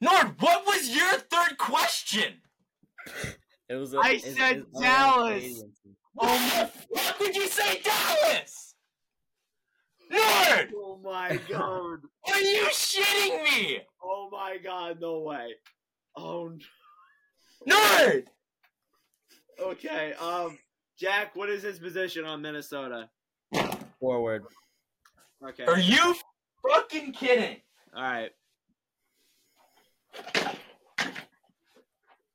Nord, 0.00 0.40
what 0.40 0.66
was 0.66 0.94
your 0.94 1.12
third 1.14 1.58
question? 1.58 2.34
it 3.68 3.74
was. 3.74 3.94
A, 3.94 3.98
I 3.98 4.10
it's- 4.12 4.36
said 4.36 4.56
it's- 4.58 5.62
oh, 6.18 6.26
Dallas. 6.26 6.70
Canadian 6.70 6.70
team. 6.70 6.80
What 6.88 7.00
fuck 7.02 7.18
did 7.18 7.36
you 7.36 7.46
say 7.48 7.80
Dallas? 7.82 8.74
Nord, 10.10 10.70
Oh 10.76 11.00
my 11.02 11.38
god. 11.48 11.98
are 12.30 12.40
you 12.40 12.66
shitting 12.72 13.42
me? 13.44 13.78
Oh 14.02 14.28
my 14.30 14.58
god, 14.62 14.98
no 15.00 15.20
way. 15.20 15.54
Oh 16.16 16.46
n- 16.48 16.60
Nord! 17.66 18.28
okay. 19.60 20.12
Um 20.20 20.58
Jack, 20.98 21.34
what 21.34 21.48
is 21.48 21.62
his 21.62 21.78
position 21.78 22.24
on 22.24 22.40
Minnesota? 22.42 23.08
Forward. 23.98 24.44
Okay. 25.44 25.64
Are 25.64 25.78
you 25.78 26.14
fucking 26.62 27.12
kidding? 27.12 27.56
Alright. 27.96 28.30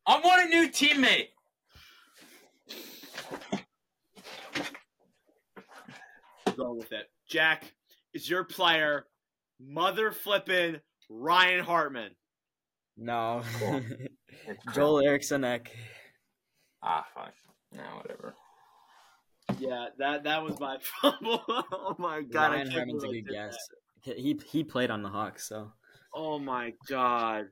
I 0.08 0.20
want 0.22 0.46
a 0.46 0.50
new 0.50 0.68
teammate. 0.70 1.30
Go 6.60 6.74
with 6.74 6.92
it. 6.92 7.10
Jack, 7.28 7.74
is 8.14 8.30
your 8.30 8.44
player 8.44 9.06
mother 9.60 10.12
flipping 10.12 10.78
Ryan 11.10 11.64
Hartman? 11.64 12.12
No. 12.98 13.44
Joel 14.74 15.00
Eriksson 15.00 15.44
Ek. 15.44 15.76
Ah, 16.84 17.06
fuck. 17.14 17.34
No, 17.72 17.84
whatever. 17.98 18.36
Yeah, 19.58 19.88
that 19.98 20.24
that 20.24 20.44
was 20.44 20.60
my 20.60 20.78
fumble. 21.02 21.44
oh 21.48 21.96
my 21.98 22.22
god, 22.22 22.52
I 22.52 22.56
Ryan 22.56 22.72
Hartman's 22.72 23.04
a 23.04 23.08
good 23.08 23.26
did 23.26 23.28
guess. 23.30 23.58
He 24.02 24.40
he 24.46 24.64
played 24.64 24.92
on 24.92 25.02
the 25.02 25.10
Hawks, 25.10 25.48
so. 25.48 25.72
Oh 26.14 26.40
my 26.40 26.74
god. 26.88 27.48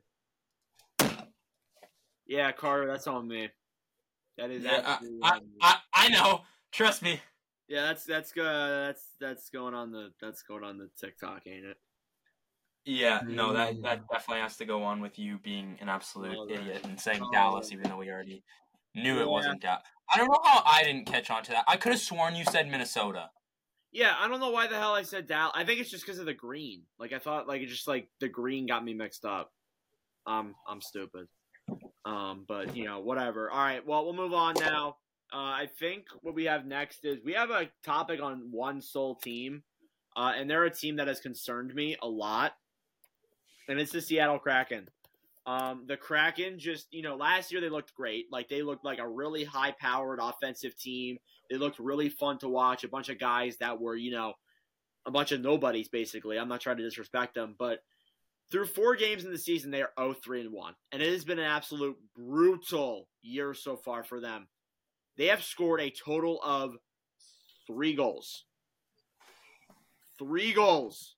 Yeah, 2.26 2.52
Carter, 2.52 2.86
that's 2.86 3.06
on 3.06 3.26
me. 3.26 3.48
That 4.36 4.50
is 4.50 4.62
Yeah, 4.62 4.82
I, 4.84 4.92
absolutely 4.92 5.20
I, 5.22 5.30
on 5.30 5.38
me. 5.40 5.50
I, 5.62 5.76
I 5.94 6.08
know. 6.10 6.42
Trust 6.72 7.02
me. 7.02 7.20
Yeah, 7.68 7.82
that's 7.82 8.04
that's 8.04 8.32
go 8.32 8.44
that's 8.44 9.04
that's 9.20 9.50
going 9.50 9.74
on 9.74 9.92
the 9.92 10.10
that's 10.20 10.42
going 10.42 10.64
on 10.64 10.78
the 10.78 10.88
TikTok, 10.98 11.42
ain't 11.46 11.66
it? 11.66 11.76
Yeah, 12.86 13.20
no, 13.26 13.52
that 13.52 13.82
that 13.82 14.08
definitely 14.10 14.40
has 14.42 14.56
to 14.56 14.64
go 14.64 14.82
on 14.82 15.02
with 15.02 15.18
you 15.18 15.38
being 15.38 15.76
an 15.80 15.90
absolute 15.90 16.34
Oh, 16.38 16.48
idiot 16.48 16.84
and 16.84 16.98
saying 16.98 17.20
oh. 17.22 17.30
Dallas, 17.30 17.70
even 17.70 17.90
though 17.90 17.98
we 17.98 18.10
already 18.10 18.42
knew 18.94 19.16
Yeah. 19.16 19.22
it 19.22 19.28
wasn't 19.28 19.60
Dallas. 19.60 19.82
I 20.12 20.16
don't 20.16 20.28
know 20.28 20.40
how 20.42 20.62
I 20.64 20.82
didn't 20.82 21.04
catch 21.04 21.30
on 21.30 21.42
to 21.44 21.50
that. 21.50 21.64
I 21.68 21.76
could 21.76 21.92
have 21.92 22.00
sworn 22.00 22.34
you 22.34 22.44
said 22.44 22.70
Minnesota. 22.70 23.28
Yeah, 23.92 24.14
I 24.18 24.28
don't 24.28 24.40
know 24.40 24.50
why 24.50 24.66
the 24.66 24.76
hell 24.78 24.94
I 24.94 25.02
said 25.02 25.26
Dallas. 25.26 25.52
I 25.54 25.64
think 25.64 25.80
it's 25.80 25.90
just 25.90 26.06
because 26.06 26.18
of 26.18 26.24
the 26.26 26.32
green. 26.34 26.84
Like 26.98 27.12
I 27.12 27.18
thought, 27.18 27.46
like 27.46 27.60
it 27.60 27.66
just 27.66 27.86
like 27.86 28.08
the 28.20 28.28
green 28.28 28.66
got 28.66 28.82
me 28.82 28.94
mixed 28.94 29.26
up. 29.26 29.52
Um, 30.26 30.54
I'm 30.66 30.80
stupid. 30.80 31.26
Um, 32.06 32.46
but 32.48 32.74
you 32.74 32.84
know, 32.84 33.00
whatever. 33.00 33.50
All 33.50 33.58
right, 33.58 33.86
well, 33.86 34.04
we'll 34.06 34.14
move 34.14 34.32
on 34.32 34.54
now. 34.54 34.96
Uh, 35.32 35.36
I 35.36 35.68
think 35.78 36.06
what 36.22 36.34
we 36.34 36.44
have 36.44 36.64
next 36.64 37.04
is 37.04 37.18
we 37.24 37.34
have 37.34 37.50
a 37.50 37.68
topic 37.84 38.22
on 38.22 38.50
one 38.50 38.80
sole 38.80 39.14
team, 39.14 39.62
uh, 40.16 40.32
and 40.36 40.48
they're 40.48 40.64
a 40.64 40.70
team 40.70 40.96
that 40.96 41.08
has 41.08 41.20
concerned 41.20 41.74
me 41.74 41.96
a 42.00 42.08
lot, 42.08 42.54
and 43.68 43.78
it's 43.78 43.92
the 43.92 44.00
Seattle 44.00 44.38
Kraken. 44.38 44.88
Um, 45.46 45.84
the 45.86 45.96
Kraken 45.96 46.58
just, 46.58 46.88
you 46.92 47.02
know, 47.02 47.16
last 47.16 47.50
year 47.50 47.60
they 47.60 47.70
looked 47.70 47.94
great. 47.94 48.26
Like 48.30 48.48
they 48.48 48.62
looked 48.62 48.84
like 48.84 48.98
a 48.98 49.08
really 49.08 49.44
high 49.44 49.74
powered 49.78 50.18
offensive 50.20 50.78
team. 50.78 51.18
They 51.50 51.56
looked 51.56 51.78
really 51.78 52.10
fun 52.10 52.38
to 52.40 52.48
watch. 52.50 52.84
A 52.84 52.88
bunch 52.88 53.08
of 53.08 53.18
guys 53.18 53.56
that 53.56 53.80
were, 53.80 53.96
you 53.96 54.10
know, 54.10 54.34
a 55.06 55.10
bunch 55.10 55.32
of 55.32 55.40
nobodies 55.40 55.88
basically. 55.88 56.38
I'm 56.38 56.48
not 56.48 56.60
trying 56.60 56.76
to 56.76 56.82
disrespect 56.82 57.34
them, 57.34 57.54
but 57.58 57.82
through 58.50 58.66
four 58.66 58.94
games 58.94 59.24
in 59.24 59.32
the 59.32 59.38
season, 59.38 59.70
they 59.70 59.80
are 59.80 59.92
0 59.98 60.16
3 60.22 60.42
and 60.42 60.52
1. 60.52 60.74
And 60.92 61.02
it 61.02 61.12
has 61.12 61.24
been 61.24 61.38
an 61.38 61.46
absolute 61.46 61.96
brutal 62.14 63.08
year 63.22 63.54
so 63.54 63.74
far 63.76 64.04
for 64.04 64.20
them. 64.20 64.48
They 65.18 65.26
have 65.26 65.42
scored 65.42 65.80
a 65.80 65.90
total 65.90 66.40
of 66.42 66.76
three 67.66 67.94
goals. 67.94 68.44
Three 70.18 70.52
goals 70.52 71.16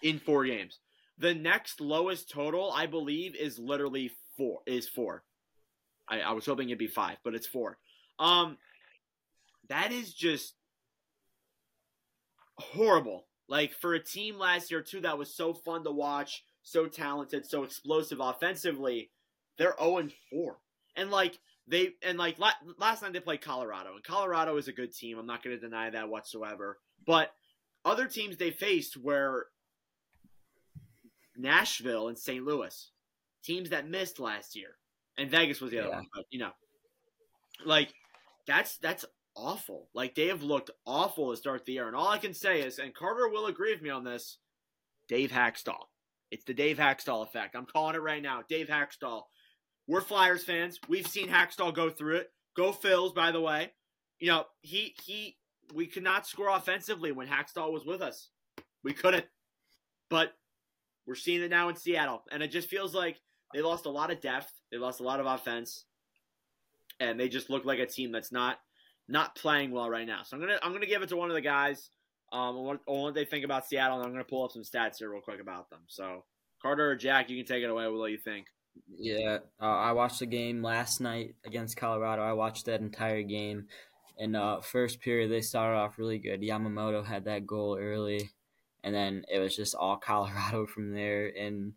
in 0.00 0.20
four 0.20 0.44
games. 0.44 0.78
The 1.18 1.34
next 1.34 1.80
lowest 1.80 2.30
total, 2.30 2.72
I 2.72 2.86
believe, 2.86 3.34
is 3.34 3.58
literally 3.58 4.12
four. 4.36 4.60
Is 4.66 4.88
four. 4.88 5.24
I, 6.08 6.20
I 6.20 6.32
was 6.32 6.46
hoping 6.46 6.68
it'd 6.68 6.78
be 6.78 6.86
five, 6.86 7.18
but 7.24 7.34
it's 7.34 7.46
four. 7.46 7.78
Um, 8.18 8.58
that 9.68 9.92
is 9.92 10.14
just 10.14 10.54
horrible. 12.58 13.26
Like 13.48 13.72
for 13.72 13.94
a 13.94 14.02
team 14.02 14.38
last 14.38 14.70
year 14.70 14.82
too 14.82 15.00
that 15.00 15.18
was 15.18 15.34
so 15.34 15.52
fun 15.52 15.84
to 15.84 15.90
watch, 15.90 16.44
so 16.62 16.86
talented, 16.86 17.46
so 17.46 17.64
explosive 17.64 18.20
offensively, 18.20 19.10
they're 19.58 19.74
0 19.78 19.98
and 19.98 20.12
4. 20.30 20.58
And 20.96 21.10
like 21.10 21.38
they 21.66 21.90
and 22.02 22.18
like 22.18 22.38
last 22.78 23.02
night 23.02 23.12
they 23.12 23.20
played 23.20 23.40
Colorado, 23.40 23.94
and 23.94 24.04
Colorado 24.04 24.56
is 24.56 24.68
a 24.68 24.72
good 24.72 24.94
team. 24.94 25.18
I'm 25.18 25.26
not 25.26 25.42
going 25.42 25.56
to 25.56 25.60
deny 25.60 25.90
that 25.90 26.08
whatsoever. 26.08 26.78
But 27.06 27.30
other 27.84 28.06
teams 28.06 28.36
they 28.36 28.50
faced 28.50 28.96
were 28.96 29.46
Nashville 31.36 32.08
and 32.08 32.18
St. 32.18 32.44
Louis, 32.44 32.90
teams 33.42 33.70
that 33.70 33.88
missed 33.88 34.20
last 34.20 34.56
year, 34.56 34.76
and 35.18 35.30
Vegas 35.30 35.60
was 35.60 35.70
the 35.70 35.78
other 35.80 35.88
Yeah. 35.88 35.96
one. 35.96 36.08
But 36.14 36.24
you 36.30 36.38
know, 36.38 36.52
like 37.64 37.92
that's 38.46 38.78
that's 38.78 39.04
awful. 39.36 39.88
Like 39.94 40.14
they 40.14 40.28
have 40.28 40.42
looked 40.42 40.70
awful 40.86 41.30
to 41.30 41.36
start 41.36 41.64
the 41.64 41.72
year, 41.72 41.86
and 41.88 41.96
all 41.96 42.08
I 42.08 42.18
can 42.18 42.34
say 42.34 42.60
is, 42.62 42.78
and 42.78 42.94
Carter 42.94 43.28
will 43.28 43.46
agree 43.46 43.72
with 43.72 43.82
me 43.82 43.90
on 43.90 44.04
this, 44.04 44.38
Dave 45.08 45.30
Hakstol. 45.30 45.86
It's 46.30 46.44
the 46.44 46.54
Dave 46.54 46.78
Hakstol 46.78 47.22
effect. 47.22 47.54
I'm 47.54 47.66
calling 47.66 47.94
it 47.94 48.02
right 48.02 48.22
now. 48.22 48.42
Dave 48.48 48.68
Hakstol. 48.68 49.22
We're 49.86 50.00
Flyers 50.00 50.44
fans. 50.44 50.80
We've 50.88 51.06
seen 51.06 51.28
Hakstol 51.28 51.74
go 51.74 51.90
through 51.90 52.16
it. 52.16 52.32
Go 52.56 52.72
Phils, 52.72 53.14
by 53.14 53.30
the 53.32 53.40
way. 53.40 53.72
You 54.18 54.28
know, 54.28 54.46
he 54.62 54.94
he 55.04 55.36
we 55.74 55.86
could 55.86 56.02
not 56.02 56.26
score 56.26 56.48
offensively 56.48 57.12
when 57.12 57.26
Hakstol 57.26 57.72
was 57.72 57.84
with 57.84 58.00
us. 58.00 58.30
We 58.82 58.92
couldn't. 58.92 59.26
But 60.08 60.32
we're 61.06 61.14
seeing 61.14 61.42
it 61.42 61.50
now 61.50 61.68
in 61.68 61.76
Seattle. 61.76 62.22
And 62.30 62.42
it 62.42 62.48
just 62.48 62.68
feels 62.68 62.94
like 62.94 63.20
they 63.52 63.62
lost 63.62 63.86
a 63.86 63.90
lot 63.90 64.10
of 64.10 64.20
depth. 64.20 64.52
They 64.70 64.78
lost 64.78 65.00
a 65.00 65.04
lot 65.04 65.20
of 65.20 65.26
offense. 65.26 65.84
And 67.00 67.18
they 67.18 67.28
just 67.28 67.50
look 67.50 67.64
like 67.64 67.78
a 67.78 67.86
team 67.86 68.12
that's 68.12 68.32
not 68.32 68.58
not 69.08 69.34
playing 69.34 69.70
well 69.70 69.90
right 69.90 70.06
now. 70.06 70.22
So 70.22 70.36
I'm 70.36 70.40
gonna 70.40 70.58
I'm 70.62 70.72
gonna 70.72 70.86
give 70.86 71.02
it 71.02 71.08
to 71.10 71.16
one 71.16 71.30
of 71.30 71.34
the 71.34 71.40
guys. 71.40 71.90
Um, 72.32 72.56
on 72.56 72.64
what, 72.64 72.80
what 72.86 73.14
they 73.14 73.24
think 73.24 73.44
about 73.44 73.66
Seattle, 73.66 73.98
and 73.98 74.06
I'm 74.06 74.12
gonna 74.12 74.24
pull 74.24 74.44
up 74.44 74.50
some 74.50 74.62
stats 74.62 74.98
here 74.98 75.10
real 75.10 75.20
quick 75.20 75.40
about 75.40 75.70
them. 75.70 75.80
So 75.86 76.24
Carter 76.60 76.90
or 76.90 76.96
Jack, 76.96 77.28
you 77.28 77.36
can 77.36 77.46
take 77.46 77.62
it 77.62 77.70
away. 77.70 77.86
With 77.86 77.98
what 77.98 78.10
you 78.10 78.18
think? 78.18 78.46
Yeah, 78.96 79.38
uh, 79.60 79.64
I 79.64 79.92
watched 79.92 80.20
the 80.20 80.26
game 80.26 80.62
last 80.62 81.00
night 81.00 81.34
against 81.44 81.76
Colorado. 81.76 82.22
I 82.22 82.32
watched 82.32 82.66
that 82.66 82.80
entire 82.80 83.22
game. 83.22 83.66
And 84.18 84.36
uh, 84.36 84.60
first 84.60 85.00
period, 85.00 85.30
they 85.30 85.40
started 85.40 85.76
off 85.76 85.98
really 85.98 86.18
good. 86.18 86.40
Yamamoto 86.40 87.04
had 87.04 87.24
that 87.24 87.46
goal 87.46 87.76
early, 87.80 88.30
and 88.84 88.94
then 88.94 89.24
it 89.28 89.40
was 89.40 89.56
just 89.56 89.74
all 89.74 89.96
Colorado 90.04 90.66
from 90.66 90.92
there. 90.92 91.26
And 91.36 91.72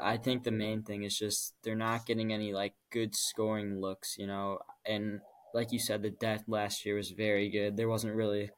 I 0.00 0.16
think 0.18 0.44
the 0.44 0.52
main 0.52 0.82
thing 0.82 1.04
is 1.04 1.18
just 1.18 1.54
they're 1.64 1.74
not 1.76 2.06
getting 2.06 2.32
any 2.32 2.52
like 2.54 2.74
good 2.90 3.14
scoring 3.16 3.80
looks, 3.80 4.16
you 4.18 4.26
know. 4.26 4.60
And 4.86 5.20
like 5.54 5.72
you 5.72 5.78
said, 5.78 6.02
the 6.02 6.10
depth 6.10 6.44
last 6.48 6.86
year 6.86 6.96
was 6.96 7.10
very 7.12 7.50
good. 7.50 7.76
There 7.76 7.88
wasn't 7.88 8.16
really 8.16 8.50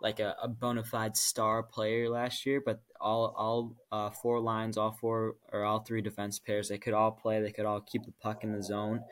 like 0.00 0.20
a, 0.20 0.34
a 0.42 0.48
bona 0.48 0.82
fide 0.84 1.16
star 1.16 1.62
player 1.62 2.08
last 2.10 2.44
year, 2.46 2.62
but 2.64 2.80
all 3.02 3.34
all 3.36 3.76
uh, 3.90 4.10
four 4.10 4.40
lines, 4.40 4.78
all 4.78 4.92
four 4.92 5.36
or 5.52 5.64
all 5.64 5.80
three 5.80 6.00
defense 6.00 6.38
pairs, 6.38 6.68
they 6.68 6.78
could 6.78 6.94
all 6.94 7.10
play. 7.10 7.40
They 7.42 7.52
could 7.52 7.66
all 7.66 7.80
keep 7.80 8.04
the 8.04 8.12
puck 8.22 8.44
in 8.44 8.52
the 8.52 8.62
zone, 8.62 9.02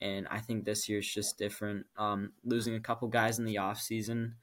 and 0.00 0.26
I 0.30 0.38
think 0.38 0.64
this 0.64 0.88
year's 0.88 1.06
just 1.06 1.38
different. 1.38 1.86
Um, 1.96 2.32
losing 2.44 2.74
a 2.74 2.80
couple 2.80 3.08
guys 3.08 3.38
in 3.38 3.44
the 3.44 3.58
off 3.58 3.80
season, 3.80 4.36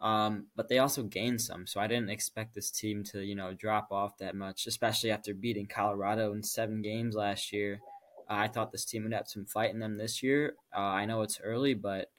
um, 0.00 0.46
but 0.56 0.68
they 0.68 0.78
also 0.78 1.02
gained 1.02 1.40
some. 1.40 1.66
So 1.66 1.80
I 1.80 1.86
didn't 1.86 2.10
expect 2.10 2.54
this 2.54 2.70
team 2.70 3.04
to 3.12 3.20
you 3.20 3.34
know 3.34 3.52
drop 3.52 3.92
off 3.92 4.18
that 4.18 4.34
much, 4.34 4.66
especially 4.66 5.10
after 5.10 5.34
beating 5.34 5.66
Colorado 5.66 6.32
in 6.32 6.42
seven 6.42 6.82
games 6.82 7.14
last 7.14 7.52
year. 7.52 7.80
Uh, 8.28 8.34
I 8.34 8.48
thought 8.48 8.72
this 8.72 8.86
team 8.86 9.04
would 9.04 9.12
have 9.12 9.28
some 9.28 9.44
fight 9.44 9.70
in 9.70 9.80
them 9.80 9.98
this 9.98 10.22
year. 10.22 10.54
Uh, 10.74 10.80
I 10.80 11.04
know 11.04 11.22
it's 11.22 11.40
early, 11.42 11.74
but 11.74 12.10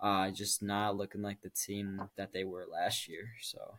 uh, 0.00 0.30
just 0.30 0.62
not 0.62 0.96
looking 0.96 1.22
like 1.22 1.40
the 1.42 1.50
team 1.50 2.00
that 2.16 2.32
they 2.32 2.44
were 2.44 2.66
last 2.70 3.08
year. 3.08 3.32
So 3.42 3.74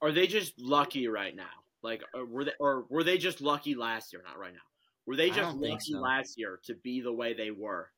Are 0.00 0.12
they 0.12 0.26
just 0.26 0.58
lucky 0.60 1.08
right 1.08 1.34
now? 1.34 1.44
Like, 1.82 2.02
were 2.30 2.44
they, 2.44 2.52
or 2.58 2.84
were 2.88 3.04
they 3.04 3.18
just 3.18 3.40
lucky 3.40 3.74
last 3.74 4.12
year? 4.12 4.22
Not 4.26 4.38
right 4.38 4.52
now. 4.52 4.60
Were 5.06 5.16
they 5.16 5.30
just 5.30 5.56
lucky 5.56 5.92
so. 5.92 6.00
last 6.00 6.36
year 6.38 6.58
to 6.64 6.74
be 6.74 7.00
the 7.00 7.12
way 7.12 7.32
they 7.32 7.50
were? 7.50 7.90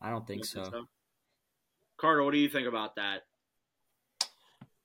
I 0.00 0.10
don't 0.10 0.26
think 0.26 0.40
You 0.40 0.44
so. 0.44 0.86
Carter, 1.96 2.22
what 2.22 2.32
do 2.32 2.38
you 2.38 2.48
think 2.48 2.68
about 2.68 2.96
that? 2.96 3.22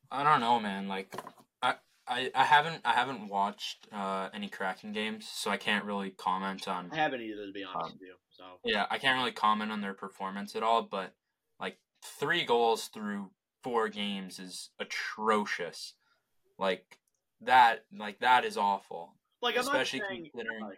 I 0.09 0.23
don't 0.23 0.39
know, 0.39 0.59
man. 0.59 0.87
Like, 0.87 1.13
I, 1.61 1.75
I, 2.07 2.31
I 2.33 2.43
haven't, 2.43 2.81
I 2.85 2.93
haven't 2.93 3.27
watched 3.27 3.87
uh, 3.91 4.29
any 4.33 4.47
Kraken 4.47 4.93
games, 4.93 5.27
so 5.27 5.51
I 5.51 5.57
can't 5.57 5.83
really 5.83 6.11
comment 6.11 6.67
on. 6.67 6.89
I 6.91 6.95
haven't 6.95 7.21
either, 7.21 7.47
to 7.47 7.51
be 7.51 7.63
honest 7.63 7.91
Um, 7.93 7.99
with 7.99 8.01
you. 8.01 8.13
So 8.29 8.43
Yeah, 8.63 8.85
I 8.89 8.97
can't 8.97 9.17
really 9.17 9.31
comment 9.31 9.71
on 9.71 9.81
their 9.81 9.93
performance 9.93 10.55
at 10.55 10.63
all. 10.63 10.83
But 10.83 11.13
like 11.59 11.79
three 12.03 12.45
goals 12.45 12.87
through 12.87 13.31
four 13.63 13.89
games 13.89 14.39
is 14.39 14.69
atrocious. 14.79 15.93
Like 16.59 16.97
that, 17.41 17.85
like 17.97 18.19
that 18.19 18.45
is 18.45 18.57
awful. 18.57 19.13
Like 19.41 19.55
I'm 19.55 19.61
especially 19.61 19.99
not 19.99 20.09
saying, 20.09 20.29
considering 20.33 20.71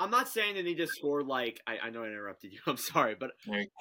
I'm 0.00 0.10
not 0.10 0.28
saying 0.28 0.54
they 0.54 0.62
need 0.62 0.78
to 0.78 0.86
score 0.86 1.22
like 1.22 1.60
I, 1.66 1.76
I 1.84 1.90
know 1.90 2.02
I 2.02 2.06
interrupted 2.06 2.52
you. 2.52 2.58
I'm 2.66 2.78
sorry, 2.78 3.16
but 3.18 3.32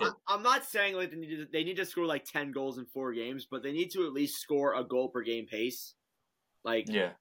I, 0.01 0.09
I'm 0.27 0.43
not 0.43 0.65
saying 0.65 0.95
like 0.95 1.11
they 1.11 1.17
need 1.17 1.37
to 1.37 1.47
they 1.51 1.63
need 1.63 1.77
to 1.77 1.85
score 1.85 2.05
like 2.05 2.25
ten 2.25 2.51
goals 2.51 2.77
in 2.77 2.85
four 2.85 3.13
games, 3.13 3.47
but 3.49 3.63
they 3.63 3.71
need 3.71 3.91
to 3.91 4.05
at 4.05 4.11
least 4.11 4.41
score 4.41 4.75
a 4.75 4.83
goal 4.83 5.09
per 5.09 5.21
game 5.21 5.45
pace. 5.45 5.93
Like 6.65 6.89
yeah, 6.89 7.11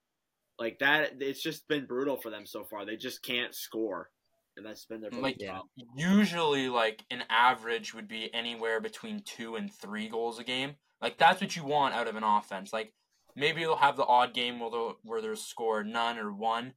like 0.59 0.79
that, 0.79 1.13
it's 1.21 1.41
just 1.41 1.65
been 1.69 1.85
brutal 1.85 2.17
for 2.17 2.29
them 2.29 2.45
so 2.45 2.65
far. 2.65 2.85
They 2.85 2.97
just 2.97 3.23
can't 3.23 3.55
score, 3.55 4.09
and 4.57 4.65
that's 4.65 4.85
been 4.85 4.99
their 4.99 5.11
Like, 5.11 5.39
problem. 5.39 5.69
usually 5.95 6.67
like 6.67 7.05
an 7.09 7.23
average 7.29 7.93
would 7.93 8.09
be 8.09 8.33
anywhere 8.33 8.81
between 8.81 9.21
two 9.21 9.55
and 9.55 9.71
three 9.71 10.09
goals 10.09 10.39
a 10.39 10.43
game. 10.43 10.75
Like 11.01 11.17
that's 11.17 11.39
what 11.39 11.55
you 11.55 11.63
want 11.63 11.95
out 11.95 12.09
of 12.09 12.17
an 12.17 12.23
offense. 12.23 12.73
Like 12.73 12.93
maybe 13.35 13.61
they'll 13.61 13.75
have 13.75 13.97
the 13.97 14.05
odd 14.05 14.33
game 14.33 14.59
where 14.59 14.71
they'll, 14.71 14.97
where 15.03 15.21
they'll 15.21 15.35
score 15.35 15.83
none 15.83 16.17
or 16.17 16.31
one, 16.31 16.73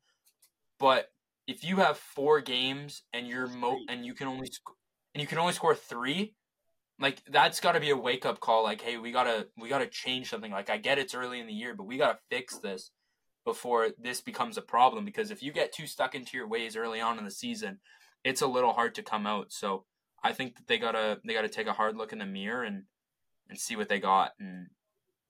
but 0.78 1.12
if 1.46 1.64
you 1.64 1.76
have 1.76 1.98
four 1.98 2.40
games 2.40 3.02
and 3.12 3.26
you're 3.26 3.48
mo 3.48 3.78
and 3.88 4.04
you 4.04 4.14
can 4.14 4.28
only 4.28 4.46
sc- 4.46 4.76
and 5.14 5.20
you 5.20 5.26
can 5.26 5.38
only 5.38 5.52
score 5.52 5.74
three, 5.74 6.34
like 6.98 7.22
that's 7.28 7.60
got 7.60 7.72
to 7.72 7.80
be 7.80 7.90
a 7.90 7.96
wake 7.96 8.24
up 8.24 8.40
call. 8.40 8.62
Like 8.62 8.80
hey, 8.80 8.96
we 8.96 9.12
gotta 9.12 9.48
we 9.56 9.68
gotta 9.68 9.86
change 9.86 10.30
something. 10.30 10.52
Like 10.52 10.70
I 10.70 10.78
get 10.78 10.98
it's 10.98 11.14
early 11.14 11.40
in 11.40 11.46
the 11.46 11.52
year, 11.52 11.74
but 11.74 11.84
we 11.84 11.98
gotta 11.98 12.18
fix 12.30 12.58
this 12.58 12.90
before 13.44 13.88
this 13.98 14.20
becomes 14.20 14.56
a 14.56 14.62
problem. 14.62 15.04
Because 15.04 15.30
if 15.30 15.42
you 15.42 15.52
get 15.52 15.72
too 15.72 15.86
stuck 15.86 16.14
into 16.14 16.36
your 16.36 16.48
ways 16.48 16.76
early 16.76 17.00
on 17.00 17.18
in 17.18 17.24
the 17.24 17.30
season, 17.30 17.80
it's 18.24 18.42
a 18.42 18.46
little 18.46 18.72
hard 18.72 18.94
to 18.94 19.02
come 19.02 19.26
out. 19.26 19.52
So 19.52 19.84
I 20.22 20.32
think 20.32 20.56
that 20.56 20.68
they 20.68 20.78
gotta 20.78 21.18
they 21.24 21.34
gotta 21.34 21.48
take 21.48 21.66
a 21.66 21.72
hard 21.72 21.96
look 21.96 22.12
in 22.12 22.18
the 22.18 22.26
mirror 22.26 22.62
and 22.62 22.84
and 23.48 23.58
see 23.58 23.76
what 23.76 23.88
they 23.88 23.98
got, 23.98 24.32
and 24.38 24.68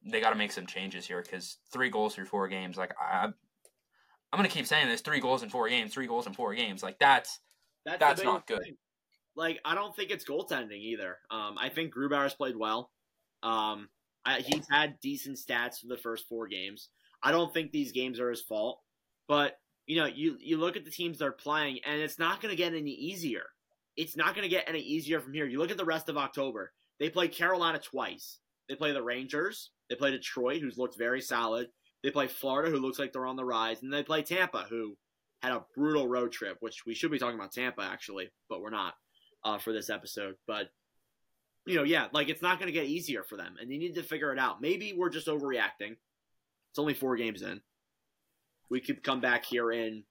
they 0.04 0.20
gotta 0.20 0.36
make 0.36 0.52
some 0.52 0.66
changes 0.66 1.06
here 1.06 1.22
because 1.22 1.58
three 1.72 1.90
goals 1.90 2.14
through 2.14 2.26
four 2.26 2.48
games, 2.48 2.76
like 2.76 2.94
I, 3.00 3.24
I'm 3.24 3.34
gonna 4.38 4.48
keep 4.48 4.66
saying 4.66 4.88
this: 4.88 5.00
three 5.00 5.20
goals 5.20 5.42
in 5.42 5.48
four 5.48 5.68
games, 5.68 5.92
three 5.92 6.06
goals 6.06 6.26
in 6.26 6.32
four 6.32 6.54
games, 6.54 6.82
like 6.82 6.98
that's 6.98 7.40
That's, 7.84 7.98
That's 7.98 8.24
not 8.24 8.46
good. 8.46 8.62
thing. 8.62 8.76
Like 9.34 9.60
I 9.64 9.74
don't 9.74 9.94
think 9.96 10.10
it's 10.10 10.24
goaltending 10.24 10.80
either. 10.80 11.18
Um, 11.30 11.56
I 11.58 11.68
think 11.68 11.94
Grubauer's 11.94 12.34
played 12.34 12.56
well. 12.56 12.90
Um, 13.42 13.88
I, 14.24 14.40
he's 14.40 14.66
had 14.70 15.00
decent 15.00 15.38
stats 15.38 15.80
for 15.80 15.88
the 15.88 15.96
first 15.96 16.28
four 16.28 16.46
games. 16.46 16.90
I 17.22 17.32
don't 17.32 17.52
think 17.52 17.72
these 17.72 17.92
games 17.92 18.20
are 18.20 18.30
his 18.30 18.42
fault, 18.42 18.80
but 19.28 19.56
you 19.86 19.96
know, 19.96 20.06
you 20.06 20.36
you 20.40 20.58
look 20.58 20.76
at 20.76 20.84
the 20.84 20.90
teams 20.90 21.18
they're 21.18 21.32
playing, 21.32 21.80
and 21.84 22.00
it's 22.00 22.18
not 22.18 22.40
going 22.40 22.50
to 22.50 22.56
get 22.56 22.74
any 22.74 22.92
easier. 22.92 23.44
It's 23.96 24.16
not 24.16 24.34
going 24.34 24.44
to 24.44 24.48
get 24.48 24.68
any 24.68 24.80
easier 24.80 25.20
from 25.20 25.32
here. 25.32 25.46
You 25.46 25.58
look 25.58 25.70
at 25.70 25.76
the 25.76 25.84
rest 25.84 26.08
of 26.08 26.16
October. 26.16 26.72
They 26.98 27.10
play 27.10 27.28
Carolina 27.28 27.78
twice. 27.78 28.38
They 28.72 28.76
play 28.76 28.92
the 28.92 29.02
Rangers. 29.02 29.68
They 29.90 29.96
play 29.96 30.12
Detroit, 30.12 30.62
who's 30.62 30.78
looked 30.78 30.96
very 30.96 31.20
solid. 31.20 31.68
They 32.02 32.10
play 32.10 32.26
Florida, 32.26 32.70
who 32.70 32.78
looks 32.78 32.98
like 32.98 33.12
they're 33.12 33.26
on 33.26 33.36
the 33.36 33.44
rise, 33.44 33.82
and 33.82 33.92
they 33.92 34.02
play 34.02 34.22
Tampa, 34.22 34.64
who 34.70 34.96
had 35.42 35.52
a 35.52 35.66
brutal 35.76 36.08
road 36.08 36.32
trip, 36.32 36.56
which 36.60 36.86
we 36.86 36.94
should 36.94 37.10
be 37.10 37.18
talking 37.18 37.38
about 37.38 37.52
Tampa 37.52 37.82
actually, 37.82 38.30
but 38.48 38.62
we're 38.62 38.70
not 38.70 38.94
uh, 39.44 39.58
for 39.58 39.74
this 39.74 39.90
episode. 39.90 40.36
But 40.46 40.70
you 41.66 41.74
know, 41.74 41.82
yeah, 41.82 42.06
like 42.12 42.30
it's 42.30 42.40
not 42.40 42.58
going 42.58 42.68
to 42.68 42.72
get 42.72 42.86
easier 42.86 43.22
for 43.22 43.36
them, 43.36 43.56
and 43.60 43.70
they 43.70 43.76
need 43.76 43.96
to 43.96 44.02
figure 44.02 44.32
it 44.32 44.38
out. 44.38 44.62
Maybe 44.62 44.94
we're 44.94 45.10
just 45.10 45.26
overreacting. 45.26 45.96
It's 46.70 46.78
only 46.78 46.94
four 46.94 47.16
games 47.16 47.42
in. 47.42 47.60
We 48.70 48.80
could 48.80 49.04
come 49.04 49.20
back 49.20 49.44
here 49.44 49.70
in 49.70 50.04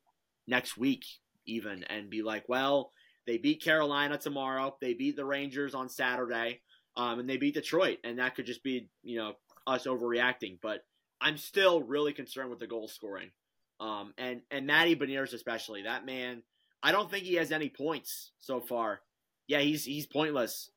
next 0.46 0.78
week 0.78 1.04
even 1.48 1.84
and 1.86 2.12
be 2.12 2.22
like, 2.22 2.48
well, 2.48 2.92
they 3.26 3.40
beat 3.40 3.64
Carolina 3.64 4.20
tomorrow, 4.20 4.78
they 4.80 4.94
beat 4.94 5.16
the 5.16 5.26
Rangers 5.26 5.74
on 5.74 5.90
Saturday, 5.90 6.62
um, 6.96 7.20
and 7.20 7.30
they 7.30 7.38
beat 7.38 7.54
Detroit, 7.54 8.00
and 8.04 8.20
that 8.20 8.36
could 8.36 8.46
just 8.46 8.64
be 8.64 8.90
you 9.04 9.18
know 9.18 9.34
us 9.68 9.86
overreacting. 9.86 10.60
But 10.62 10.84
I'm 11.20 11.38
still 11.38 11.82
really 11.82 12.14
concerned 12.14 12.50
with 12.50 12.60
the 12.60 12.68
goal 12.68 12.88
scoring. 12.88 13.32
Um, 13.80 14.14
and 14.18 14.42
and 14.52 14.68
Matty 14.68 14.96
Beniers 14.96 15.34
especially 15.34 15.84
that 15.84 16.06
man. 16.06 16.44
I 16.84 16.92
don't 16.92 17.12
think 17.12 17.26
he 17.26 17.36
has 17.36 17.52
any 17.52 17.70
points 17.70 18.32
so 18.40 18.60
far. 18.60 19.02
Yeah, 19.48 19.60
he's 19.60 19.86
he's 19.86 20.08
pointless 20.08 20.72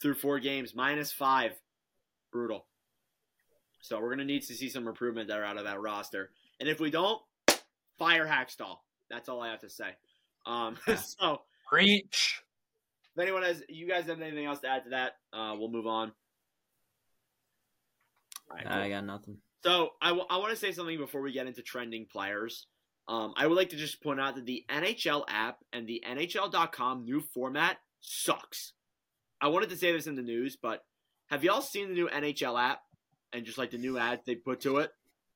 through 0.00 0.14
four 0.14 0.38
games, 0.40 0.74
minus 0.74 1.12
five, 1.12 1.52
brutal. 2.30 2.66
So 3.80 4.00
we're 4.00 4.10
gonna 4.10 4.24
need 4.24 4.42
to 4.42 4.54
see 4.54 4.68
some 4.68 4.86
improvement 4.86 5.28
there 5.28 5.44
out 5.44 5.56
of 5.56 5.64
that 5.64 5.80
roster. 5.80 6.30
And 6.60 6.68
if 6.68 6.80
we 6.80 6.90
don't, 6.90 7.20
fire 7.98 8.26
Hakstol. 8.26 8.78
That's 9.10 9.28
all 9.28 9.40
I 9.40 9.48
have 9.48 9.60
to 9.60 9.70
say. 9.70 9.90
Um, 10.46 10.76
so 11.18 11.42
preach. 11.68 12.42
If 13.18 13.22
anyone 13.22 13.42
has, 13.42 13.62
you 13.68 13.88
guys 13.88 14.06
have 14.06 14.20
anything 14.20 14.44
else 14.46 14.60
to 14.60 14.68
add 14.68 14.84
to 14.84 14.90
that, 14.90 15.12
uh, 15.32 15.54
we'll 15.58 15.70
move 15.70 15.88
on. 15.88 16.12
All 18.50 18.56
right, 18.56 18.64
cool. 18.64 18.72
I 18.72 18.88
got 18.88 19.04
nothing. 19.04 19.38
So 19.64 19.90
I 20.00 20.12
want 20.12 20.50
to 20.50 20.56
say 20.56 20.70
something 20.70 20.96
before 20.98 21.20
we 21.20 21.32
get 21.32 21.46
into 21.48 21.62
trending 21.62 22.06
players. 22.10 22.66
Um, 23.08 23.34
I 23.36 23.46
would 23.46 23.56
like 23.56 23.70
to 23.70 23.76
just 23.76 24.02
point 24.02 24.20
out 24.20 24.36
that 24.36 24.46
the 24.46 24.64
NHL 24.70 25.24
app 25.28 25.58
and 25.72 25.86
the 25.86 26.02
NHL.com 26.08 27.04
new 27.04 27.20
format 27.34 27.78
sucks. 28.00 28.74
I 29.40 29.48
wanted 29.48 29.70
to 29.70 29.76
say 29.76 29.92
this 29.92 30.06
in 30.06 30.14
the 30.14 30.22
news, 30.22 30.56
but 30.60 30.82
have 31.28 31.42
y'all 31.42 31.60
seen 31.60 31.88
the 31.88 31.94
new 31.94 32.08
NHL 32.08 32.60
app 32.60 32.80
and 33.32 33.44
just 33.44 33.58
like 33.58 33.70
the 33.70 33.78
new 33.78 33.98
ads 33.98 34.22
they 34.26 34.36
put 34.36 34.60
to 34.60 34.78
it? 34.78 34.90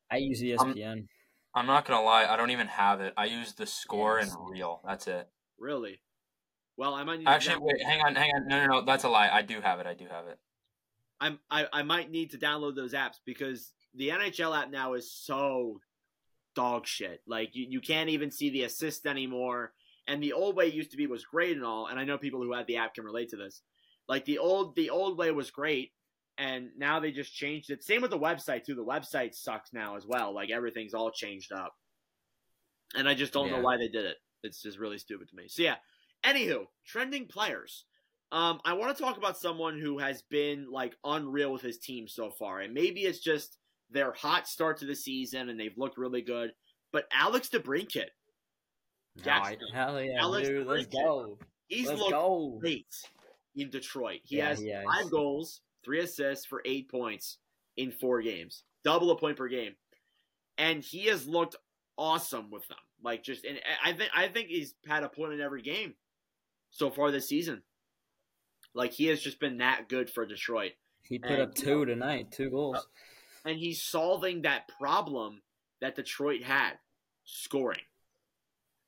I 0.09 0.17
use 0.17 0.41
ESPN. 0.41 1.07
I'm 1.55 1.65
not 1.67 1.85
gonna 1.85 2.03
lie, 2.03 2.25
I 2.25 2.37
don't 2.37 2.51
even 2.51 2.67
have 2.67 3.01
it. 3.01 3.13
I 3.17 3.25
use 3.25 3.53
the 3.53 3.65
score 3.65 4.19
Yes. 4.19 4.33
and 4.33 4.49
reel. 4.49 4.81
That's 4.85 5.07
it. 5.07 5.27
Really? 5.59 5.99
Well, 6.77 6.93
I 6.93 7.03
might 7.03 7.19
need 7.19 7.27
Actually, 7.27 7.57
wait, 7.59 7.83
hang 7.83 8.01
on, 8.01 8.15
hang 8.15 8.31
on. 8.35 8.47
No, 8.47 8.65
no, 8.65 8.79
no, 8.79 8.85
that's 8.85 9.03
a 9.03 9.09
lie. 9.09 9.29
I 9.31 9.41
do 9.41 9.61
have 9.61 9.79
it. 9.79 9.85
I 9.85 9.93
do 9.93 10.05
have 10.09 10.27
it. 10.27 10.39
I'm, 11.21 11.39
I 11.49 11.67
I 11.71 11.83
might 11.83 12.11
need 12.11 12.31
to 12.31 12.37
download 12.37 12.75
those 12.75 12.93
apps 12.93 13.17
because 13.25 13.71
the 13.93 14.09
NHL 14.09 14.57
app 14.57 14.71
now 14.71 14.93
is 14.93 15.11
so 15.11 15.79
dog 16.55 16.87
shit. 16.87 17.21
Like 17.27 17.51
you, 17.53 17.67
you 17.69 17.81
can't 17.81 18.09
even 18.09 18.31
see 18.31 18.49
the 18.49 18.63
assist 18.63 19.05
anymore. 19.05 19.73
And 20.07 20.21
the 20.21 20.33
old 20.33 20.55
way 20.55 20.67
used 20.67 20.91
to 20.91 20.97
be 20.97 21.07
was 21.07 21.23
great 21.23 21.55
and 21.55 21.65
all. 21.65 21.87
And 21.87 21.99
I 21.99 22.03
know 22.03 22.17
people 22.17 22.41
who 22.41 22.53
had 22.53 22.67
the 22.67 22.77
app 22.77 22.95
can 22.95 23.05
relate 23.05 23.29
to 23.29 23.37
this. 23.37 23.61
Like 24.09 24.25
the 24.25 24.39
old 24.39 24.75
the 24.75 24.89
old 24.89 25.17
way 25.17 25.31
was 25.31 25.51
great, 25.51 25.91
and 26.37 26.69
now 26.77 26.99
they 26.99 27.11
just 27.11 27.33
changed 27.33 27.69
it. 27.69 27.83
Same 27.83 28.01
with 28.01 28.11
the 28.11 28.19
website 28.19 28.65
too. 28.65 28.75
The 28.75 28.83
website 28.83 29.33
sucks 29.33 29.71
now 29.71 29.95
as 29.95 30.05
well. 30.05 30.33
Like 30.33 30.49
everything's 30.49 30.93
all 30.93 31.11
changed 31.11 31.53
up. 31.53 31.73
And 32.95 33.07
I 33.07 33.13
just 33.13 33.33
don't 33.33 33.49
know 33.49 33.61
why 33.61 33.77
they 33.77 33.87
did 33.87 34.05
it. 34.05 34.17
It's 34.43 34.61
just 34.61 34.77
really 34.77 34.97
stupid 34.97 35.29
to 35.29 35.35
me. 35.35 35.47
So 35.47 35.63
yeah. 35.63 35.75
Anywho, 36.25 36.65
trending 36.85 37.25
players. 37.27 37.85
Um, 38.31 38.59
I 38.65 38.73
want 38.73 38.95
to 38.95 39.03
talk 39.03 39.17
about 39.17 39.37
someone 39.37 39.79
who 39.79 39.97
has 39.99 40.23
been 40.23 40.67
like 40.71 40.95
unreal 41.03 41.51
with 41.51 41.61
his 41.61 41.77
team 41.77 42.07
so 42.07 42.31
far, 42.31 42.61
and 42.61 42.73
maybe 42.73 43.01
it's 43.01 43.19
just 43.19 43.57
their 43.91 44.11
hot 44.13 44.47
start 44.47 44.77
to 44.77 44.85
the 44.85 44.95
season 44.95 45.49
and 45.49 45.59
they've 45.59 45.77
looked 45.77 45.97
really 45.99 46.21
good. 46.21 46.51
But 46.91 47.07
Alex 47.13 47.49
DeBrincat, 47.49 48.07
No, 49.25 49.31
I- 49.31 49.57
hell 49.73 50.01
yeah, 50.01 50.19
Alex 50.21 50.47
dude. 50.47 50.65
Let's 50.65 50.87
go. 50.87 51.37
he's 51.67 51.87
Let's 51.87 51.99
looked 51.99 52.11
go. 52.11 52.57
great 52.59 52.87
in 53.55 53.69
Detroit. 53.69 54.21
He 54.23 54.37
Yeah, 54.37 54.47
has 54.49 54.63
has. 54.63 54.83
five 54.83 55.11
goals, 55.11 55.61
three 55.85 55.99
assists 55.99 56.45
for 56.45 56.61
eight 56.65 56.89
points 56.89 57.37
in 57.77 57.91
four 57.91 58.21
games, 58.23 58.63
double 58.83 59.11
a 59.11 59.15
point 59.17 59.37
per 59.37 59.47
game, 59.47 59.75
and 60.57 60.83
he 60.83 61.05
has 61.05 61.27
looked 61.27 61.55
awesome 61.99 62.49
with 62.49 62.67
them. 62.67 62.77
Like 63.03 63.23
just, 63.23 63.45
and 63.45 63.59
I 63.83 63.93
think 63.93 64.09
I 64.15 64.27
think 64.27 64.47
he's 64.47 64.73
had 64.87 65.03
a 65.03 65.09
point 65.09 65.33
in 65.33 65.41
every 65.41 65.61
game 65.61 65.93
so 66.73 66.89
far 66.89 67.11
this 67.11 67.29
season. 67.29 67.61
Like 68.75 68.91
he 68.91 69.05
has 69.05 69.21
just 69.21 69.39
been 69.39 69.59
that 69.59 69.87
good 69.87 70.09
for 70.09 70.25
Detroit. 70.25 70.71
He 71.03 71.19
put 71.19 71.31
And, 71.31 71.41
up 71.43 71.57
you 71.57 71.63
two 71.63 71.85
tonight, 71.85 72.31
two 72.31 72.49
goals. 72.49 72.77
Uh, 72.77 73.49
and 73.49 73.59
he's 73.59 73.81
solving 73.81 74.41
that 74.41 74.67
problem 74.79 75.41
that 75.79 75.95
Detroit 75.95 76.43
had 76.43 76.73
scoring. 77.23 77.81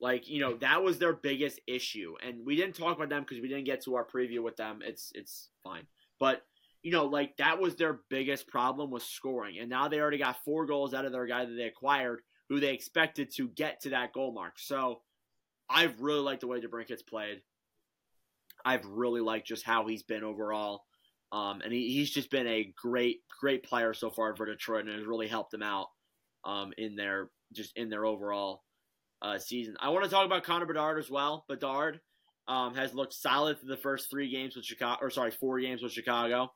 Like 0.02 0.28
you 0.28 0.42
know 0.42 0.56
that 0.58 0.84
was 0.84 0.98
their 1.00 1.14
biggest 1.14 1.62
issue, 1.68 2.16
and 2.26 2.46
we 2.46 2.56
didn't 2.56 2.76
talk 2.76 2.98
about 2.98 3.10
them 3.10 3.24
because 3.24 3.42
we 3.42 3.48
didn't 3.48 3.64
get 3.66 3.84
to 3.84 3.96
our 3.96 4.06
preview 4.06 4.44
with 4.44 4.58
them. 4.58 4.80
It's 4.84 5.12
it's 5.16 5.50
fine, 5.64 5.88
but 6.20 6.42
you 6.84 6.92
know 6.92 7.06
like 7.06 7.38
that 7.38 7.62
was 7.62 7.76
their 7.76 8.02
biggest 8.10 8.48
problem 8.48 8.92
was 8.92 9.04
scoring, 9.04 9.60
and 9.60 9.70
now 9.70 9.88
they 9.88 10.02
already 10.02 10.18
got 10.18 10.44
four 10.44 10.66
goals 10.66 10.94
out 10.94 11.06
of 11.06 11.14
their 11.14 11.26
guy 11.28 11.46
that 11.46 11.54
they 11.54 11.64
acquired, 11.64 12.22
who 12.50 12.60
they 12.60 12.74
expected 12.74 13.32
to 13.36 13.48
get 13.48 13.82
to 13.82 13.92
that 13.92 14.12
goal 14.12 14.34
mark. 14.34 14.60
So 14.60 15.02
I've 15.70 16.02
really 16.02 16.20
liked 16.20 16.42
the 16.42 16.48
way 16.48 16.60
DeBrincat's 16.60 17.04
played. 17.04 17.42
I've 18.66 18.86
really 18.86 19.22
liked 19.22 19.48
just 19.48 19.64
how 19.64 19.88
he's 19.88 20.04
been 20.04 20.24
overall. 20.24 20.84
Um, 21.32 21.62
and 21.62 21.72
he, 21.72 21.94
he's 21.94 22.10
just 22.10 22.32
been 22.32 22.48
a 22.48 22.74
great, 22.82 23.20
great 23.40 23.64
player 23.64 23.94
so 23.94 24.10
far 24.10 24.36
for 24.36 24.46
Detroit, 24.46 24.86
and 24.86 24.96
has 24.96 25.06
really 25.06 25.28
helped 25.28 25.52
them 25.52 25.64
out 25.64 25.88
um, 26.44 26.74
in 26.78 26.96
their 26.96 27.30
just 27.54 27.76
in 27.78 27.90
their 27.90 28.06
overall 28.06 28.64
uh, 29.22 29.38
season. 29.38 29.76
I 29.80 29.90
want 29.90 30.04
to 30.06 30.10
talk 30.10 30.26
about 30.26 30.44
Connor 30.44 30.66
Bedard 30.66 31.00
as 31.00 31.10
well. 31.10 31.46
Bedard 31.48 32.00
um, 32.48 32.76
has 32.76 32.94
looked 32.94 33.14
solid 33.14 33.60
through 33.60 33.70
the 33.70 33.78
first 33.78 34.10
three 34.10 34.30
games 34.30 34.56
with 34.56 34.66
Chicago, 34.66 35.00
or 35.02 35.10
sorry, 35.10 35.32
four 35.32 35.60
games 35.60 35.82
with 35.82 35.92
Chicago. 35.92 36.52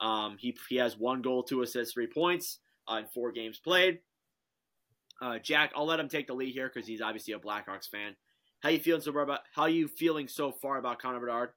Um, 0.00 0.36
he 0.38 0.56
he 0.68 0.76
has 0.76 0.96
one 0.96 1.22
goal, 1.22 1.42
two 1.42 1.62
assists, 1.62 1.94
three 1.94 2.08
points 2.08 2.58
uh, 2.90 2.96
in 2.96 3.06
four 3.06 3.32
games 3.32 3.58
played. 3.58 4.00
Uh, 5.20 5.38
Jack, 5.38 5.72
I'll 5.74 5.86
let 5.86 6.00
him 6.00 6.08
take 6.08 6.26
the 6.26 6.34
lead 6.34 6.52
here 6.52 6.70
because 6.72 6.86
he's 6.86 7.00
obviously 7.00 7.34
a 7.34 7.38
Blackhawks 7.38 7.88
fan. 7.90 8.14
How 8.60 8.70
you 8.70 8.78
feeling 8.78 9.02
so 9.02 9.12
far 9.12 9.22
about 9.22 9.40
how 9.54 9.66
you 9.66 9.88
feeling 9.88 10.28
so 10.28 10.52
far 10.52 10.78
about 10.78 11.00
Connor 11.00 11.20
Bedard? 11.20 11.50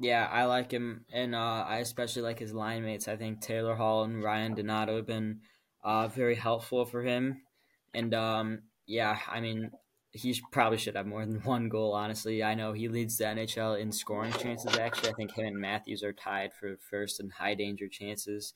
Yeah, 0.00 0.28
I 0.30 0.44
like 0.44 0.70
him, 0.70 1.04
and 1.12 1.34
uh, 1.34 1.64
I 1.66 1.78
especially 1.78 2.22
like 2.22 2.38
his 2.38 2.54
line 2.54 2.84
mates. 2.84 3.08
I 3.08 3.16
think 3.16 3.40
Taylor 3.40 3.74
Hall 3.74 4.04
and 4.04 4.22
Ryan 4.22 4.54
Donato 4.54 4.96
have 4.96 5.06
been 5.06 5.40
uh, 5.82 6.06
very 6.08 6.36
helpful 6.36 6.84
for 6.84 7.02
him. 7.02 7.42
And 7.94 8.14
um, 8.14 8.60
yeah, 8.86 9.18
I 9.28 9.40
mean, 9.40 9.72
he 10.12 10.40
probably 10.52 10.78
should 10.78 10.94
have 10.94 11.06
more 11.06 11.26
than 11.26 11.40
one 11.42 11.68
goal. 11.68 11.94
Honestly, 11.94 12.42
I 12.42 12.54
know 12.54 12.72
he 12.72 12.88
leads 12.88 13.18
the 13.18 13.24
NHL 13.24 13.80
in 13.80 13.90
scoring 13.90 14.32
chances. 14.32 14.76
Actually, 14.76 15.10
I 15.10 15.14
think 15.14 15.32
him 15.32 15.46
and 15.46 15.58
Matthews 15.58 16.02
are 16.02 16.12
tied 16.12 16.52
for 16.52 16.76
first 16.90 17.20
in 17.20 17.30
high 17.30 17.54
danger 17.54 17.88
chances. 17.88 18.54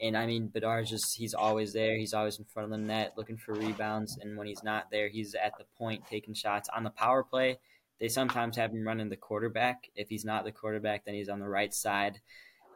And 0.00 0.16
I 0.16 0.26
mean, 0.26 0.48
Bedard 0.48 0.86
just 0.86 1.16
he's 1.16 1.34
always 1.34 1.72
there. 1.72 1.96
He's 1.96 2.14
always 2.14 2.38
in 2.38 2.44
front 2.44 2.64
of 2.64 2.70
the 2.70 2.84
net 2.84 3.14
looking 3.16 3.36
for 3.36 3.54
rebounds. 3.54 4.18
And 4.20 4.36
when 4.36 4.46
he's 4.46 4.64
not 4.64 4.90
there, 4.90 5.08
he's 5.08 5.34
at 5.34 5.56
the 5.56 5.64
point 5.78 6.02
taking 6.10 6.34
shots 6.34 6.68
on 6.74 6.82
the 6.82 6.90
power 6.90 7.22
play 7.22 7.58
they 8.00 8.08
sometimes 8.08 8.56
have 8.56 8.72
him 8.72 8.86
running 8.86 9.08
the 9.08 9.16
quarterback. 9.16 9.90
If 9.94 10.08
he's 10.08 10.24
not 10.24 10.44
the 10.44 10.52
quarterback, 10.52 11.04
then 11.04 11.14
he's 11.14 11.28
on 11.28 11.40
the 11.40 11.48
right 11.48 11.72
side, 11.72 12.20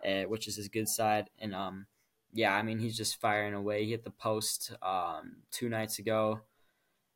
uh, 0.07 0.23
which 0.23 0.47
is 0.47 0.57
his 0.57 0.69
good 0.69 0.89
side. 0.89 1.29
And 1.39 1.55
um, 1.55 1.87
yeah, 2.33 2.55
I 2.55 2.63
mean 2.63 2.79
he's 2.79 2.97
just 2.97 3.21
firing 3.21 3.55
away. 3.55 3.85
He 3.85 3.91
hit 3.91 4.05
the 4.05 4.11
post 4.11 4.73
um, 4.83 5.39
two 5.51 5.69
nights 5.69 5.99
ago, 5.99 6.41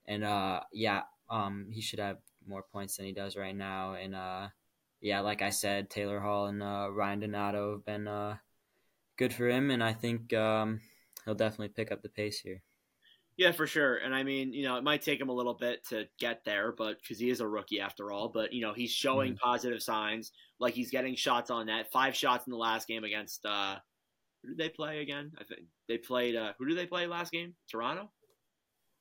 and 0.07 0.25
uh, 0.25 0.61
yeah, 0.73 1.03
um, 1.31 1.69
he 1.71 1.81
should 1.81 2.01
have 2.01 2.19
more 2.47 2.65
points 2.73 2.97
than 2.97 3.07
he 3.07 3.13
does 3.13 3.37
right 3.37 3.57
now. 3.57 3.95
And 3.95 4.15
uh, 4.15 4.49
yeah, 5.01 5.21
like 5.21 5.43
I 5.43 5.51
said, 5.51 5.89
Taylor 5.89 6.21
Hall 6.21 6.47
and 6.47 6.63
uh, 6.63 6.89
Ryan 6.91 7.21
Donato 7.21 7.73
have 7.73 7.85
been 7.85 8.09
uh, 8.09 8.37
good 9.23 9.33
for 9.33 9.49
him, 9.49 9.71
and 9.71 9.85
I 9.85 9.93
think 9.93 10.35
um, 10.35 10.81
he'll 11.25 11.37
definitely 11.37 11.69
pick 11.69 11.93
up 11.93 12.03
the 12.03 12.09
pace 12.09 12.41
here. 12.41 12.61
Yeah, 13.37 13.53
for 13.53 13.69
sure. 13.69 13.97
And 13.97 14.13
I 14.13 14.25
mean, 14.25 14.53
you 14.53 14.65
know, 14.65 14.77
it 14.77 14.85
might 14.85 15.01
take 15.01 15.21
him 15.21 15.29
a 15.29 15.35
little 15.35 15.55
bit 15.55 15.87
to 15.89 16.07
get 16.19 16.45
there, 16.45 16.75
but 16.77 16.99
because 17.01 17.21
he 17.21 17.31
is 17.31 17.41
a 17.41 17.47
rookie 17.47 17.81
after 17.81 18.11
all. 18.11 18.29
But 18.29 18.53
you 18.53 18.63
know, 18.63 18.75
he's 18.75 18.91
showing 18.91 19.35
mm-hmm. 19.35 19.49
positive 19.49 19.81
signs, 19.81 20.33
like 20.59 20.75
he's 20.75 20.91
getting 20.91 21.15
shots 21.15 21.51
on 21.51 21.67
net. 21.67 21.93
Five 21.93 22.17
shots 22.17 22.47
in 22.47 22.51
the 22.51 22.59
last 22.59 22.89
game 22.89 23.05
against. 23.05 23.47
uh 23.47 23.77
Who 24.43 24.49
did 24.51 24.59
they 24.59 24.69
play 24.69 25.01
again? 25.01 25.31
I 25.39 25.45
think 25.45 25.63
they 25.89 25.99
played. 25.99 26.35
uh 26.35 26.53
Who 26.59 26.67
did 26.67 26.77
they 26.77 26.87
play 26.87 27.07
last 27.07 27.31
game? 27.31 27.55
Toronto. 27.71 28.11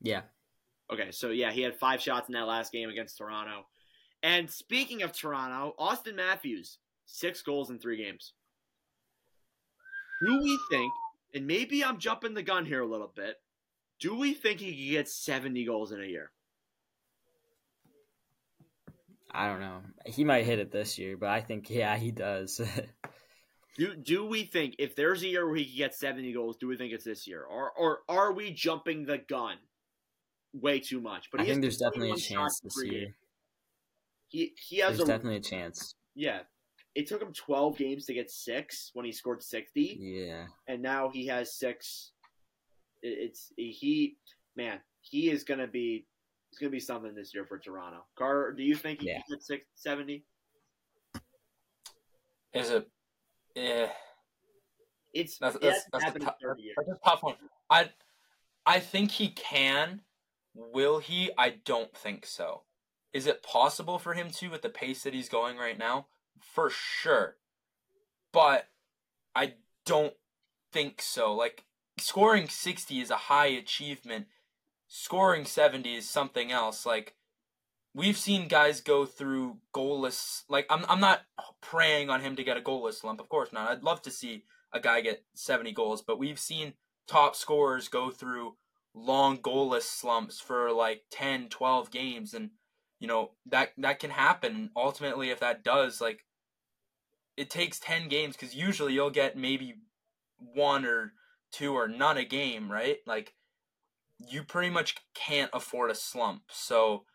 Yeah. 0.02 0.22
Okay, 0.94 1.12
so 1.12 1.30
yeah, 1.30 1.52
he 1.52 1.62
had 1.62 1.76
five 1.76 2.00
shots 2.00 2.30
in 2.30 2.34
that 2.34 2.48
last 2.48 2.72
game 2.72 2.90
against 2.90 3.18
Toronto. 3.18 3.66
And 4.24 4.50
speaking 4.50 5.02
of 5.02 5.14
Toronto, 5.14 5.74
Auston 5.80 6.16
Matthews, 6.16 6.78
six 7.06 7.42
goals 7.42 7.72
in 7.72 7.80
three 7.80 7.98
games. 7.98 8.34
Do 10.26 10.42
we 10.42 10.60
think? 10.70 10.92
And 11.34 11.48
maybe 11.48 11.84
I'm 11.84 11.98
jumping 11.98 12.34
the 12.34 12.44
gun 12.44 12.66
here 12.66 12.82
a 12.82 12.88
little 12.88 13.12
bit 13.16 13.38
do 14.02 14.16
we 14.16 14.34
think 14.34 14.60
he 14.60 14.72
could 14.72 14.92
get 14.92 15.08
70 15.08 15.64
goals 15.64 15.92
in 15.92 16.02
a 16.02 16.06
year? 16.06 16.32
I 19.32 19.48
don't 19.48 19.62
know. 19.62 19.82
He 20.06 20.26
might 20.26 20.44
hit 20.44 20.60
it 20.60 20.72
this 20.72 20.98
year, 20.98 21.16
but 21.16 21.30
I 21.30 21.40
think 21.40 21.70
yeah, 21.70 21.96
he 21.96 22.12
does. 22.12 22.60
do 23.78 23.96
do 23.96 24.26
we 24.26 24.44
think 24.44 24.76
if 24.78 24.94
there's 24.96 25.24
a 25.24 25.28
year 25.28 25.46
where 25.46 25.56
he 25.56 25.66
could 25.66 25.78
get 25.78 25.96
70 25.96 26.34
goals, 26.34 26.58
do 26.58 26.68
we 26.68 26.76
think 26.76 26.92
it's 26.92 27.06
this 27.06 27.28
year? 27.28 27.44
Or 27.44 27.72
or 27.72 28.00
are 28.10 28.34
we 28.34 28.52
jumping 28.52 29.06
the 29.06 29.20
gun 29.20 29.56
way 30.52 30.80
too 30.80 31.00
much? 31.00 31.30
But 31.32 31.40
I 31.40 31.46
think 31.46 31.62
there's 31.62 31.78
definitely 31.78 32.12
a 32.12 32.18
chance 32.18 32.60
this 32.62 32.84
year. 32.84 33.16
He 34.28 34.54
he 34.58 34.80
has 34.80 34.98
there's 34.98 35.08
a, 35.08 35.12
definitely 35.14 35.38
a 35.38 35.42
chance. 35.42 35.96
Yeah. 36.14 36.40
It 36.94 37.08
took 37.08 37.22
him 37.22 37.34
12 37.34 37.78
games 37.78 38.06
to 38.06 38.14
get 38.14 38.30
6 38.30 38.92
when 38.94 39.06
he 39.06 39.12
scored 39.12 39.42
60. 39.42 39.98
Yeah. 40.00 40.46
And 40.68 40.82
now 40.82 41.10
he 41.10 41.28
has 41.28 41.56
6 41.56 42.12
it's 43.04 43.52
he 43.58 44.18
man 44.56 44.80
he 45.02 45.30
is 45.30 45.44
gonna 45.44 45.68
be 45.68 46.06
it's 46.52 46.60
gonna 46.60 46.72
be 46.72 46.80
something 46.80 47.16
this 47.16 47.34
year 47.34 47.46
for 47.46 47.58
Toronto. 47.58 48.06
Carter, 48.18 48.54
do 48.54 48.64
you 48.64 48.76
think 48.76 49.02
he 49.02 49.08
yeah. 49.08 49.16
can 49.16 49.24
get 49.30 49.44
six 49.44 49.66
seventy? 49.76 50.26
Is 52.54 52.70
it? 52.70 52.90
Yeah. 53.56 53.88
It's 55.14 55.38
that's, 55.38 55.58
that's, 55.60 55.86
that's, 55.92 56.16
a, 56.16 56.20
t- 56.20 56.26
that's 56.26 56.90
a 56.90 57.10
tough 57.10 57.24
one. 57.24 57.36
I 57.70 57.90
I 58.66 58.80
think 58.80 59.12
he 59.12 59.30
can. 59.30 60.02
Will 60.54 61.00
he? 61.00 61.32
I 61.38 61.56
don't 61.64 61.96
think 61.96 62.26
so. 62.26 62.64
Is 63.14 63.28
it 63.28 63.44
possible 63.44 63.98
for 63.98 64.14
him 64.14 64.30
to 64.32 64.54
at 64.54 64.62
the 64.62 64.70
pace 64.70 65.04
that 65.04 65.14
he's 65.14 65.30
going 65.30 65.58
right 65.58 65.78
now? 65.78 66.08
For 66.40 66.70
sure. 66.70 67.38
But 68.32 68.68
I 69.36 69.54
don't 69.86 70.14
think 70.72 71.02
so. 71.02 71.34
Like 71.34 71.66
scoring 71.98 72.48
60 72.48 73.00
is 73.00 73.10
a 73.10 73.16
high 73.16 73.48
achievement. 73.48 74.28
Scoring 74.88 75.46
70 75.46 75.96
is 75.96 76.10
something 76.10 76.52
else. 76.52 76.86
Like 76.86 77.16
we've 77.94 78.18
seen 78.18 78.48
guys 78.48 78.82
go 78.82 79.06
through 79.06 79.58
goalless 79.74 80.44
like 80.50 80.66
I'm 80.70 80.86
I'm 80.88 81.00
not 81.00 81.22
praying 81.62 82.10
on 82.10 82.22
him 82.22 82.36
to 82.36 82.44
get 82.44 82.58
a 82.58 82.62
goalless 82.62 82.96
slump, 82.96 83.20
of 83.20 83.30
course 83.30 83.52
not. 83.52 83.70
I'd 83.70 83.84
love 83.84 84.02
to 84.04 84.12
see 84.12 84.44
a 84.74 84.80
guy 84.80 85.02
get 85.02 85.24
70 85.34 85.72
goals, 85.74 86.02
but 86.02 86.20
we've 86.20 86.40
seen 86.40 86.74
top 87.08 87.36
scorers 87.36 87.88
go 87.88 88.10
through 88.10 88.56
long 88.94 89.38
goalless 89.38 89.84
slumps 89.84 90.40
for 90.40 90.72
like 90.72 91.04
10, 91.12 91.50
12 91.50 91.92
games 91.92 92.34
and 92.34 92.52
you 93.02 93.08
know, 93.08 93.32
that 93.48 93.72
that 93.80 94.00
can 94.00 94.12
happen. 94.12 94.70
Ultimately 94.76 95.32
if 95.32 95.40
that 95.40 95.64
does 95.64 96.00
like 96.00 96.24
it 97.36 97.50
takes 97.50 97.80
10 97.80 98.08
games 98.08 98.38
cuz 98.38 98.54
usually 98.54 98.94
you'll 98.94 99.10
get 99.10 99.36
maybe 99.36 99.74
one 100.38 100.86
or 100.86 101.14
two 101.52 101.74
or 101.74 101.88
none 101.88 102.18
a 102.18 102.24
game, 102.24 102.72
right? 102.72 103.00
Like 103.08 103.34
you 104.20 104.44
pretty 104.44 104.70
much 104.70 104.96
can't 105.16 105.50
afford 105.52 105.90
a 105.90 105.96
slump. 105.96 106.44
So 106.52 107.06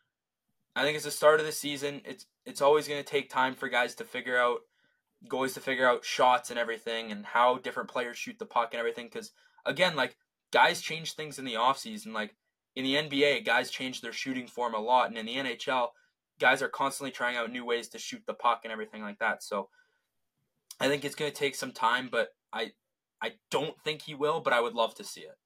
I 0.75 0.83
think 0.83 0.97
it's 0.97 1.05
the 1.05 1.13
start 1.13 1.39
of 1.39 1.47
the 1.47 1.53
season. 1.53 2.03
It's 2.05 2.27
it's 2.45 2.61
always 2.61 2.89
going 2.89 3.03
to 3.03 3.09
take 3.09 3.31
time 3.31 3.55
for 3.55 3.69
guys 3.69 3.95
to 3.97 4.05
figure 4.05 4.37
out 4.37 4.59
goalies 5.31 5.55
to 5.55 5.61
figure 5.61 5.89
out 5.89 6.05
shots 6.05 6.51
and 6.51 6.59
everything 6.59 7.13
and 7.13 7.25
how 7.25 7.59
different 7.59 7.89
players 7.89 8.19
shoot 8.19 8.39
the 8.41 8.45
puck 8.45 8.71
and 8.73 8.81
everything 8.81 9.09
cuz 9.09 9.33
again 9.65 9.97
like 9.97 10.17
guys 10.53 10.81
change 10.81 11.13
things 11.13 11.39
in 11.39 11.45
the 11.45 11.55
offseason 11.55 12.13
like 12.13 12.37
in 12.77 12.85
the 12.85 12.95
NBA 12.95 13.45
guys 13.45 13.71
change 13.71 14.01
their 14.01 14.13
shooting 14.13 14.47
form 14.47 14.75
a 14.75 14.79
lot 14.79 15.09
and 15.09 15.19
in 15.19 15.27
the 15.27 15.35
NHL 15.35 15.89
guys 16.39 16.63
are 16.63 16.69
constantly 16.69 17.11
trying 17.11 17.37
out 17.37 17.51
new 17.51 17.65
ways 17.65 17.89
to 17.89 17.99
shoot 17.99 18.23
the 18.27 18.35
puck 18.35 18.61
and 18.65 18.73
everything 18.73 19.03
like 19.03 19.19
that. 19.19 19.43
So 19.43 19.69
I 20.79 20.89
think 20.89 21.05
it's 21.05 21.15
going 21.15 21.31
to 21.31 21.37
take 21.37 21.55
some 21.55 21.73
time 21.73 22.09
but 22.11 22.29
I 22.53 22.73
I 23.23 23.33
don't 23.51 23.75
think 23.83 24.03
he 24.03 24.15
will, 24.15 24.41
but 24.41 24.53
I 24.53 24.61
would 24.61 24.75
love 24.75 24.95
to 24.97 25.05
see 25.05 25.23
it. 25.23 25.37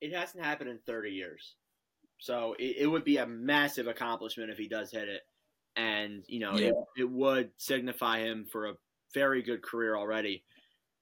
It 0.00 0.14
hasn't 0.14 0.44
happened 0.44 0.70
in 0.70 0.78
30 0.86 1.10
years. 1.10 1.56
So 2.18 2.54
it, 2.58 2.76
it 2.80 2.86
would 2.86 3.04
be 3.04 3.18
a 3.18 3.26
massive 3.26 3.86
accomplishment 3.86 4.50
if 4.50 4.58
he 4.58 4.68
does 4.68 4.90
hit 4.90 5.08
it. 5.08 5.22
And, 5.76 6.24
you 6.28 6.40
know, 6.40 6.56
yeah. 6.56 6.68
it, 6.68 6.74
it 6.98 7.10
would 7.10 7.50
signify 7.56 8.20
him 8.20 8.46
for 8.50 8.66
a 8.66 8.74
very 9.14 9.42
good 9.42 9.62
career 9.62 9.96
already. 9.96 10.44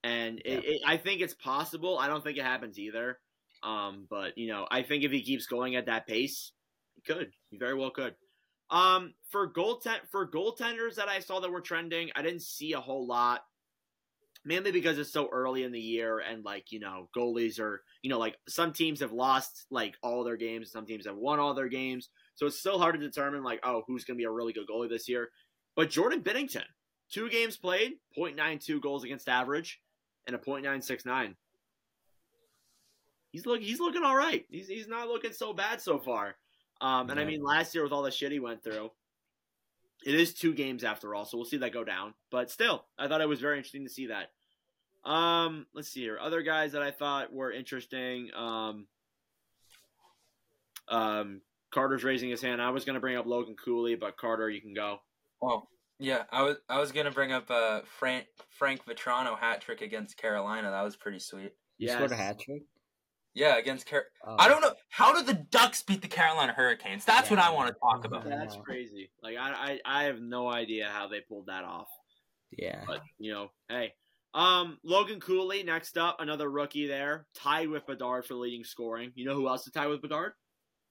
And 0.02 0.40
yeah. 0.44 0.60
it, 0.62 0.80
I 0.86 0.96
think 0.96 1.20
it's 1.20 1.34
possible. 1.34 1.98
I 1.98 2.08
don't 2.08 2.22
think 2.22 2.38
it 2.38 2.44
happens 2.44 2.78
either. 2.78 3.18
Um, 3.64 4.06
but, 4.08 4.36
you 4.36 4.48
know, 4.48 4.66
I 4.70 4.82
think 4.82 5.04
if 5.04 5.12
he 5.12 5.22
keeps 5.22 5.46
going 5.46 5.76
at 5.76 5.86
that 5.86 6.06
pace, 6.06 6.52
he 6.94 7.00
could. 7.00 7.32
He 7.50 7.56
very 7.56 7.74
well 7.74 7.90
could. 7.90 8.14
Um, 8.70 9.14
for 9.30 9.52
goaltend 9.52 10.00
for 10.10 10.28
goaltenders 10.28 10.96
that 10.96 11.08
I 11.08 11.20
saw 11.20 11.40
that 11.40 11.50
were 11.50 11.60
trending, 11.60 12.10
I 12.14 12.22
didn't 12.22 12.42
see 12.42 12.72
a 12.72 12.80
whole 12.80 13.06
lot 13.06 13.42
mainly 14.44 14.70
because 14.70 14.98
it's 14.98 15.12
so 15.12 15.28
early 15.32 15.62
in 15.62 15.72
the 15.72 15.80
year 15.80 16.18
and 16.18 16.44
like 16.44 16.70
you 16.70 16.80
know 16.80 17.08
goalies 17.16 17.58
are 17.58 17.82
you 18.02 18.10
know 18.10 18.18
like 18.18 18.36
some 18.48 18.72
teams 18.72 19.00
have 19.00 19.12
lost 19.12 19.64
like 19.70 19.94
all 20.02 20.22
their 20.22 20.36
games 20.36 20.70
some 20.70 20.86
teams 20.86 21.06
have 21.06 21.16
won 21.16 21.38
all 21.38 21.54
their 21.54 21.68
games 21.68 22.10
so 22.34 22.46
it's 22.46 22.58
still 22.58 22.78
hard 22.78 22.94
to 22.94 23.00
determine 23.00 23.42
like 23.42 23.60
oh 23.64 23.82
who's 23.86 24.04
going 24.04 24.16
to 24.16 24.20
be 24.20 24.26
a 24.26 24.30
really 24.30 24.52
good 24.52 24.66
goalie 24.70 24.88
this 24.88 25.08
year 25.08 25.30
but 25.76 25.90
jordan 25.90 26.22
binnington 26.22 26.64
two 27.10 27.28
games 27.30 27.56
played 27.56 27.92
0.92 28.18 28.80
goals 28.80 29.04
against 29.04 29.28
average 29.28 29.80
and 30.26 30.36
a 30.36 30.38
0.969 30.38 31.34
he's 33.34 33.46
look 33.46 33.60
he's 33.60 33.80
looking 33.80 34.04
all 34.04 34.16
right 34.16 34.46
he's, 34.48 34.68
he's 34.68 34.88
not 34.88 35.08
looking 35.08 35.32
so 35.32 35.52
bad 35.52 35.80
so 35.80 35.98
far 35.98 36.36
um, 36.80 37.10
and 37.10 37.18
yeah. 37.18 37.24
i 37.24 37.28
mean 37.28 37.42
last 37.42 37.74
year 37.74 37.84
with 37.84 37.92
all 37.92 38.02
the 38.02 38.10
shit 38.10 38.32
he 38.32 38.38
went 38.38 38.62
through 38.62 38.90
it 40.04 40.14
is 40.14 40.34
two 40.34 40.52
games 40.52 40.84
after 40.84 41.14
all, 41.14 41.24
so 41.24 41.36
we'll 41.36 41.46
see 41.46 41.56
that 41.58 41.72
go 41.72 41.84
down. 41.84 42.14
But 42.30 42.50
still, 42.50 42.84
I 42.98 43.08
thought 43.08 43.20
it 43.20 43.28
was 43.28 43.40
very 43.40 43.56
interesting 43.56 43.84
to 43.84 43.90
see 43.90 44.08
that. 44.08 44.30
Um, 45.08 45.66
let's 45.74 45.88
see 45.88 46.00
here. 46.00 46.18
Other 46.20 46.42
guys 46.42 46.72
that 46.72 46.82
I 46.82 46.90
thought 46.90 47.32
were 47.32 47.52
interesting. 47.52 48.30
Um, 48.34 48.86
um, 50.88 51.40
Carter's 51.70 52.04
raising 52.04 52.30
his 52.30 52.42
hand. 52.42 52.60
I 52.60 52.70
was 52.70 52.84
going 52.84 52.94
to 52.94 53.00
bring 53.00 53.16
up 53.16 53.26
Logan 53.26 53.56
Cooley, 53.62 53.94
but 53.94 54.16
Carter, 54.16 54.50
you 54.50 54.60
can 54.60 54.74
go. 54.74 54.98
Oh, 55.42 55.68
yeah. 55.98 56.24
I 56.30 56.42
was 56.42 56.56
I 56.68 56.78
was 56.78 56.92
going 56.92 57.06
to 57.06 57.12
bring 57.12 57.32
up 57.32 57.50
uh 57.50 57.80
Frank 57.98 58.26
Frank 58.50 58.84
Vatrano 58.84 59.38
hat 59.38 59.60
trick 59.60 59.80
against 59.80 60.16
Carolina. 60.16 60.70
That 60.70 60.82
was 60.82 60.96
pretty 60.96 61.18
sweet. 61.18 61.52
You 61.78 61.88
yes. 61.88 61.94
scored 61.94 62.12
a 62.12 62.16
hat 62.16 62.38
trick. 62.40 62.62
Yeah, 63.34 63.56
against 63.56 63.88
Car. 63.88 64.04
Oh. 64.24 64.36
I 64.38 64.48
don't 64.48 64.60
know 64.60 64.74
how 64.90 65.12
did 65.12 65.26
the 65.26 65.44
Ducks 65.50 65.82
beat 65.82 66.02
the 66.02 66.08
Carolina 66.08 66.52
Hurricanes. 66.52 67.04
That's 67.04 67.30
yeah. 67.30 67.36
what 67.36 67.44
I 67.44 67.50
want 67.50 67.74
to 67.74 67.80
talk 67.80 68.04
about. 68.04 68.24
That's 68.24 68.56
crazy. 68.64 69.10
Like 69.22 69.36
I, 69.36 69.80
I, 69.84 70.02
I 70.02 70.04
have 70.04 70.20
no 70.20 70.48
idea 70.48 70.88
how 70.88 71.08
they 71.08 71.20
pulled 71.28 71.46
that 71.46 71.64
off. 71.64 71.88
Yeah, 72.56 72.82
but 72.86 73.00
you 73.18 73.32
know, 73.32 73.48
hey, 73.68 73.92
um, 74.34 74.78
Logan 74.84 75.20
Cooley 75.20 75.64
next 75.64 75.98
up, 75.98 76.16
another 76.20 76.48
rookie 76.48 76.86
there, 76.86 77.26
tied 77.34 77.68
with 77.68 77.86
Bedard 77.86 78.24
for 78.24 78.34
leading 78.34 78.64
scoring. 78.64 79.10
You 79.16 79.26
know 79.26 79.34
who 79.34 79.48
else 79.48 79.66
is 79.66 79.72
tied 79.72 79.88
with 79.88 80.02
Bedard? 80.02 80.32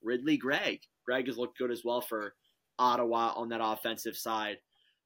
Ridley 0.02 0.36
Greig. 0.36 0.80
Greig 1.06 1.26
has 1.26 1.38
looked 1.38 1.58
good 1.58 1.70
as 1.70 1.82
well 1.84 2.02
for 2.02 2.34
Ottawa 2.78 3.32
on 3.36 3.48
that 3.50 3.60
offensive 3.62 4.16
side. 4.16 4.58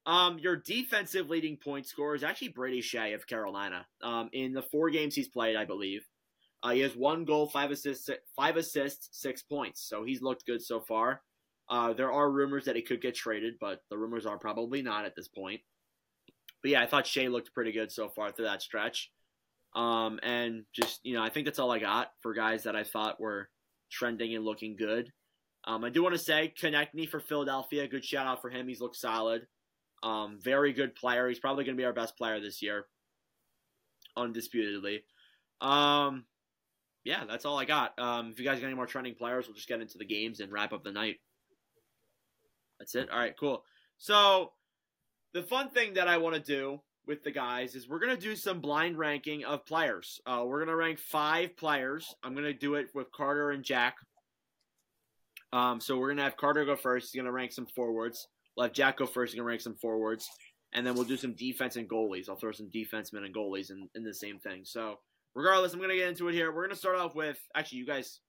Um, 0.07 0.39
your 0.39 0.57
defensive 0.57 1.28
leading 1.28 1.57
point 1.57 1.86
scorer 1.86 2.14
is 2.14 2.24
actually 2.24 2.49
Brady 2.49 2.80
Skjei 2.80 3.14
of 3.14 3.26
Carolina. 3.26 3.86
Um, 4.03 4.30
in 4.32 4.53
the 4.53 4.62
four 4.62 4.89
games 4.91 5.14
he's 5.14 5.28
played, 5.28 5.55
I 5.55 5.64
believe, 5.64 6.08
uh, 6.63 6.71
he 6.71 6.81
has 6.81 6.97
one 6.97 7.25
goal, 7.25 7.49
five 7.49 7.71
assists, 7.71 8.11
five 8.35 8.57
assists, 8.57 9.09
six 9.13 9.43
points. 9.43 9.87
So 9.89 10.05
he's 10.05 10.23
looked 10.23 10.47
good 10.47 10.63
so 10.63 10.81
far. 10.81 11.23
Uh, 11.71 11.93
there 11.93 12.13
are 12.13 12.31
rumors 12.31 12.65
that 12.65 12.77
he 12.77 12.83
could 12.83 13.01
get 13.01 13.15
traded, 13.15 13.55
but 13.61 13.81
the 13.91 13.99
rumors 13.99 14.27
are 14.27 14.39
probably 14.39 14.83
not 14.83 15.05
at 15.05 15.15
this 15.15 15.29
point. 15.29 15.61
But 16.63 16.73
yeah, 16.73 16.83
I 16.83 16.87
thought 16.87 17.05
Skjei 17.05 17.31
looked 17.31 17.55
pretty 17.55 17.73
good 17.73 17.93
so 17.93 18.09
far 18.09 18.33
through 18.33 18.47
that 18.47 18.63
stretch. 18.63 19.11
Um, 19.75 20.19
and 20.23 20.65
just 20.73 21.01
you 21.05 21.15
know, 21.15 21.23
I 21.23 21.29
think 21.29 21.45
that's 21.45 21.59
all 21.59 21.71
I 21.71 21.79
got 21.79 22.11
for 22.23 22.33
guys 22.33 22.65
that 22.65 22.75
I 22.75 22.85
thought 22.85 23.21
were 23.21 23.51
trending 23.91 24.35
and 24.35 24.45
looking 24.45 24.77
good. 24.77 25.13
Um, 25.65 25.85
I 25.85 25.91
do 25.91 26.03
want 26.03 26.15
to 26.15 26.19
say 26.19 26.53
Konecny 26.61 27.09
for 27.09 27.21
Philadelphia. 27.21 27.87
Good 27.87 28.05
shout 28.05 28.27
out 28.27 28.41
for 28.41 28.49
him. 28.49 28.67
He's 28.67 28.81
looked 28.81 28.97
solid. 28.97 29.47
Um, 30.03 30.39
very 30.43 30.73
good 30.73 30.95
player. 30.95 31.29
He's 31.29 31.39
probably 31.39 31.65
going 31.65 31.77
to 31.77 31.81
be 31.81 31.85
our 31.85 31.93
best 31.93 32.17
player 32.17 32.41
this 32.41 32.63
year, 32.63 32.87
undisputedly. 34.17 35.05
Um, 35.61 36.25
yeah, 37.09 37.25
that's 37.27 37.47
all 37.47 37.59
I 37.59 37.65
got. 37.65 37.99
Um, 37.99 38.29
if 38.31 38.39
you 38.39 38.45
guys 38.45 38.61
got 38.61 38.67
any 38.67 38.75
more 38.77 38.85
trending 38.85 39.15
players, 39.15 39.47
we'll 39.47 39.55
just 39.55 39.67
get 39.67 39.81
into 39.81 39.97
the 39.97 40.05
games 40.05 40.41
and 40.41 40.53
wrap 40.53 40.75
up 40.75 40.85
the 40.85 40.93
night. 40.93 41.17
That's 42.79 42.95
it. 42.95 43.09
All 43.11 43.19
right, 43.19 43.35
cool. 43.41 43.65
So 43.97 44.53
the 45.33 45.43
fun 45.43 45.71
thing 45.71 45.95
that 45.95 46.07
I 46.07 46.19
want 46.19 46.35
to 46.35 46.43
do 46.43 46.83
with 47.07 47.25
the 47.25 47.31
guys 47.31 47.75
is 47.75 47.89
we're 47.89 47.99
gonna 47.99 48.15
do 48.15 48.37
some 48.37 48.61
blind 48.61 48.99
ranking 48.99 49.43
of 49.47 49.65
players. 49.65 50.21
Uh, 50.27 50.45
we're 50.47 50.59
gonna 50.63 50.77
rank 50.77 50.99
five 50.99 51.57
players. 51.57 52.15
I'm 52.23 52.35
gonna 52.35 52.53
do 52.53 52.75
it 52.75 52.89
with 52.95 53.11
Carter 53.11 53.53
and 53.53 53.65
Jack. 53.65 53.97
Um, 55.55 55.81
so 55.81 55.97
we're 55.97 56.11
gonna 56.11 56.25
have 56.25 56.37
Carter 56.37 56.67
go 56.67 56.77
first. 56.77 57.11
He's 57.11 57.19
gonna 57.19 57.33
rank 57.33 57.53
some 57.53 57.67
forwards. 57.75 58.29
We'll 58.55 58.67
have 58.67 58.75
Jack 58.75 58.99
go 58.99 59.07
first. 59.07 59.33
He's 59.33 59.39
gonna 59.39 59.49
rank 59.49 59.63
some 59.63 59.77
forwards, 59.77 60.29
and 60.75 60.87
then 60.87 60.93
we'll 60.93 61.05
do 61.05 61.17
some 61.17 61.33
defense 61.33 61.77
and 61.77 61.89
goalies. 61.89 62.29
I'll 62.29 62.37
throw 62.37 62.53
some 62.53 62.71
defensemen 62.71 63.25
and 63.25 63.35
goalies 63.35 63.71
in, 63.71 63.89
in 63.95 64.05
the 64.05 64.13
same 64.13 64.39
thing. 64.39 64.67
So 64.67 64.99
regardless, 65.39 65.72
I'm 65.72 65.80
gonna 65.80 65.95
get 65.95 66.09
into 66.09 66.28
it 66.28 66.34
here. 66.34 66.53
We're 66.53 66.64
gonna 66.64 66.76
start 66.76 66.97
off 66.97 67.14
with 67.14 67.39
actually, 67.55 67.78
you 67.78 67.86
guys, 67.86 68.20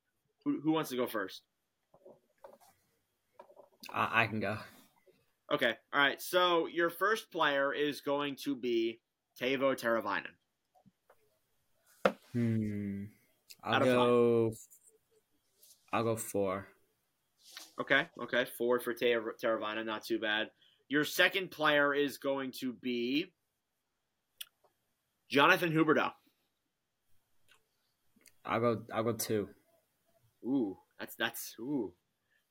who, 0.45 0.61
who 0.61 0.71
wants 0.71 0.91
to 0.91 0.95
go 0.95 1.07
first? 1.07 1.41
I, 3.91 4.23
I 4.23 4.27
can 4.27 4.39
go. 4.39 4.57
Okay. 5.51 5.73
All 5.93 5.99
right. 5.99 6.21
So 6.21 6.67
your 6.67 6.89
first 6.89 7.31
player 7.31 7.73
is 7.73 8.01
going 8.01 8.35
to 8.43 8.55
be 8.55 8.99
Teuvo 9.41 9.75
Teravainen. 9.75 10.35
Hmm. 12.33 13.05
I'll 13.63 13.79
go. 13.79 14.53
I'll 15.91 16.03
go 16.03 16.15
four. 16.15 16.67
Okay. 17.81 18.07
Okay. 18.21 18.45
Four 18.57 18.79
for 18.79 18.93
Te- 18.93 19.15
Teravainen. 19.43 19.85
Not 19.85 20.05
too 20.05 20.19
bad. 20.19 20.51
Your 20.87 21.03
second 21.03 21.49
player 21.49 21.93
is 21.93 22.17
going 22.17 22.51
to 22.59 22.73
be 22.73 23.33
Jonathan 25.29 25.71
Huberdeau. 25.71 26.11
I'll 28.45 28.59
go. 28.59 28.81
I'll 28.93 29.03
go 29.03 29.13
two. 29.13 29.49
Ooh, 30.43 30.77
that's 30.99 31.15
that's 31.15 31.55
ooh. 31.59 31.93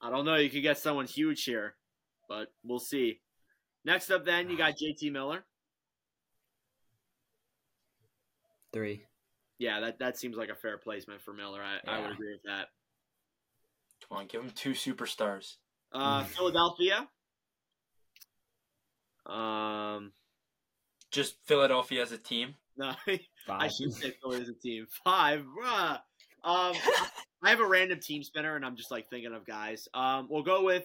I 0.01 0.11
don't 0.11 0.25
know. 0.25 0.37
You 0.37 0.51
could 0.51 0.63
get 0.63 0.79
someone 0.79 1.07
huge 1.07 1.45
here, 1.45 1.75
but 2.29 2.49
we'll 2.63 2.79
see. 2.79 3.21
Next 3.85 4.11
up, 4.11 4.25
then 4.25 4.51
you 4.51 4.57
got 4.57 4.75
JT 4.83 5.13
Miller. 5.13 5.45
Three. 8.73 9.05
Yeah, 9.59 9.81
that 9.81 9.99
that 9.99 10.19
seems 10.19 10.37
like 10.37 10.51
a 10.51 10.55
fair 10.55 10.79
placement 10.79 11.21
for 11.23 11.33
Miller. 11.33 11.61
I, 11.63 11.79
I 11.91 12.01
would 12.01 12.13
agree 12.13 12.33
with 12.33 12.43
that. 12.45 12.69
Come 14.09 14.19
on, 14.19 14.27
give 14.27 14.43
him 14.43 14.51
two 14.51 14.73
superstars. 14.73 15.57
Uh, 15.93 16.25
Philadelphia. 16.37 17.09
Um, 19.27 20.13
Just 21.11 21.37
Philadelphia 21.45 22.03
as 22.03 22.13
a 22.13 22.19
team. 22.19 22.55
No, 22.79 22.95
I 23.49 23.69
should 23.69 23.93
say 23.93 24.15
Philly 24.23 24.41
as 24.43 24.49
a 24.49 24.55
team. 24.55 24.87
Five, 25.05 25.41
bruh. 25.45 25.99
Um, 26.45 26.75
I 27.43 27.51
have 27.51 27.61
a 27.61 27.67
random 27.67 28.01
team 28.01 28.23
spinner, 28.23 28.57
and 28.57 28.65
I'm 28.65 28.77
just 28.77 28.91
like 28.91 29.09
thinking 29.11 29.35
of 29.35 29.45
guys. 29.47 29.89
Um, 29.95 30.29
we'll 30.31 30.43
go 30.43 30.63
with, 30.65 30.85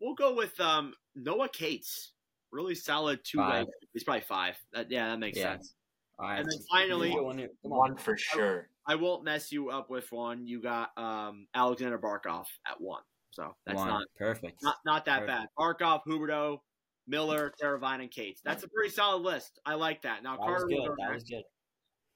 we'll 0.00 0.14
go 0.14 0.34
with 0.34 0.58
um 0.60 0.92
Noah 1.14 1.48
Cates. 1.48 2.12
Really 2.52 2.74
solid 2.74 3.20
two 3.24 3.38
way. 3.38 3.66
He's 3.92 4.04
probably 4.04 4.22
five. 4.22 4.56
That, 4.72 4.90
yeah, 4.90 5.08
that 5.08 5.18
makes 5.18 5.38
Yeah. 5.38 5.54
sense. 5.54 5.74
All 6.18 6.28
right. 6.28 6.38
And 6.40 6.48
then 6.50 6.58
finally- 6.70 7.10
You 7.10 7.16
go 7.20 7.30
in 7.30 7.38
here. 7.38 7.50
Come 7.62 7.72
on. 7.72 7.78
One 7.78 7.96
for 7.96 8.16
sure. 8.16 8.68
I 8.86 8.94
won't 8.94 9.24
mess 9.24 9.50
you 9.52 9.68
up 9.70 9.90
with 9.90 10.10
one. 10.12 10.46
You 10.46 10.62
got 10.62 10.96
um 10.96 11.46
Alexander 11.54 11.98
Barkov 11.98 12.46
at 12.68 12.80
one, 12.80 13.02
so 13.32 13.54
that's 13.66 13.76
One. 13.76 13.88
not 13.88 14.04
perfect. 14.16 14.62
not 14.62 14.76
not 14.86 15.04
that 15.06 15.26
Perfect. 15.26 15.28
bad. 15.28 15.48
Barkov, 15.58 16.00
Huberdeau, 16.08 16.58
Miller, 17.08 17.52
Teravainen, 17.62 18.02
and 18.02 18.10
Cates. 18.10 18.40
That's 18.44 18.64
a 18.64 18.68
pretty 18.68 18.90
solid 18.90 19.22
list. 19.22 19.58
I 19.64 19.74
like 19.74 20.02
that. 20.02 20.22
Now 20.22 20.32
That 20.36 20.40
was 20.40 20.48
Carter, 20.48 20.66
good. 20.66 20.78
will 20.78 20.96
That 20.98 21.14
was 21.14 21.24
good. 21.24 21.42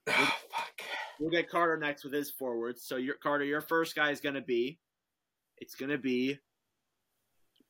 Oh, 0.08 0.12
fuck. 0.50 0.82
we'll 1.20 1.30
get 1.30 1.48
Carter 1.48 1.76
next 1.76 2.04
with 2.04 2.12
his 2.12 2.30
forwards. 2.30 2.82
So 2.84 2.96
your 2.96 3.14
Carter, 3.22 3.44
your 3.44 3.60
first 3.60 3.94
guy 3.94 4.10
is 4.10 4.20
gonna 4.20 4.40
be, 4.40 4.78
it's 5.58 5.74
gonna 5.74 5.98
be 5.98 6.38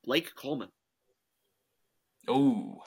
Blake 0.05 0.35
Coleman. 0.35 0.69
Oh. 2.29 2.79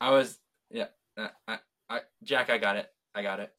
I 0.00 0.10
was 0.10 0.38
yeah. 0.70 0.86
I, 1.16 1.28
I, 1.46 1.58
I 1.88 2.00
Jack, 2.22 2.50
I 2.50 2.58
got 2.58 2.76
it. 2.76 2.86
I 3.14 3.22
got 3.22 3.40
it. 3.40 3.52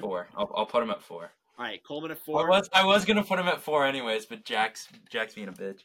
Four. 0.00 0.28
I'll, 0.36 0.50
I'll 0.56 0.66
put 0.66 0.82
him 0.82 0.90
at 0.90 1.02
four. 1.02 1.30
All 1.58 1.64
right, 1.64 1.80
Coleman 1.86 2.10
at 2.10 2.18
four. 2.18 2.44
I 2.44 2.48
was 2.48 2.68
I 2.72 2.84
was 2.84 3.04
gonna 3.04 3.24
put 3.24 3.38
him 3.38 3.46
at 3.48 3.62
four 3.62 3.84
anyways, 3.86 4.26
but 4.26 4.44
Jack's 4.44 4.88
Jack's 5.10 5.34
being 5.34 5.48
a 5.48 5.52
bitch. 5.52 5.80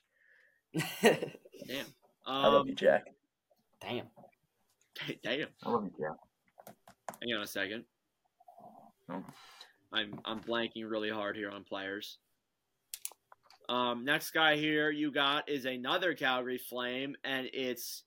Damn. 1.01 1.85
I 2.25 2.47
love 2.47 2.61
Um, 2.61 2.67
you, 2.67 2.75
Jack. 2.75 3.05
Damn. 3.81 4.07
damn. 5.23 5.47
I 5.63 5.69
love 5.69 5.85
you, 5.85 5.91
Jack. 5.99 6.75
Hang 7.21 7.33
on 7.33 7.41
a 7.41 7.47
second. 7.47 7.83
Oh. 9.09 9.23
I'm 9.93 10.19
I'm 10.23 10.39
blanking 10.39 10.89
really 10.89 11.09
hard 11.09 11.35
here 11.35 11.49
on 11.51 11.63
players. 11.63 12.17
Um, 13.67 14.05
next 14.05 14.31
guy 14.31 14.55
here 14.55 14.89
you 14.91 15.11
got 15.11 15.49
is 15.49 15.65
another 15.65 16.13
Calgary 16.13 16.57
Flame, 16.57 17.15
and 17.23 17.49
it's 17.53 18.03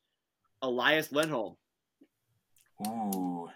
Elias 0.63 1.13
Lindholm. 1.13 1.57
Ooh. 2.87 3.49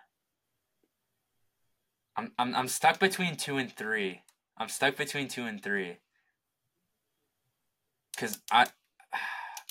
I'm 2.17 2.33
I'm 2.39 2.55
I'm 2.55 2.69
stuck 2.69 2.99
between 2.99 3.37
two 3.37 3.57
and 3.57 3.73
three. 3.73 4.23
I'm 4.57 4.69
stuck 4.69 4.97
between 4.97 5.29
two 5.29 5.45
and 5.45 5.63
three. 5.63 5.99
Cause 8.17 8.41
I 8.51 8.67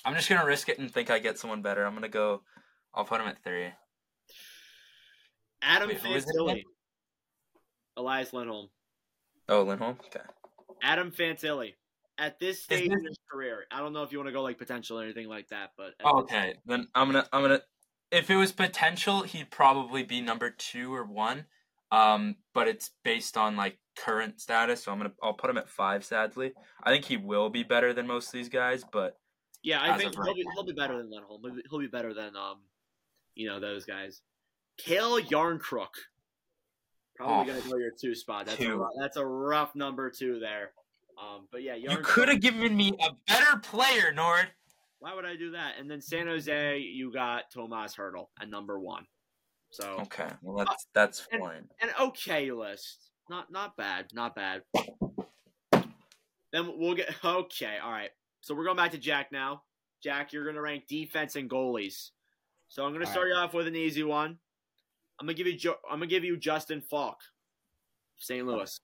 I'm 0.08 0.16
just 0.16 0.30
gonna 0.30 0.46
risk 0.46 0.70
it 0.70 0.80
and 0.80 0.90
think 0.90 1.10
I 1.10 1.20
get 1.20 1.38
someone 1.38 1.62
better. 1.62 1.86
I'm 1.86 1.94
gonna 1.94 2.08
go 2.08 2.42
I'll 2.94 3.04
put 3.04 3.20
him 3.20 3.28
at 3.28 3.44
three. 3.44 3.68
Adam 5.62 5.90
Wait, 5.90 5.98
who 6.00 6.14
is 6.14 6.24
it 6.24 6.36
Fantilli. 6.36 6.64
Elias 7.98 8.32
Lindholm. 8.32 8.70
Oh, 9.50 9.64
Lindholm? 9.64 9.98
Okay. 10.06 10.26
Adam 10.82 11.12
Fantilli. 11.12 11.74
At 12.18 12.40
this 12.40 12.64
stage 12.64 12.90
this- 12.90 12.98
in 13.00 13.06
his 13.06 13.20
career, 13.30 13.66
I 13.70 13.80
don't 13.80 13.92
know 13.92 14.04
if 14.04 14.14
you 14.14 14.18
want 14.18 14.30
to 14.30 14.34
go 14.34 14.44
like 14.44 14.58
potential 14.58 14.98
or 14.98 15.04
anything 15.04 15.28
like 15.28 15.50
that, 15.50 15.72
but 15.76 15.94
this- 16.00 16.08
okay. 16.08 16.56
Then 16.66 16.88
I'm 16.96 17.12
gonna 17.12 17.28
I'm 17.34 17.42
gonna 17.42 17.62
if 18.10 18.30
it 18.30 18.38
was 18.38 18.54
potential, 18.54 19.24
he'd 19.24 19.52
probably 19.52 20.04
be 20.04 20.22
number 20.22 20.50
two 20.50 20.96
or 20.96 21.04
one. 21.04 21.48
Um, 21.92 22.38
but 22.54 22.70
it's 22.70 22.92
based 23.04 23.36
on 23.36 23.58
like 23.58 23.78
current 23.98 24.40
status, 24.40 24.84
so 24.84 24.92
I'm 24.94 25.00
gonna 25.00 25.14
I'll 25.22 25.34
put 25.34 25.50
him 25.50 25.58
at 25.58 25.70
five. 25.70 26.06
Sadly, 26.06 26.54
I 26.82 26.92
think 26.92 27.04
he 27.04 27.18
will 27.18 27.50
be 27.50 27.64
better 27.64 27.92
than 27.94 28.08
most 28.08 28.28
of 28.28 28.34
these 28.34 28.50
guys, 28.50 28.86
but 28.90 29.18
yeah, 29.68 29.82
I 29.82 29.94
as 29.96 30.02
think 30.02 30.14
he'll 30.16 30.24
right 30.24 30.36
be, 30.36 30.46
he'll 30.54 30.64
be 30.66 30.72
better 30.74 30.98
than 30.98 31.12
Lindholm. 31.12 31.42
He'll 31.44 31.54
be, 31.56 31.62
he'll 31.70 31.80
be 31.80 31.88
better 31.88 32.14
than 32.14 32.36
um, 32.38 32.60
you 33.36 33.48
know 33.50 33.60
those 33.60 33.84
guys. 33.86 34.22
Kale 34.78 35.20
Yarncrook. 35.22 35.90
Probably 37.18 37.52
Oh, 37.52 37.58
gonna 37.60 37.70
go 37.72 37.78
your 37.78 37.92
two 38.00 38.16
spot. 38.16 38.46
That's 38.46 38.60
a 38.60 38.64
two. 38.64 38.78
rough, 38.78 38.92
that's 39.02 39.18
a 39.18 39.26
rough 39.26 39.76
number 39.76 40.10
two 40.10 40.40
there. 40.40 40.72
Um, 41.22 41.48
but 41.52 41.64
yeah, 41.64 41.76
you 41.76 41.90
could 42.04 42.30
have 42.30 42.40
given 42.42 42.78
me 42.78 42.94
a 43.02 43.10
better 43.28 43.58
player, 43.58 44.12
Nord. 44.14 44.48
Why 45.00 45.14
would 45.16 45.26
I 45.26 45.36
do 45.36 45.52
that? 45.52 45.74
And 45.80 45.90
then 45.92 46.00
San 46.02 46.28
Jose, 46.28 46.78
you 46.80 47.12
got 47.12 47.52
Tomas 47.54 47.96
Hertl 47.96 48.28
at 48.42 48.50
number 48.50 48.80
one. 48.80 49.06
So 49.72 49.98
Okay, 50.02 50.30
well 50.42 50.58
that's 50.64 50.88
that's 50.94 51.28
and- 51.32 51.42
fine. 51.42 51.68
an 51.82 51.90
okay 52.00 52.52
list. 52.52 53.10
Not 53.30 53.52
not 53.52 53.76
bad. 53.76 54.06
Not 54.14 54.34
bad. 54.36 54.62
Then 56.54 56.72
we'll 56.78 56.96
get 56.96 57.14
okay. 57.26 57.78
All 57.84 57.92
right. 57.92 58.12
So 58.42 58.56
we're 58.56 58.64
going 58.64 58.78
back 58.78 58.92
to 58.92 58.98
Jack 58.98 59.32
now. 59.32 59.64
Jack, 60.04 60.32
you're 60.32 60.46
gonna 60.46 60.62
rank 60.62 60.88
defense 60.88 61.36
and 61.36 61.50
goalies. 61.50 62.12
So 62.70 62.86
I'm 62.86 62.94
gonna 62.94 63.06
All 63.06 63.12
start 63.12 63.30
you 63.30 63.36
off 63.36 63.54
with 63.54 63.68
an 63.68 63.76
easy 63.76 64.04
one. 64.04 64.38
I'm 65.20 65.26
gonna 65.26 65.34
give 65.34 65.48
you. 65.48 65.58
Jo- 65.58 65.80
I'm 65.90 66.00
gonna 66.00 66.08
give 66.08 66.24
you 66.24 66.38
Justin 66.38 66.82
Faulk, 66.82 67.18
St. 68.18 68.46
Louis. 68.46 68.80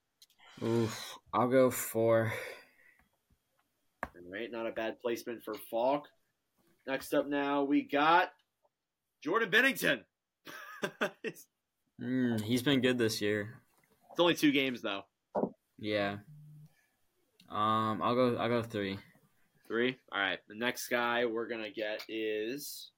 Oof. 0.62 1.18
I'll 1.32 1.48
go 1.48 1.70
four. 1.70 2.32
All 4.02 4.30
right, 4.30 4.50
not 4.50 4.66
a 4.66 4.72
bad 4.72 5.00
placement 5.00 5.42
for 5.44 5.54
Faulk. 5.54 6.08
Next 6.86 7.14
up 7.14 7.28
now 7.28 7.62
we 7.64 7.82
got 7.82 8.30
Jordan 9.22 9.50
Binnington. 9.50 10.00
Mm, 12.02 12.40
he's 12.40 12.62
been 12.62 12.80
good 12.80 12.98
this 12.98 13.20
year. 13.20 13.60
It's 14.10 14.18
only 14.18 14.34
two 14.34 14.50
games 14.50 14.82
though. 14.82 15.02
Yeah. 15.78 16.16
Um, 17.48 18.02
I'll 18.02 18.14
go. 18.14 18.36
I'll 18.36 18.48
go 18.48 18.62
three. 18.62 18.98
Three. 19.66 19.96
All 20.12 20.20
right. 20.20 20.38
The 20.48 20.54
next 20.54 20.88
guy 20.88 21.24
we're 21.24 21.48
gonna 21.48 21.70
get 21.70 22.04
is 22.08 22.90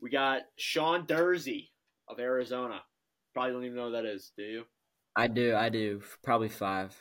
we 0.00 0.10
got 0.10 0.42
Sean 0.56 1.06
Durzi 1.06 1.68
of 2.08 2.18
Arizona. 2.18 2.80
Probably 3.34 3.52
don't 3.52 3.64
even 3.64 3.76
know 3.76 3.86
who 3.86 3.92
that 3.92 4.06
is. 4.06 4.32
Do 4.36 4.42
you? 4.42 4.64
I 5.14 5.26
do, 5.28 5.54
I 5.54 5.68
do. 5.68 6.00
Probably 6.22 6.48
five. 6.48 6.96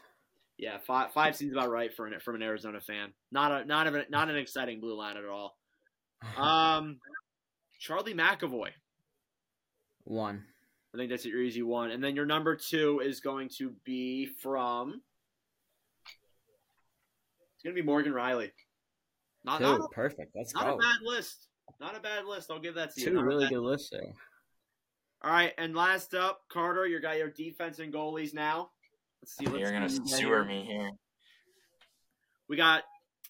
Yeah, 0.57 0.77
five 0.85 1.13
five 1.13 1.35
seems 1.35 1.53
about 1.53 1.69
right 1.69 1.93
for 1.93 2.05
an 2.05 2.19
from 2.19 2.35
an 2.35 2.41
Arizona 2.41 2.81
fan. 2.81 3.13
Not 3.31 3.51
a 3.51 3.65
not 3.65 3.87
a 3.87 4.05
not 4.09 4.29
an 4.29 4.35
exciting 4.35 4.81
blue 4.81 4.97
line 4.97 5.17
at 5.17 5.25
all. 5.25 5.55
Um, 6.37 6.99
Charlie 7.79 8.13
McAvoy. 8.13 8.71
One. 10.03 10.43
I 10.93 10.97
think 10.97 11.09
that's 11.09 11.23
your 11.23 11.41
easy 11.41 11.61
one, 11.61 11.91
and 11.91 12.03
then 12.03 12.13
your 12.13 12.25
number 12.25 12.57
two 12.57 12.99
is 13.01 13.21
going 13.21 13.49
to 13.57 13.71
be 13.85 14.25
from. 14.25 15.01
It's 17.59 17.65
gonna 17.65 17.75
be 17.75 17.81
Morgan 17.81 18.13
Rielly. 18.13 18.51
Not, 19.43 19.57
Two. 19.57 19.63
not, 19.65 19.81
a, 19.81 19.87
Perfect. 19.89 20.31
Let's 20.33 20.53
not 20.53 20.75
a 20.75 20.77
bad 20.77 21.01
list. 21.03 21.49
Not 21.81 21.93
a 21.93 21.99
bad 21.99 22.23
list. 22.23 22.49
I'll 22.49 22.59
give 22.59 22.75
that 22.75 22.95
to 22.95 23.01
you. 23.01 23.09
Two 23.09 23.21
really 23.21 23.49
good 23.49 23.59
lists 23.59 23.89
there. 23.91 24.13
All 25.21 25.31
right, 25.31 25.51
and 25.57 25.75
last 25.75 26.13
up, 26.13 26.39
Carter. 26.49 26.87
You 26.87 27.01
got 27.01 27.17
your 27.17 27.29
defense 27.29 27.79
and 27.79 27.93
goalies 27.93 28.33
now. 28.33 28.69
Let's 29.21 29.35
see. 29.35 29.45
Let's 29.45 29.59
You're 29.59 29.73
gonna 29.73 29.89
see 29.89 29.97
who 29.97 30.03
we 30.03 30.09
get 30.09 30.19
sewer 30.19 30.45
me 30.45 30.63
here. 30.65 30.89
We 32.47 32.55
got. 32.55 32.83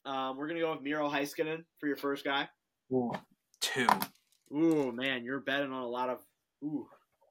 Um, 0.06 0.38
we're 0.38 0.48
gonna 0.48 0.60
go 0.60 0.74
with 0.74 0.84
Miro 0.84 1.10
Heiskanen 1.10 1.64
for 1.80 1.88
your 1.88 1.98
first 1.98 2.24
guy. 2.24 2.48
Two. 3.62 3.88
Ooh, 4.54 4.92
man, 4.92 5.24
you're 5.24 5.40
betting 5.40 5.72
on 5.72 5.82
a 5.82 5.88
lot 5.88 6.10
of. 6.10 6.20
Ooh, 6.64 6.86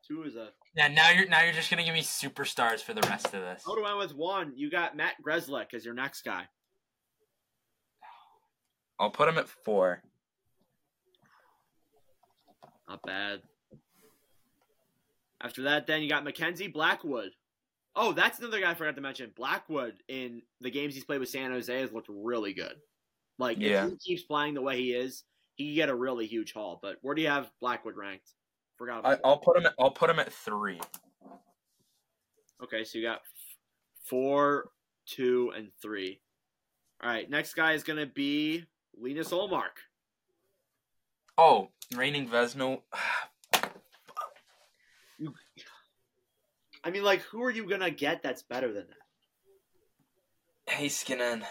two 0.09 0.24
is 0.24 0.34
a. 0.34 0.49
Yeah, 0.74 0.88
now 0.88 1.11
you're 1.11 1.28
now 1.28 1.44
you're 1.44 1.53
just 1.53 1.70
gonna 1.70 1.84
give 1.84 1.94
me 1.94 2.03
superstars 2.03 2.80
for 2.80 2.92
the 2.92 3.03
rest 3.03 3.26
of 3.26 3.40
this. 3.40 3.62
How 3.64 3.76
do 3.76 3.84
I 3.84 3.94
with 3.94 4.16
one? 4.16 4.53
You 4.57 4.68
got 4.68 4.96
Matt 4.96 5.14
Grzelcyk 5.24 5.74
as 5.74 5.84
your 5.84 5.94
next 5.94 6.22
guy. 6.22 6.49
I'll 8.99 9.11
put 9.11 9.28
him 9.28 9.38
at 9.38 9.49
four. 9.49 10.03
Not 12.88 13.03
bad. 13.03 13.42
After 15.40 15.62
that, 15.62 15.86
then 15.86 16.03
you 16.03 16.09
got 16.09 16.24
Mackenzie 16.24 16.68
Blackwood. 16.68 17.30
Oh, 17.94 18.12
that's 18.12 18.38
another 18.38 18.61
guy 18.61 18.70
I 18.70 18.74
forgot 18.74 18.96
to 18.96 19.01
mention. 19.03 19.30
Blackwood 19.36 19.94
in 20.09 20.42
the 20.61 20.70
games 20.70 20.94
he's 20.94 21.05
played 21.05 21.20
with 21.20 21.28
San 21.28 21.51
Jose 21.51 21.80
has 21.80 21.92
looked 21.92 22.09
really 22.11 22.53
good. 22.53 22.74
Like 23.38 23.59
Yeah. 23.59 23.84
if 23.86 23.90
he 23.92 23.96
keeps 23.99 24.22
playing 24.22 24.55
the 24.55 24.62
way 24.62 24.76
he 24.78 24.92
is, 24.92 25.24
he 25.55 25.66
can 25.66 25.74
get 25.74 25.88
a 25.88 25.94
really 25.94 26.26
huge 26.26 26.53
haul. 26.53 26.78
But 26.82 26.96
where 27.03 27.14
do 27.14 27.22
you 27.22 27.28
have 27.28 27.51
Blackwood 27.61 27.96
ranked? 27.96 28.30
Forgot. 28.76 29.05
I, 29.05 29.18
I'll 29.24 29.38
put 29.38 29.57
him. 29.57 29.66
At, 29.66 29.74
I'll 29.78 29.90
put 29.90 30.09
him 30.11 30.18
at 30.18 30.32
three. 30.32 30.80
Okay, 32.62 32.84
so 32.84 32.99
you 32.99 33.05
got 33.05 33.20
four, 34.05 34.70
two, 35.07 35.53
and 35.57 35.70
three. 35.82 36.20
All 37.03 37.11
right, 37.11 37.28
next 37.28 37.55
guy 37.55 37.72
is 37.72 37.82
gonna 37.84 38.07
be 38.07 38.64
Linus 39.01 39.30
Ullmark. 39.30 39.78
Oh, 41.36 41.68
reigning 41.94 42.28
Vezina. 42.28 42.80
I 46.84 46.90
mean, 46.90 47.03
like, 47.03 47.20
who 47.22 47.42
are 47.42 47.51
you 47.51 47.68
gonna 47.68 47.90
get 47.90 48.22
that's 48.22 48.42
better 48.42 48.72
than 48.72 48.86
that? 48.88 50.74
Heiskanen. 50.74 51.42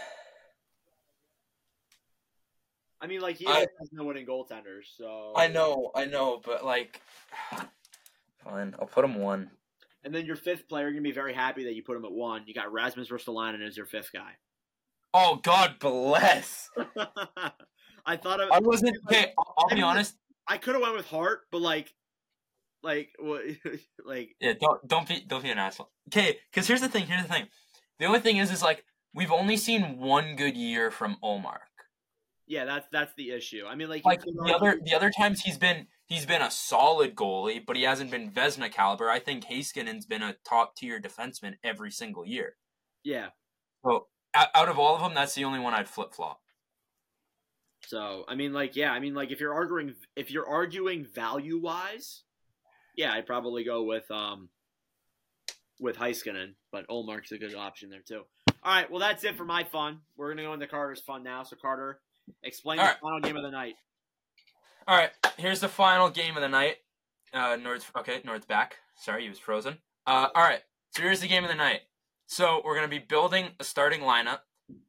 I 2.99 3.07
mean, 3.07 3.21
like, 3.21 3.35
he 3.37 3.45
I- 3.47 3.67
has 3.79 3.89
no 3.91 4.05
winning 4.05 4.25
goaltenders, 4.25 4.85
so 4.97 5.33
I 5.35 5.47
know, 5.47 5.91
I 5.95 6.05
know, 6.05 6.41
but 6.43 6.65
like, 6.65 7.01
fine. 8.43 8.75
I'll 8.79 8.87
put 8.87 9.05
him 9.05 9.15
one. 9.15 9.51
And 10.03 10.15
then 10.15 10.25
your 10.25 10.37
fifth 10.37 10.67
player, 10.69 10.85
you're 10.85 10.93
gonna 10.93 11.01
be 11.03 11.11
very 11.11 11.33
happy 11.33 11.65
that 11.65 11.73
you 11.73 11.83
put 11.83 11.97
him 11.97 12.05
at 12.05 12.11
one. 12.11 12.43
You 12.47 12.53
got 12.53 12.71
Rasmus 12.71 13.09
Ristolainen 13.09 13.65
as 13.65 13.75
your 13.75 13.85
fifth 13.85 14.11
guy. 14.13 14.31
Oh 15.13 15.39
God 15.41 15.75
bless. 15.79 16.69
I 18.05 18.15
thought 18.17 18.39
of, 18.39 18.51
I 18.51 18.59
wasn't. 18.59 18.97
Okay, 19.07 19.33
I'll, 19.37 19.53
I'll 19.57 19.75
be 19.75 19.81
honest. 19.81 20.15
I 20.47 20.57
could 20.57 20.73
have 20.75 20.81
went 20.81 20.95
with 20.95 21.07
Hart, 21.07 21.41
but 21.51 21.61
like, 21.61 21.93
like 22.83 23.09
what, 23.19 23.41
like 24.05 24.35
Yeah, 24.39 24.53
don't 24.59 24.87
don't 24.87 25.07
be 25.07 25.23
don't 25.27 25.43
be 25.43 25.49
an 25.49 25.57
asshole. 25.57 25.89
Okay, 26.09 26.37
because 26.51 26.67
here's 26.67 26.81
the 26.81 26.89
thing. 26.89 27.05
Here's 27.05 27.23
the 27.23 27.27
thing. 27.33 27.47
The 27.99 28.05
only 28.05 28.19
thing 28.19 28.37
is, 28.37 28.51
is 28.51 28.61
like 28.61 28.83
we've 29.13 29.31
only 29.31 29.57
seen 29.57 29.97
one 29.97 30.35
good 30.35 30.55
year 30.55 30.91
from 30.91 31.17
Omar. 31.23 31.61
yeah, 32.47 32.63
that's 32.65 32.87
that's 32.91 33.13
the 33.15 33.31
issue. 33.31 33.63
I 33.67 33.75
mean, 33.75 33.89
like, 33.89 34.05
Like 34.05 34.21
the 34.21 34.53
other 34.55 34.79
the 34.81 34.95
other 34.95 35.09
times 35.11 35.41
he's 35.41 35.57
been 35.57 35.87
he's 36.05 36.25
been 36.25 36.41
a 36.41 36.51
solid 36.51 37.15
goalie, 37.15 37.65
but 37.65 37.75
he 37.75 37.83
hasn't 37.83 38.11
been 38.11 38.31
Vezina 38.31 38.71
caliber. 38.71 39.09
I 39.09 39.19
think 39.19 39.45
Heiskanen's 39.45 40.05
been 40.05 40.21
a 40.23 40.35
top 40.47 40.75
tier 40.77 41.01
defenseman 41.01 41.55
every 41.63 41.91
single 41.91 42.25
year. 42.25 42.55
yeah. 43.03 43.29
So 43.83 44.07
out, 44.53 44.69
of 44.69 44.79
all 44.79 44.95
of 44.95 45.01
them, 45.01 45.13
that's 45.13 45.35
the 45.35 45.43
only 45.45 45.59
one 45.59 45.73
I'd 45.73 45.87
flip 45.87 46.13
flop. 46.13 46.41
So 47.85 48.25
I 48.27 48.35
mean, 48.35 48.53
like, 48.53 48.75
yeah, 48.75 48.91
I 48.91 48.99
mean, 48.99 49.13
like, 49.13 49.31
if 49.31 49.39
you're 49.39 49.53
arguing 49.53 49.95
if 50.15 50.31
you're 50.31 50.47
arguing 50.47 51.05
value 51.05 51.59
wise, 51.59 52.23
yeah, 52.95 53.13
I'd 53.13 53.25
probably 53.25 53.63
go 53.63 53.83
with 53.83 54.09
um 54.11 54.49
with 55.79 55.97
Heiskanen, 55.97 56.53
but 56.71 56.87
Ullmark's 56.87 57.31
a 57.31 57.37
good 57.37 57.55
option 57.55 57.89
there 57.89 58.01
too. 58.05 58.23
All 58.63 58.73
right, 58.73 58.89
well, 58.89 58.99
that's 58.99 59.23
it 59.23 59.37
for 59.37 59.45
my 59.45 59.63
fun. 59.63 59.99
We're 60.17 60.29
gonna 60.29 60.43
go 60.43 60.53
into 60.53 60.67
Carter's 60.67 61.01
fun 61.01 61.23
now. 61.23 61.43
So 61.43 61.55
Carter, 61.61 61.99
explain 62.43 62.79
All 62.79 62.85
the 62.85 62.91
right. 62.91 62.99
final 63.01 63.19
game 63.21 63.37
of 63.37 63.43
the 63.43 63.51
night. 63.51 63.75
All 64.87 64.97
right, 64.97 65.11
here's 65.37 65.59
the 65.59 65.69
final 65.69 66.09
game 66.09 66.35
of 66.35 66.41
the 66.41 66.49
night. 66.49 66.77
Uh, 67.33 67.57
Nord's 67.61 67.85
okay. 67.99 68.21
Nord's 68.25 68.45
back. 68.45 68.77
Sorry, 68.97 69.23
he 69.23 69.29
was 69.29 69.39
frozen. 69.39 69.77
Uh, 70.05 70.27
all 70.33 70.43
right. 70.43 70.61
So 70.91 71.03
here's 71.03 71.19
the 71.19 71.27
game 71.27 71.43
of 71.43 71.49
the 71.49 71.55
night. 71.55 71.81
So 72.27 72.61
we're 72.63 72.75
gonna 72.75 72.87
be 72.87 72.99
building 72.99 73.49
a 73.59 73.63
starting 73.63 74.01
lineup. 74.01 74.39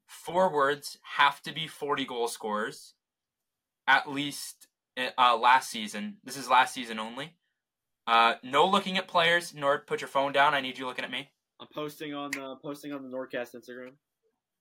Forwards 0.07 0.99
have 1.03 1.41
to 1.43 1.53
be 1.53 1.66
40 1.66 2.05
goal 2.05 2.28
scorers, 2.28 2.95
at 3.86 4.11
least 4.11 4.66
uh, 5.16 5.36
last 5.36 5.70
season. 5.70 6.16
This 6.24 6.36
is 6.36 6.49
last 6.49 6.74
season 6.74 6.99
only. 6.99 7.34
Uh, 8.07 8.34
no 8.43 8.66
looking 8.66 8.99
at 8.99 9.07
players. 9.07 9.55
Nord, 9.55 9.86
put 9.86 10.01
your 10.01 10.09
phone 10.09 10.32
down. 10.32 10.53
I 10.53 10.61
need 10.61 10.78
you 10.78 10.86
looking 10.86 11.05
at 11.05 11.11
me. 11.11 11.30
I'm 11.61 11.68
posting 11.72 12.12
on 12.12 12.30
the 12.32 12.57
posting 12.61 12.93
on 12.93 13.03
the 13.03 13.16
Nordcast 13.16 13.55
Instagram. 13.55 13.93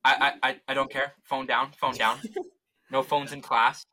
I 0.03 0.33
I, 0.43 0.55
I, 0.67 0.73
don't 0.73 0.91
care. 0.91 1.13
Phone 1.23 1.47
down. 1.47 1.71
Phone 1.79 1.95
down. 1.95 2.19
No 2.89 3.03
phones 3.03 3.33
in 3.33 3.41
class. 3.41 3.85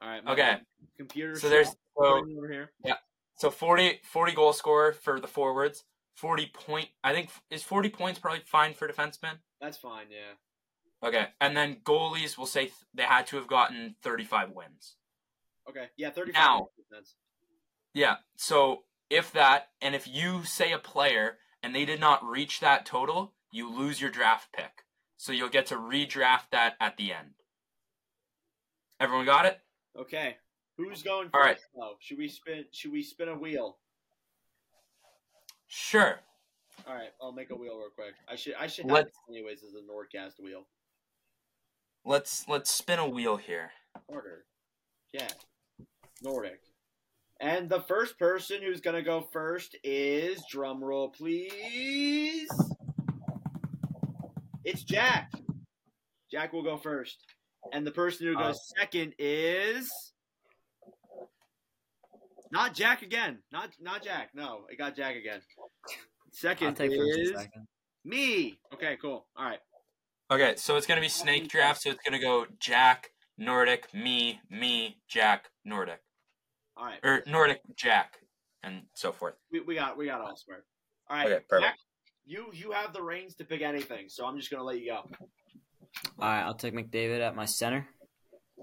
All 0.00 0.08
right. 0.08 0.22
Okay. 0.24 0.58
Computer. 0.96 1.34
So 1.34 1.48
there's 1.48 1.68
so 1.98 2.22
over 2.38 2.48
here. 2.48 2.70
So 3.38 3.50
40, 3.50 4.00
40 4.04 4.32
goal 4.32 4.52
scorer 4.52 4.92
for 4.92 5.18
the 5.18 5.26
forwards. 5.26 5.82
40 6.16 6.50
point. 6.52 6.88
I 7.04 7.12
think 7.12 7.30
is 7.50 7.62
40 7.62 7.88
points 7.90 8.18
probably 8.18 8.40
fine 8.44 8.74
for 8.74 8.88
defensemen. 8.88 9.38
That's 9.60 9.78
fine. 9.78 10.06
Yeah. 10.10 11.08
Okay. 11.08 11.26
And 11.40 11.56
then 11.56 11.76
goalies 11.84 12.36
will 12.36 12.46
say 12.46 12.62
th- 12.64 12.72
they 12.94 13.04
had 13.04 13.26
to 13.28 13.36
have 13.36 13.46
gotten 13.46 13.96
35 14.02 14.50
wins. 14.50 14.96
Okay. 15.68 15.86
Yeah. 15.96 16.10
Thirty-five. 16.10 16.40
Now- 16.42 16.68
Yeah. 17.94 18.16
So 18.36 18.84
if 19.10 19.32
that 19.32 19.68
and 19.80 19.94
if 19.94 20.06
you 20.08 20.44
say 20.44 20.72
a 20.72 20.78
player 20.78 21.38
and 21.62 21.74
they 21.74 21.84
did 21.84 22.00
not 22.00 22.24
reach 22.24 22.60
that 22.60 22.86
total, 22.86 23.34
you 23.50 23.70
lose 23.72 24.00
your 24.00 24.10
draft 24.10 24.52
pick. 24.52 24.84
So 25.16 25.32
you'll 25.32 25.48
get 25.48 25.66
to 25.66 25.76
redraft 25.76 26.50
that 26.52 26.74
at 26.80 26.96
the 26.96 27.12
end. 27.12 27.34
Everyone 29.00 29.26
got 29.26 29.46
it? 29.46 29.60
Okay. 29.98 30.36
Who's 30.76 31.02
going 31.02 31.26
first? 31.30 31.34
All 31.34 31.40
right. 31.40 31.58
though? 31.74 31.94
Should 32.00 32.18
we 32.18 32.28
spin? 32.28 32.64
Should 32.72 32.92
we 32.92 33.02
spin 33.02 33.28
a 33.28 33.34
wheel? 33.38 33.78
Sure. 35.66 36.20
All 36.86 36.94
right. 36.94 37.10
I'll 37.20 37.32
make 37.32 37.50
a 37.50 37.56
wheel 37.56 37.76
real 37.76 37.90
quick. 37.94 38.14
I 38.28 38.36
should. 38.36 38.54
I 38.58 38.66
should 38.66 38.90
have 38.90 39.06
anyways 39.28 39.62
as 39.62 39.74
a 39.74 39.82
Nordcast 39.82 40.42
wheel. 40.42 40.66
Let's 42.04 42.48
let's 42.48 42.70
spin 42.70 42.98
a 42.98 43.08
wheel 43.08 43.36
here. 43.36 43.70
Order. 44.08 44.44
Yeah. 45.12 45.28
Nordic. 46.22 46.60
And 47.40 47.68
the 47.68 47.80
first 47.80 48.18
person 48.18 48.62
who's 48.62 48.80
gonna 48.80 49.02
go 49.02 49.28
first 49.32 49.76
is 49.82 50.42
drum 50.50 50.82
roll, 50.82 51.08
please. 51.10 52.48
It's 54.64 54.82
Jack. 54.82 55.32
Jack 56.30 56.52
will 56.52 56.62
go 56.62 56.76
first. 56.76 57.18
And 57.72 57.86
the 57.86 57.90
person 57.90 58.26
who 58.26 58.34
goes 58.34 58.58
oh. 58.58 58.80
second 58.80 59.14
is 59.18 59.90
not 62.50 62.74
Jack 62.74 63.02
again. 63.02 63.38
Not 63.52 63.70
not 63.80 64.02
Jack. 64.02 64.30
No, 64.34 64.66
it 64.70 64.78
got 64.78 64.96
Jack 64.96 65.16
again. 65.16 65.40
Second 66.32 66.76
take 66.76 66.90
is 66.92 67.30
and 67.30 67.38
second. 67.38 67.66
me. 68.04 68.58
Okay, 68.74 68.96
cool. 69.00 69.26
All 69.36 69.44
right. 69.44 69.58
Okay, 70.30 70.54
so 70.56 70.76
it's 70.76 70.86
gonna 70.86 71.00
be 71.00 71.08
snake 71.08 71.48
draft. 71.48 71.82
So 71.82 71.90
it's 71.90 72.00
gonna 72.04 72.20
go 72.20 72.46
Jack, 72.58 73.10
Nordic, 73.38 73.92
me, 73.94 74.40
me, 74.50 74.98
Jack, 75.08 75.46
Nordic, 75.64 76.00
All 76.76 76.86
right. 76.86 76.98
or 77.02 77.22
Nordic, 77.26 77.60
Jack, 77.76 78.18
and 78.62 78.82
so 78.94 79.12
forth. 79.12 79.34
We, 79.52 79.60
we 79.60 79.74
got 79.76 79.96
we 79.96 80.06
got 80.06 80.20
all 80.20 80.36
squared. 80.36 80.62
All 81.08 81.16
right. 81.16 81.26
Okay, 81.26 81.44
perfect. 81.48 81.70
Jack, 81.70 81.78
you 82.26 82.46
you 82.52 82.72
have 82.72 82.92
the 82.92 83.02
reins 83.02 83.34
to 83.36 83.44
pick 83.44 83.62
anything, 83.62 84.08
so 84.08 84.26
I'm 84.26 84.36
just 84.36 84.50
gonna 84.50 84.64
let 84.64 84.80
you 84.80 84.90
go. 84.90 84.96
All 86.18 86.28
right, 86.28 86.42
I'll 86.42 86.54
take 86.54 86.74
McDavid 86.74 87.20
at 87.20 87.34
my 87.36 87.44
center. 87.44 87.86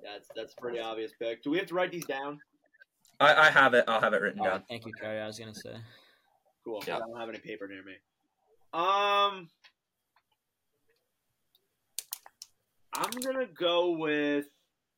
That's 0.03 0.27
that's 0.35 0.53
a 0.57 0.61
pretty 0.61 0.79
obvious 0.79 1.13
pick. 1.19 1.43
Do 1.43 1.49
we 1.49 1.57
have 1.57 1.67
to 1.67 1.73
write 1.73 1.91
these 1.91 2.05
down? 2.05 2.39
I, 3.23 3.47
I 3.47 3.51
have 3.51 3.73
it. 3.73 3.85
I'll 3.87 4.01
have 4.01 4.13
it 4.13 4.21
written 4.21 4.39
All 4.39 4.45
down. 4.45 4.53
right, 4.55 4.63
thank 4.69 4.85
you, 4.85 4.91
Carrie. 4.99 5.19
I 5.19 5.27
was 5.27 5.39
gonna 5.39 5.53
say. 5.55 5.75
Cool. 6.63 6.83
Yeah. 6.87 6.97
I 6.97 6.99
don't 6.99 7.17
have 7.19 7.29
any 7.29 7.39
paper 7.39 7.67
near 7.67 7.83
me. 7.83 7.93
Um. 8.73 9.49
I'm 12.95 13.09
gonna 13.23 13.47
go 13.47 13.91
with 13.91 14.45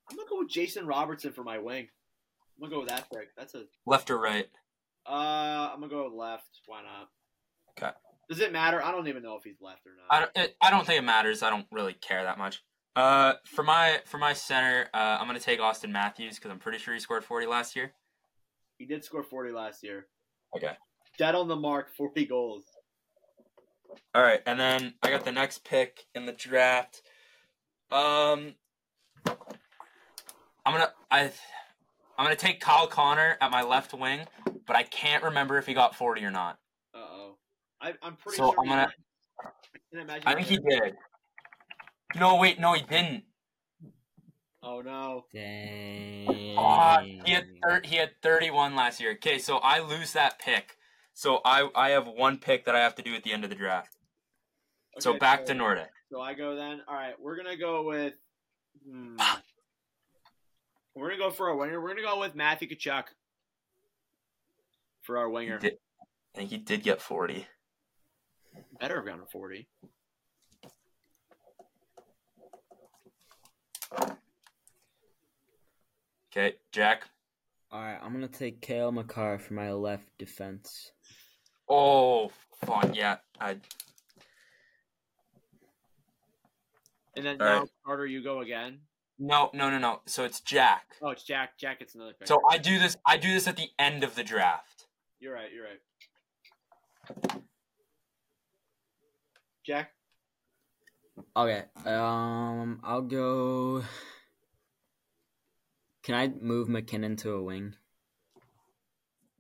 I'm 0.10 0.18
gonna 0.18 0.30
go 0.30 0.40
with 0.40 0.50
Jason 0.50 0.86
Robertson 0.86 1.32
for 1.32 1.44
my 1.44 1.58
wing. 1.60 1.88
I'm 2.58 2.62
gonna 2.62 2.74
go 2.74 2.80
with 2.82 2.90
that 2.90 3.10
pick. 3.12 3.36
That's 3.38 3.56
a 3.56 3.64
Left 3.86 4.10
or 4.10 4.20
right? 4.20 4.48
uh. 5.08 5.70
I'm 5.74 5.80
gonna 5.80 5.90
go 5.90 6.08
left. 6.14 6.60
Why 6.68 6.82
not? 6.82 7.10
Okay. 7.78 7.92
Does 8.30 8.40
it 8.40 8.52
matter? 8.52 8.84
I 8.84 8.92
don't 8.92 9.08
even 9.08 9.22
know 9.24 9.36
if 9.38 9.44
he's 9.44 9.62
left 9.62 9.86
or 9.86 9.92
not. 9.96 10.08
I 10.10 10.20
don't, 10.22 10.32
it, 10.46 10.56
I 10.62 10.72
don't 10.72 10.86
think 10.86 11.00
it 11.00 11.04
matters. 11.06 11.44
I 11.44 11.50
don't 11.52 11.68
really 11.72 11.94
care 11.94 12.24
that 12.24 12.38
much. 12.38 12.64
Uh, 12.96 13.34
for 13.46 13.64
my 13.64 14.00
for 14.06 14.18
my 14.18 14.34
center, 14.34 14.88
uh, 14.94 15.18
I'm 15.20 15.28
gonna 15.28 15.40
take 15.40 15.60
Auston 15.60 15.92
Matthews 15.92 16.36
because 16.36 16.50
I'm 16.52 16.60
pretty 16.60 16.78
sure 16.80 16.94
he 16.94 17.00
scored 17.00 17.24
40 17.24 17.46
last 17.46 17.76
year. 17.76 17.94
He 18.78 18.86
did 18.86 19.04
score 19.04 19.24
40 19.24 19.52
last 19.52 19.84
year. 19.84 20.08
Okay. 20.56 20.72
Dead 21.18 21.36
on 21.36 21.48
the 21.48 21.56
mark, 21.56 21.90
40 21.96 22.26
goals. 22.26 22.66
All 24.14 24.22
right, 24.22 24.42
and 24.46 24.60
then 24.60 24.94
I 25.04 25.10
got 25.10 25.24
the 25.24 25.32
next 25.32 25.64
pick 25.64 26.06
in 26.16 26.26
the 26.26 26.34
draft. 26.34 27.02
Um, 27.92 28.56
I'm 30.66 30.74
gonna 30.74 30.92
I, 31.12 31.32
I'm 32.18 32.26
gonna 32.26 32.36
take 32.36 32.60
Kyle 32.60 32.88
Connor 32.88 33.38
at 33.40 33.52
my 33.52 33.62
left 33.62 33.94
wing, 33.94 34.22
but 34.66 34.76
I 34.76 34.84
can't 34.84 35.24
remember 35.24 35.58
if 35.58 35.66
he 35.66 35.74
got 35.74 35.96
40 35.96 36.24
or 36.26 36.32
not. 36.32 36.58
Uh 36.94 36.98
oh. 36.98 37.38
I'm 37.82 38.16
pretty 38.16 38.38
So 38.38 38.52
sure. 38.52 38.56
I'm 38.60 38.68
gonna- 38.68 38.92
I 39.96 40.02
imagine? 40.02 40.28
I 40.28 40.34
think 40.36 40.48
he 40.48 40.58
did. 40.58 40.96
No, 42.16 42.36
wait, 42.36 42.60
no, 42.60 42.74
he 42.74 42.82
didn't. 42.82 43.24
Oh 44.68 44.82
no. 44.82 45.26
Dang. 45.32 46.56
Ah, 46.58 47.02
he 47.04 47.32
had 47.32 47.46
thir- 47.64 47.82
he 47.84 47.96
had 47.98 48.12
31 48.24 48.76
last 48.76 49.00
year. 49.00 49.12
Okay, 49.12 49.38
so 49.38 49.58
I 49.58 49.80
lose 49.80 50.14
that 50.14 50.40
pick. 50.40 50.78
So 51.14 51.40
I 51.46 51.70
I 51.76 51.90
have 51.92 52.08
one 52.08 52.38
pick 52.40 52.66
that 52.66 52.76
I 52.76 52.80
have 52.80 52.96
to 52.96 53.02
do 53.04 53.14
at 53.14 53.24
the 53.24 53.32
end 53.32 53.44
of 53.44 53.50
the 53.52 53.56
draft. 53.56 53.96
so 55.00 55.12
Okay, 55.12 55.20
back 55.20 55.46
to 55.46 55.54
Nordic. 55.54 55.90
So 56.12 56.20
I 56.20 56.34
go 56.34 56.56
then. 56.56 56.82
All 56.88 56.96
right, 56.96 57.14
we're 57.20 57.36
gonna 57.38 57.58
go 57.58 57.84
with. 57.84 58.16
Hmm, 58.88 59.18
we're 60.96 61.10
gonna 61.10 61.20
go 61.22 61.32
for 61.32 61.50
our 61.50 61.56
winger. 61.56 61.80
We're 61.80 61.90
gonna 61.90 62.02
go 62.02 62.20
with 62.20 62.34
Matthew 62.36 62.68
Tkachuk 62.70 63.06
for 65.04 65.18
our 65.20 65.28
He 65.28 65.34
winger. 65.34 65.60
did- 65.60 65.78
I 66.34 66.38
think 66.40 66.50
he 66.50 66.58
did 66.58 66.84
get 66.84 67.02
40. 67.02 67.48
Better 68.80 68.96
have 68.98 69.06
gone 69.06 69.20
to 69.20 69.26
forty. 69.26 69.68
Okay, 76.36 76.58
Jack. 76.72 77.04
All 77.72 77.80
right, 77.82 77.98
I'm 78.02 78.12
gonna 78.12 78.28
take 78.28 78.62
Cale 78.62 78.92
Makar 78.92 79.40
for 79.40 79.54
my 79.54 79.72
left 79.72 80.06
defense. 80.18 80.92
Oh, 81.70 82.30
fun. 82.66 82.94
Yeah, 82.94 83.18
I 83.40 83.58
And 87.16 87.26
then 87.26 87.42
All 87.42 87.48
now 87.48 87.60
right. 87.60 87.70
Carter, 87.86 88.06
you 88.06 88.22
go 88.22 88.42
again. 88.42 88.80
no 89.18 89.50
no 89.54 89.70
no 89.70 89.78
no. 89.78 90.02
So 90.08 90.26
it's 90.26 90.42
Jack. 90.42 90.96
Oh, 91.02 91.10
it's 91.12 91.24
Jack. 91.24 91.58
Jack 91.58 91.80
gets 91.80 91.96
another 91.96 92.14
pick. 92.20 92.28
So 92.28 92.42
I 92.50 92.58
do 92.58 92.80
this. 92.80 92.98
I 93.06 93.16
do 93.18 93.34
this 93.34 93.48
at 93.48 93.56
the 93.56 93.70
end 93.80 94.04
of 94.04 94.16
the 94.16 94.24
draft. 94.24 94.88
you're 95.20 95.34
right. 95.34 95.50
You're 95.54 95.66
right. 95.66 97.42
Jack. 99.66 99.92
Okay, 101.38 101.64
um, 101.86 102.82
I'll 102.84 103.02
go. 103.02 103.84
Can 106.06 106.14
I 106.14 106.28
move 106.40 106.70
MacKinnon 106.70 107.16
to 107.18 107.32
a 107.32 107.42
wing? 107.42 107.74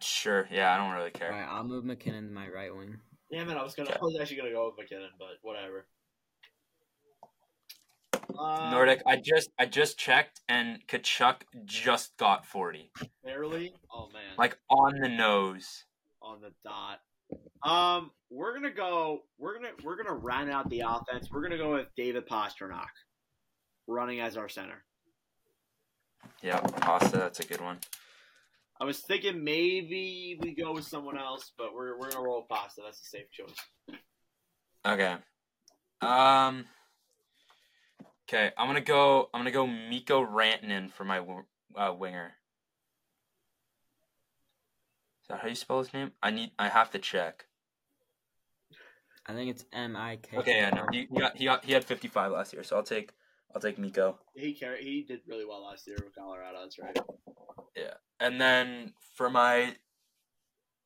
Sure. 0.02 0.50
Yeah, 0.52 0.74
I 0.74 0.78
don't 0.78 0.96
really 0.96 1.12
care. 1.12 1.30
right, 1.30 1.48
I'll 1.48 1.64
move 1.64 1.86
MacKinnon 1.86 2.28
to 2.28 2.34
my 2.34 2.48
right 2.48 2.76
wing. 2.76 2.98
Damn 3.32 3.50
it! 3.50 3.56
I 3.56 3.62
was 3.62 3.76
gonna. 3.76 3.90
Okay. 3.90 4.00
I 4.02 4.04
was 4.04 4.18
actually 4.20 4.38
gonna 4.38 4.52
go 4.52 4.66
with 4.66 4.78
MacKinnon, 4.80 5.12
but 5.20 5.38
whatever. 5.44 5.86
Um, 8.40 8.72
Nordic. 8.72 9.04
I 9.06 9.18
just 9.18 9.52
I 9.60 9.68
just 9.68 10.00
checked, 10.00 10.42
and 10.50 10.80
Tkachuk 10.88 11.42
just 11.66 12.18
got 12.18 12.48
40, 12.48 12.92
barely. 13.24 13.76
Oh 13.94 14.10
man. 14.12 14.34
like 14.40 14.58
on 14.68 15.00
the 15.00 15.10
nose. 15.10 15.86
on 16.20 16.42
the 16.42 16.52
dot. 16.64 17.00
Um, 17.64 18.10
we're 18.32 18.56
gonna 18.56 18.74
go. 18.74 19.22
We're 19.38 19.54
gonna 19.54 19.74
we're 19.84 19.98
gonna 19.98 20.16
round 20.16 20.50
out 20.50 20.68
the 20.72 20.80
offense. 20.80 21.30
We're 21.32 21.44
gonna 21.44 21.60
go 21.60 21.74
with 21.74 21.90
David 21.96 22.28
Pastrnak, 22.28 22.86
running 23.88 24.20
as 24.20 24.36
our 24.36 24.50
center. 24.50 24.84
Yeah, 26.42 26.60
Pasta. 26.60 27.18
That's 27.18 27.40
a 27.40 27.46
good 27.46 27.62
one. 27.62 27.80
I 28.80 28.84
was 28.84 29.00
thinking 29.00 29.44
maybe 29.44 30.38
we 30.42 30.54
go 30.54 30.74
with 30.74 30.86
someone 30.86 31.18
else, 31.18 31.52
but 31.58 31.74
we're 31.74 31.98
we're 31.98 32.12
gonna 32.12 32.24
roll 32.24 32.46
Pasta. 32.50 32.82
That's 32.84 33.02
a 33.02 33.06
safe 33.06 33.32
choice. 33.32 34.00
Okay. 34.86 35.16
Um. 36.02 36.66
Okay, 38.28 38.52
I'm 38.58 38.68
gonna 38.68 38.82
go. 38.82 39.30
I'm 39.34 39.40
gonna 39.40 39.52
go 39.52 39.68
Mikko 39.68 40.26
Rantanen 40.26 40.92
for 40.92 41.04
my 41.06 41.20
uh, 41.76 41.94
winger. 41.94 42.34
Is 45.24 45.30
that 45.30 45.40
how 45.40 45.48
you 45.48 45.56
spell 45.56 45.80
his 45.80 45.94
name? 45.94 46.12
I 46.22 46.32
need. 46.32 46.52
I 46.60 46.68
have 46.70 46.92
to 46.92 47.00
check. 47.00 47.46
I 49.26 49.34
think 49.34 49.50
it's 49.50 49.66
M 49.74 49.96
I 49.96 50.18
K. 50.18 50.38
Okay, 50.38 50.58
yeah, 50.58 50.70
no, 50.70 50.86
he, 50.92 51.08
he 51.12 51.20
got 51.20 51.38
he 51.38 51.46
got 51.46 51.66
he 51.66 51.74
had 51.74 51.84
55 51.84 52.32
last 52.32 52.54
year, 52.54 52.64
so 52.64 52.76
I'll 52.76 52.84
take 52.84 53.12
I'll 53.56 53.62
take 53.62 53.80
Mikko. 53.80 54.20
He 54.36 54.54
carried. 54.54 54.84
He 54.84 55.04
did 55.04 55.22
really 55.28 55.46
well 55.46 55.64
last 55.64 55.88
year 55.88 55.98
with 56.04 56.14
Colorado. 56.14 56.60
That's 56.62 56.78
right. 56.78 56.98
Yeah, 57.74 57.94
and 58.20 58.40
then 58.40 58.94
for 59.16 59.30
my, 59.30 59.74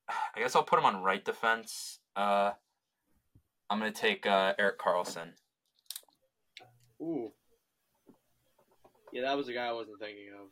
I 0.07 0.39
guess 0.39 0.55
I'll 0.55 0.63
put 0.63 0.78
him 0.78 0.86
on 0.86 1.01
right 1.01 1.26
defense. 1.26 1.99
Uh, 2.15 2.51
I'm 3.72 3.80
gonna 3.80 3.91
take 3.91 4.28
uh, 4.28 4.53
Erik 4.59 4.78
Karlsson. 4.78 5.30
Ooh. 7.01 7.32
Yeah, 9.11 9.24
that 9.24 9.38
was 9.38 9.47
a 9.49 9.53
guy 9.53 9.65
I 9.65 9.72
wasn't 9.72 9.99
thinking 9.99 10.28
of. 10.39 10.49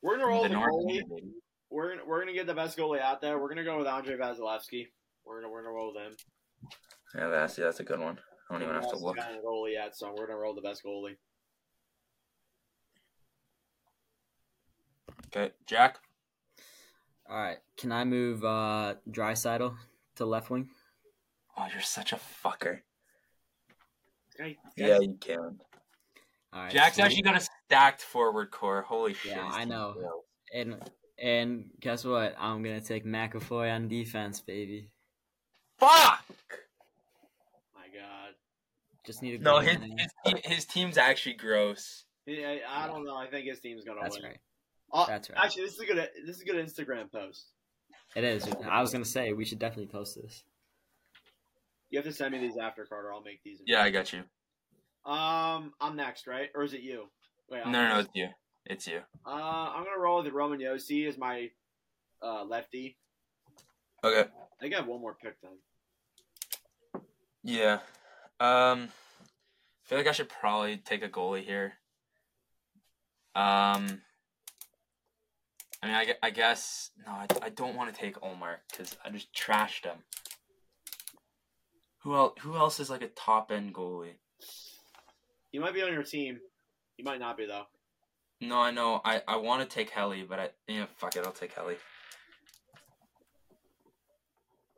We're 0.00 0.16
gonna 0.16 0.28
roll 0.28 0.44
The 0.44 0.50
the 0.50 0.54
goalie. 0.54 1.02
We're 1.70 1.90
gonna 1.90 2.06
we're 2.06 2.20
gonna 2.20 2.34
get 2.34 2.46
the 2.46 2.54
best 2.54 2.78
goalie 2.78 3.00
out 3.00 3.20
there. 3.20 3.40
We're 3.40 3.48
gonna 3.48 3.64
go 3.64 3.78
with 3.78 3.88
Andrei 3.88 4.16
Vasilevskiy. 4.16 4.86
We're 5.24 5.40
gonna 5.40 5.52
we're 5.52 5.62
gonna 5.62 5.74
roll 5.74 5.92
with 5.92 6.02
him. 6.02 6.16
Yeah, 7.16 7.28
that's 7.30 7.58
yeah, 7.58 7.64
that's 7.64 7.80
a 7.80 7.84
good 7.84 7.98
one. 7.98 8.18
I 8.48 8.54
don't 8.54 8.62
even 8.62 8.74
have 8.74 8.84
to 8.84 8.90
Best 8.92 9.02
look. 9.02 9.16
guy 9.16 9.30
in 9.30 9.36
the 9.36 9.42
goalie 9.42 9.72
yet, 9.72 9.94
so 9.96 10.14
we're 10.16 10.26
gonna 10.26 10.38
roll 10.38 10.54
the 10.54 10.62
best 10.62 10.82
goalie. 10.84 11.16
Okay, 15.26 15.52
Jack. 15.66 15.98
All 17.28 17.36
right, 17.36 17.58
can 17.76 17.92
I 17.92 18.04
move 18.04 18.44
uh 18.44 18.94
Draisaitl 19.10 19.74
to 20.16 20.24
left 20.24 20.48
wing? 20.50 20.70
Oh, 21.56 21.66
you're 21.72 21.82
such 21.82 22.12
a 22.12 22.16
fucker. 22.44 22.80
Guy, 24.38 24.56
Yeah, 24.76 25.00
you 25.00 25.16
can. 25.20 25.58
All 26.52 26.62
right, 26.62 26.72
Jack's 26.72 26.94
sweet. 26.94 27.04
actually 27.04 27.22
got 27.22 27.36
a 27.36 27.46
stacked 27.66 28.00
forward 28.02 28.50
core. 28.50 28.80
Holy 28.82 29.12
shit. 29.12 29.32
Yeah, 29.32 29.44
I 29.50 29.64
know. 29.66 29.94
real. 29.98 30.22
and 30.54 30.90
and 31.18 31.70
guess 31.80 32.04
what? 32.04 32.34
I'm 32.38 32.62
gonna 32.62 32.80
take 32.80 33.04
McAvoy 33.04 33.74
on 33.74 33.88
defense, 33.88 34.40
baby. 34.40 34.88
Fuck. 35.78 36.24
My 39.08 39.12
God. 39.12 39.12
Just 39.12 39.22
need 39.22 39.40
a 39.40 39.42
No, 39.42 39.58
his 39.58 39.78
his, 40.24 40.40
his 40.44 40.64
team's 40.66 40.98
actually 40.98 41.34
gross. 41.34 42.04
Yeah, 42.26 42.56
I 42.68 42.86
don't 42.86 43.04
know. 43.04 43.16
I 43.16 43.26
think 43.26 43.46
his 43.46 43.60
team's 43.60 43.84
gonna 43.84 44.00
That's 44.02 44.16
win. 44.16 44.30
right. 44.30 44.38
Uh, 44.92 45.06
That's 45.06 45.30
right. 45.30 45.38
Actually, 45.42 45.64
this 45.64 45.74
is 45.74 45.80
a 45.80 45.86
good. 45.86 46.08
This 46.26 46.36
is 46.36 46.42
a 46.42 46.44
good 46.44 46.56
Instagram 46.56 47.10
post. 47.10 47.46
It 48.16 48.24
is. 48.24 48.46
I 48.68 48.80
was 48.80 48.92
gonna 48.92 49.04
say 49.04 49.32
we 49.32 49.44
should 49.44 49.58
definitely 49.58 49.86
post 49.86 50.16
this. 50.20 50.44
You 51.90 51.98
have 51.98 52.06
to 52.06 52.12
send 52.12 52.32
me 52.32 52.38
these 52.38 52.58
after 52.58 52.84
Carter. 52.84 53.12
I'll 53.12 53.22
make 53.22 53.42
these. 53.42 53.60
Yeah, 53.66 53.82
I 53.82 53.90
got 53.90 54.12
you. 54.12 54.20
Um, 55.10 55.72
I'm 55.80 55.96
next, 55.96 56.26
right? 56.26 56.50
Or 56.54 56.62
is 56.62 56.74
it 56.74 56.82
you? 56.82 57.08
Wait, 57.50 57.64
No, 57.64 57.72
no, 57.72 57.88
no, 57.88 57.98
it's 58.00 58.10
you. 58.14 58.28
It's 58.66 58.86
you. 58.86 59.00
Uh, 59.26 59.30
I'm 59.30 59.84
gonna 59.84 59.98
roll 59.98 60.22
with 60.22 60.32
Roman 60.32 60.60
Josi 60.60 61.08
as 61.08 61.16
my 61.16 61.50
uh, 62.22 62.44
lefty. 62.44 62.98
Okay. 64.04 64.28
I 64.28 64.60
think 64.60 64.74
I 64.74 64.78
have 64.78 64.86
one 64.86 65.00
more 65.00 65.14
pick 65.14 65.40
then. 65.40 65.52
Yeah. 67.42 67.78
Um, 68.40 68.88
I 68.88 69.88
feel 69.88 69.98
like 69.98 70.06
I 70.06 70.12
should 70.12 70.28
probably 70.28 70.76
take 70.76 71.02
a 71.02 71.08
goalie 71.08 71.44
here. 71.44 71.74
Um, 73.34 74.02
I 75.82 75.86
mean, 75.86 75.94
I, 75.94 76.14
I 76.22 76.30
guess 76.30 76.90
no, 77.06 77.12
I, 77.12 77.26
I 77.42 77.48
don't 77.50 77.76
want 77.76 77.92
to 77.92 78.00
take 78.00 78.22
Omar 78.22 78.60
because 78.70 78.96
I 79.04 79.10
just 79.10 79.32
trashed 79.34 79.84
him. 79.84 79.98
Who 82.02 82.14
else? 82.14 82.34
Who 82.40 82.56
else 82.56 82.80
is 82.80 82.90
like 82.90 83.02
a 83.02 83.08
top 83.08 83.50
end 83.50 83.74
goalie? 83.74 84.16
He 85.50 85.58
might 85.58 85.74
be 85.74 85.82
on 85.82 85.92
your 85.92 86.02
team. 86.02 86.38
He 86.96 87.02
might 87.02 87.20
not 87.20 87.36
be 87.36 87.46
though. 87.46 87.66
No, 88.40 88.60
I 88.60 88.70
know. 88.70 89.00
I, 89.04 89.22
I 89.26 89.36
want 89.36 89.68
to 89.68 89.74
take 89.74 89.90
Helly, 89.90 90.22
but 90.22 90.38
I 90.38 90.50
yeah, 90.68 90.86
fuck 90.96 91.16
it. 91.16 91.24
I'll 91.24 91.32
take 91.32 91.54
Helly. 91.54 91.76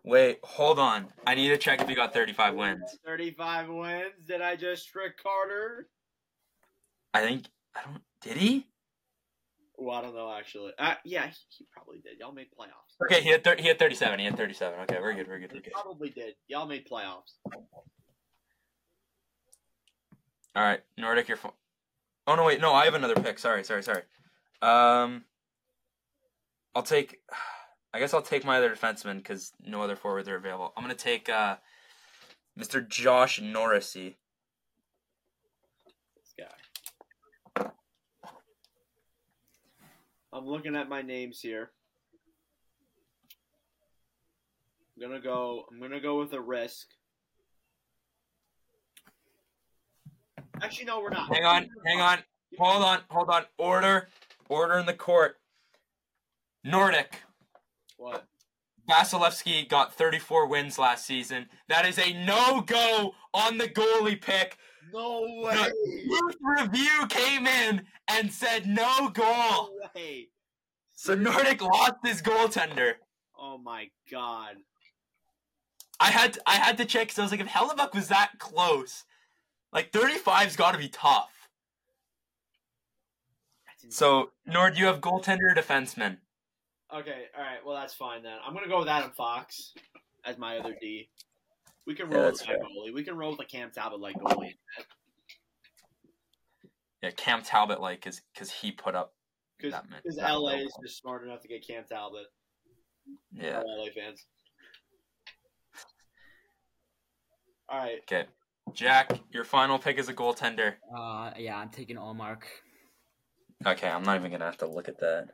Wait, 0.05 0.39
hold 0.43 0.79
on. 0.79 1.09
I 1.27 1.35
need 1.35 1.49
to 1.49 1.59
check 1.59 1.81
if 1.83 1.89
he 1.89 1.95
got 1.95 2.15
35 2.15 2.55
wins. 2.55 2.99
35 3.05 3.69
wins. 3.69 4.27
Did 4.27 4.41
I 4.41 4.57
just 4.57 4.89
trick 4.89 5.13
Carter? 5.23 5.89
I 7.13 7.21
think 7.21 7.45
I 7.77 7.81
don't. 7.85 8.03
Did 8.23 8.37
he? 8.37 8.67
Well, 9.77 9.97
I 9.97 10.03
don't 10.03 10.15
know 10.15 10.33
actually. 10.33 10.73
Uh, 10.79 10.95
yeah, 11.05 11.27
he, 11.27 11.35
he 11.59 11.67
probably 11.73 11.99
did. 12.01 12.19
Y'all 12.19 12.33
made 12.33 12.47
playoffs. 12.59 13.03
Okay, 13.05 13.23
he 13.23 13.31
had 13.31 13.43
thir- 13.45 13.57
he 13.59 13.67
had 13.69 13.79
37. 13.79 14.19
He 14.19 14.25
had 14.27 14.37
37. 14.37 14.81
Okay, 14.81 14.99
we're 15.01 15.15
good. 15.15 15.27
We're 15.29 15.39
good. 15.39 15.51
We're 15.53 15.57
He 15.57 15.63
good. 15.63 15.73
probably 15.73 16.11
did. 16.11 16.35
Y'all 16.49 16.67
made 16.67 16.87
playoffs. 16.89 17.39
All 20.57 20.63
right, 20.65 20.81
Nordic, 20.99 21.29
you're. 21.29 21.37
Fo- 21.37 21.55
oh 22.27 22.35
no, 22.35 22.45
wait, 22.45 22.61
no, 22.61 22.73
I 22.75 22.85
have 22.85 22.95
another 22.95 23.15
pick. 23.15 23.39
Sorry, 23.39 23.65
sorry, 23.65 23.83
sorry. 23.83 24.03
Um, 24.63 25.25
I'll 26.75 26.83
take. 26.83 27.19
I 27.93 27.99
guess 27.99 28.15
I'll 28.15 28.23
take 28.23 28.45
my 28.45 28.59
other 28.59 28.75
defenseman 28.75 29.17
because 29.17 29.53
no 29.65 29.83
other 29.83 29.97
forwards 29.97 30.29
are 30.29 30.37
available. 30.37 30.73
I'm 30.77 30.85
gonna 30.85 30.95
take 30.95 31.29
uh, 31.29 31.57
Mr. 32.59 32.87
Josh 32.87 33.41
Morrissey. 33.41 34.17
This 36.17 36.35
guy. 37.57 37.71
I'm 40.33 40.47
looking 40.47 40.77
at 40.77 40.89
my 40.89 41.03
names 41.03 41.41
here. 41.41 41.73
I'm 44.97 45.09
gonna 45.09 45.21
go. 45.21 45.65
I'm 45.71 45.81
gonna 45.81 46.01
go 46.01 46.21
with 46.21 46.33
a 46.33 46.41
risk. 46.41 46.87
Actually, 50.63 50.85
no, 50.85 51.01
we're 51.01 51.11
not. 51.11 51.35
Hang 51.35 51.45
on, 51.45 51.69
hang 51.87 52.01
on, 52.01 52.19
hold 52.59 52.85
on, 52.85 53.01
hold 53.09 53.31
on. 53.31 53.45
Order, 53.59 54.09
order 54.49 54.79
in 54.79 54.87
the 54.87 54.95
court. 54.95 55.39
Nordic. 56.63 57.17
What? 58.01 58.27
Vasilevskiy 58.89 59.69
got 59.69 59.93
34 59.93 60.47
wins 60.47 60.79
last 60.79 61.05
season. 61.05 61.47
That 61.69 61.85
is 61.85 61.99
a 61.99 62.15
no 62.25 62.63
go 62.63 63.13
on 63.35 63.59
the 63.59 63.69
goalie 63.69 64.21
pick. 64.21 64.57
No 64.93 65.21
way! 65.45 65.71
Youth 66.05 66.37
Review 66.41 67.07
came 67.11 67.47
in 67.47 67.83
and 68.09 68.33
said 68.33 68.67
no 68.67 69.11
goal. 69.11 69.27
No 69.27 69.71
way! 69.95 70.29
So 70.95 71.15
Nordic 71.15 71.61
lost 71.61 71.97
his 72.03 72.23
goaltender. 72.23 72.95
Oh 73.39 73.59
my 73.59 73.91
god! 74.11 74.57
I 76.01 76.11
had 76.11 76.39
I 76.47 76.55
had 76.55 76.79
to 76.79 76.87
check 76.87 77.09
because 77.09 77.19
I 77.19 77.23
was 77.23 77.31
like, 77.31 77.41
if 77.41 77.49
Hellebuyck 77.49 77.95
was 77.95 78.09
that 78.09 78.39
close, 78.39 79.05
like 79.75 79.93
35's 79.93 80.57
got 80.57 80.73
to 80.73 80.79
be 80.79 80.89
tough. 80.89 81.31
So 83.91 84.31
Nord, 84.47 84.79
you 84.79 84.87
have 84.87 85.03
goaltender 85.03 85.53
or 85.53 85.55
defenseman. 85.55 86.17
Okay, 86.93 87.25
all 87.37 87.43
right. 87.43 87.59
Well, 87.65 87.77
that's 87.77 87.95
fine 87.95 88.23
then. 88.23 88.37
I'm 88.45 88.53
gonna 88.55 88.69
go 88.69 88.81
with 88.81 88.89
Adam 88.89 89.13
Fox 89.17 89.75
as 90.25 90.39
my 90.39 90.59
other 90.59 90.77
D. 90.81 91.09
We 91.87 91.95
can 91.95 92.11
roll 92.11 92.25
that's 92.25 92.41
with 92.41 92.49
that 92.49 92.61
goalie. 92.61 92.93
We 92.93 93.05
can 93.05 93.17
roll 93.17 93.31
with 93.31 93.41
a 93.41 93.45
Cam 93.45 93.71
Talbot 93.71 94.01
like 94.01 94.17
goalie. 94.17 94.55
Yeah, 97.03 97.11
Cam 97.17 97.43
Talbot 97.43 97.81
like 97.81 98.07
is 98.07 98.21
because 98.35 98.51
he 98.51 98.73
put 98.73 98.95
up 98.95 99.15
Because 99.57 99.73
that 99.73 99.85
because 100.03 100.19
LA 100.19 100.57
is 100.57 100.73
just 100.83 100.99
smart 101.01 101.25
enough 101.25 101.41
to 101.43 101.49
get 101.49 101.67
Cam 101.67 101.85
Talbot. 101.89 102.27
Yeah. 103.33 103.61
All 103.61 103.85
LA 103.85 103.91
fans. 103.95 104.27
All 107.69 107.79
right. 107.79 108.01
Okay. 108.03 108.27
Jack, 108.73 109.19
your 109.33 109.45
final 109.45 109.79
pick 109.79 109.99
is 109.99 110.09
a 110.09 110.15
goaltender. 110.15 110.75
Uh, 110.97 111.31
yeah, 111.39 111.57
I'm 111.57 111.71
taking 111.71 111.97
Ullmark. 111.97 112.43
Okay, 113.67 113.89
I'm 113.89 114.03
not 114.03 114.17
even 114.17 114.31
gonna 114.31 114.45
have 114.45 114.59
to 114.59 114.67
look 114.67 114.89
at 114.89 114.99
that. 115.01 115.29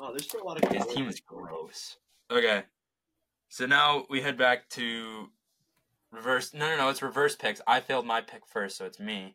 Oh, 0.00 0.10
there's 0.10 0.26
still 0.26 0.42
a 0.42 0.44
lot 0.44 0.62
of 0.62 0.70
His 0.70 0.86
team 0.86 1.08
is 1.08 1.20
gross. 1.20 1.96
Okay. 2.30 2.62
So 3.48 3.66
now 3.66 4.04
we 4.08 4.20
head 4.20 4.36
back 4.36 4.68
to 4.70 5.28
reverse. 6.12 6.54
No, 6.54 6.68
no, 6.68 6.76
no. 6.76 6.88
It's 6.88 7.02
reverse 7.02 7.34
picks. 7.34 7.60
I 7.66 7.80
failed 7.80 8.06
my 8.06 8.20
pick 8.20 8.46
first, 8.46 8.76
so 8.76 8.84
it's 8.84 9.00
me. 9.00 9.34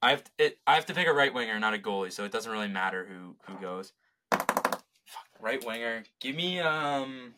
I 0.00 0.10
have 0.10 0.24
to, 0.24 0.30
it. 0.38 0.58
I 0.66 0.74
have 0.74 0.86
to 0.86 0.94
pick 0.94 1.06
a 1.06 1.12
right 1.12 1.32
winger, 1.32 1.58
not 1.60 1.74
a 1.74 1.78
goalie, 1.78 2.12
so 2.12 2.24
it 2.24 2.32
doesn't 2.32 2.50
really 2.50 2.68
matter 2.68 3.06
who 3.06 3.36
who 3.46 3.60
goes. 3.60 3.92
Fuck, 4.30 4.82
right 5.40 5.64
winger. 5.64 6.04
Give 6.20 6.34
me 6.34 6.58
um. 6.60 7.34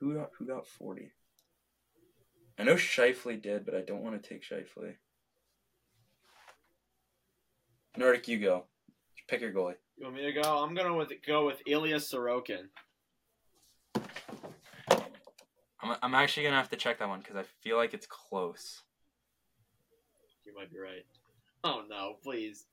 Who 0.00 0.14
got 0.14 0.30
who 0.38 0.46
got 0.46 0.66
forty? 0.66 1.10
I 2.58 2.64
know 2.64 2.74
Scheifele 2.74 3.40
did, 3.40 3.64
but 3.64 3.74
I 3.74 3.82
don't 3.82 4.02
want 4.02 4.20
to 4.20 4.28
take 4.28 4.42
Scheifele. 4.42 4.94
Nordic, 7.96 8.28
you 8.28 8.38
go. 8.38 8.64
Pick 9.28 9.40
your 9.40 9.52
goalie. 9.52 9.74
You 9.96 10.04
want 10.04 10.16
me 10.16 10.22
to 10.22 10.32
go? 10.32 10.62
I'm 10.62 10.74
gonna 10.74 10.94
with 10.94 11.12
go 11.26 11.46
with 11.46 11.60
Ilya 11.66 11.96
Sorokin. 11.96 12.68
I'm, 15.82 15.96
I'm 16.02 16.14
actually 16.14 16.44
gonna 16.44 16.56
have 16.56 16.70
to 16.70 16.76
check 16.76 16.98
that 16.98 17.08
one 17.08 17.20
because 17.20 17.36
I 17.36 17.44
feel 17.62 17.76
like 17.76 17.92
it's 17.92 18.06
close. 18.06 18.82
You 20.44 20.54
might 20.54 20.72
be 20.72 20.78
right. 20.78 21.04
Oh 21.64 21.82
no, 21.88 22.16
please. 22.22 22.66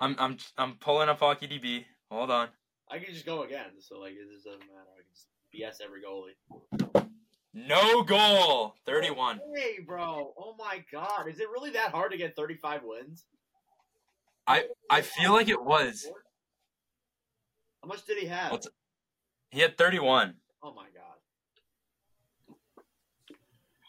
I'm 0.00 0.16
I'm 0.18 0.36
I'm 0.58 0.74
pulling 0.74 1.08
up 1.08 1.20
Hockey 1.20 1.48
DB. 1.48 1.84
Hold 2.10 2.30
on. 2.30 2.48
I 2.90 2.98
can 2.98 3.14
just 3.14 3.24
go 3.24 3.42
again. 3.44 3.70
So 3.80 4.00
like 4.00 4.12
it 4.12 4.30
just 4.30 4.44
doesn't 4.44 4.60
matter. 4.60 4.90
I 4.94 5.00
can 5.00 5.12
just 5.14 5.28
BS 5.54 5.84
every 5.84 6.02
goalie. 6.02 7.08
No 7.54 8.02
goal. 8.02 8.74
Thirty-one. 8.84 9.40
Hey, 9.54 9.78
bro. 9.86 10.34
Oh 10.38 10.54
my 10.58 10.84
god. 10.92 11.28
Is 11.28 11.40
it 11.40 11.48
really 11.50 11.70
that 11.70 11.90
hard 11.90 12.10
to 12.12 12.18
get 12.18 12.34
35 12.34 12.82
wins? 12.84 13.24
I 14.46 14.64
I 14.90 15.00
feel 15.02 15.32
like 15.32 15.48
it 15.48 15.62
was. 15.62 16.06
How 17.82 17.88
much 17.88 18.04
did 18.06 18.18
he 18.18 18.26
have? 18.26 18.52
What's- 18.52 18.68
He 19.50 19.60
had 19.60 19.76
thirty-one. 19.76 20.34
Oh 20.62 20.72
my 20.74 20.86
god. 20.94 22.56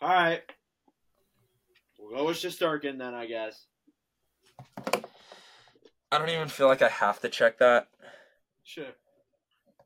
All 0.01 0.10
right. 0.10 0.41
We'll 1.97 2.18
go 2.18 2.26
with 2.26 2.38
Shesterkin 2.38 2.97
then, 2.97 3.14
I 3.14 3.26
guess. 3.26 3.66
I 6.12 6.18
don't 6.20 6.30
even 6.30 6.47
feel 6.49 6.68
like 6.68 6.82
I 6.82 6.89
have 6.89 7.20
to 7.22 7.30
check 7.30 7.58
that. 7.60 7.88
Sure. 8.64 8.86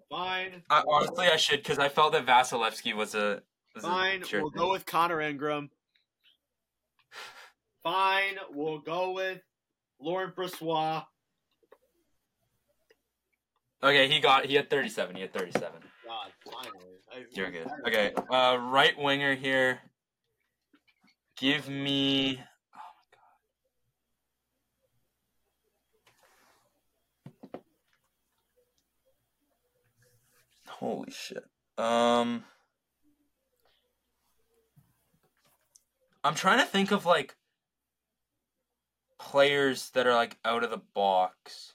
Fine. 0.09 0.63
I, 0.70 0.84
honestly, 0.88 1.28
I 1.28 1.36
should 1.38 1.59
because 1.61 1.80
I 1.80 1.89
felt 1.89 2.13
that 2.13 2.26
Vasilevskiy 2.26 2.93
was 2.95 3.13
a. 3.15 3.41
Was 3.76 3.84
a 3.84 3.88
Fine. 3.88 4.24
sure 4.24 4.41
We'll 4.41 4.51
thing. 4.51 4.59
go 4.59 4.72
with 4.72 4.86
Connor 4.86 5.22
Ingram. 5.22 5.70
Fine. 7.84 8.38
We'll 8.51 8.80
go 8.80 9.11
with 9.11 9.41
Laurent 9.99 10.35
Brossoit. 10.35 11.03
Okay, 13.83 14.07
he 14.07 14.19
got. 14.19 14.45
He 14.45 14.55
had 14.55 14.69
thirty-seven. 14.69 15.15
He 15.15 15.21
had 15.21 15.33
thirty-seven. 15.33 15.81
God, 16.05 16.31
finally. 16.51 16.97
I- 17.11 17.25
You're 17.31 17.51
good. 17.51 17.67
Okay, 17.87 18.13
uh, 18.31 18.57
right 18.59 18.97
winger 18.97 19.35
here. 19.35 19.79
Give 21.37 21.69
me. 21.69 22.41
Oh 22.75 22.79
my 27.53 27.59
god. 30.65 30.71
Holy 30.79 31.11
shit. 31.11 31.43
Um. 31.77 32.43
I'm 36.23 36.35
trying 36.35 36.59
to 36.59 36.65
think 36.65 36.91
of 36.91 37.05
like 37.05 37.36
players 39.31 39.89
that 39.89 40.07
are 40.07 40.13
like 40.13 40.37
out 40.45 40.63
of 40.63 40.69
the 40.69 40.81
box. 40.93 41.73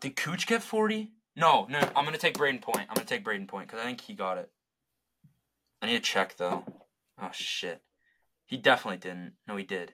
Did 0.00 0.16
Cooch 0.16 0.46
get 0.46 0.62
40? 0.62 1.10
No, 1.36 1.66
no, 1.68 1.78
I'm 1.94 2.04
gonna 2.04 2.16
take 2.16 2.38
Brayden 2.38 2.62
Point. 2.62 2.86
I'm 2.88 2.94
gonna 2.94 3.06
take 3.06 3.24
Brayden 3.24 3.46
Point 3.46 3.68
because 3.68 3.82
I 3.82 3.84
think 3.84 4.00
he 4.00 4.14
got 4.14 4.38
it. 4.38 4.50
I 5.82 5.86
need 5.86 5.92
to 5.92 6.00
check 6.00 6.36
though. 6.38 6.64
Oh 7.20 7.30
shit. 7.32 7.82
He 8.46 8.56
definitely 8.56 8.98
didn't. 8.98 9.34
No, 9.46 9.56
he 9.56 9.64
did. 9.64 9.92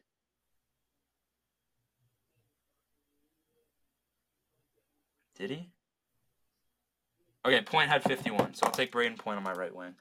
Did 5.37 5.51
he? 5.51 5.71
Okay, 7.45 7.61
Point 7.63 7.89
had 7.89 8.03
51, 8.05 8.55
so 8.55 8.67
I'll 8.67 8.73
take 8.73 8.93
Brayden 8.93 9.19
Point 9.19 9.37
on 9.37 9.43
my 9.43 9.53
right 9.53 9.75
wing. 9.75 9.95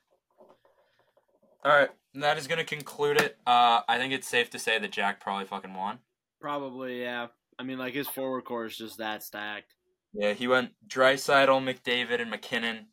That 2.19 2.38
is 2.38 2.48
gonna 2.48 2.64
conclude 2.64 3.22
it. 3.22 3.38
Uh, 3.45 3.81
I 3.88 3.98
think 3.98 4.11
it's 4.11 4.27
safe 4.27 4.49
to 4.52 4.60
say 4.60 4.80
that 4.80 4.91
Jack 4.91 5.19
probably 5.19 5.45
fucking 5.45 5.73
won. 5.73 5.99
Probably, 6.41 7.02
yeah. 7.02 7.27
I 7.60 7.64
mean, 7.64 7.77
like 7.77 7.94
his 7.94 8.07
forward 8.07 8.44
core 8.45 8.65
is 8.65 8.76
just 8.76 8.98
that 8.98 9.22
stacked. 9.23 9.76
Yeah, 10.14 10.34
he 10.34 10.48
went 10.48 10.72
Draisaitl, 10.88 11.61
McDavid, 11.64 12.19
and 12.19 12.31
MacKinnon 12.31 12.88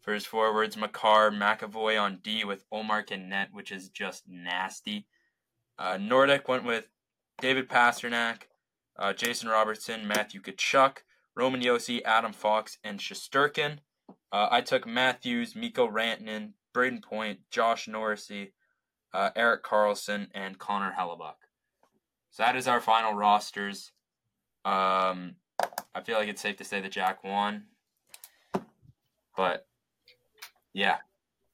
for 0.00 0.12
his 0.12 0.26
forwards. 0.26 0.76
Makar, 0.76 1.30
McAvoy 1.30 2.00
on 2.00 2.18
D 2.22 2.44
with 2.44 2.68
Ullmark 2.72 3.12
and 3.12 3.28
net, 3.28 3.50
which 3.52 3.70
is 3.70 3.88
just 3.90 4.24
nasty. 4.28 5.06
Uh, 5.78 5.96
Nordic 5.96 6.48
went 6.48 6.64
with 6.64 6.88
David 7.40 7.68
Pastrnak, 7.68 8.42
uh, 8.98 9.12
Jason 9.12 9.48
Robertson, 9.48 10.06
Matthew 10.06 10.40
Tkachuk, 10.40 10.98
Roman 11.36 11.60
Josi, 11.60 12.02
Adam 12.04 12.32
Fox, 12.32 12.78
and 12.82 12.98
Shesterkin. 12.98 13.78
Uh, 14.32 14.48
I 14.50 14.60
took 14.62 14.86
Matthews, 14.86 15.54
Mikko 15.54 15.88
Rantanen, 15.88 16.54
Brayden 16.74 17.02
Point, 17.02 17.40
Josh 17.50 17.86
Morrissey, 17.86 18.52
uh, 19.14 19.30
Erik 19.36 19.62
Karlsson, 19.62 20.28
and 20.34 20.58
Connor 20.58 20.92
Hellebuyck. 20.98 21.34
So 22.32 22.42
that 22.42 22.56
is 22.56 22.68
our 22.68 22.80
final 22.80 23.14
rosters. 23.14 23.92
Um, 24.64 25.36
I 25.94 26.00
feel 26.04 26.18
like 26.18 26.28
it's 26.28 26.42
safe 26.42 26.56
to 26.56 26.64
say 26.64 26.80
that 26.80 26.92
Jack 26.92 27.24
won. 27.24 27.64
But 29.36 29.66
yeah, 30.72 30.98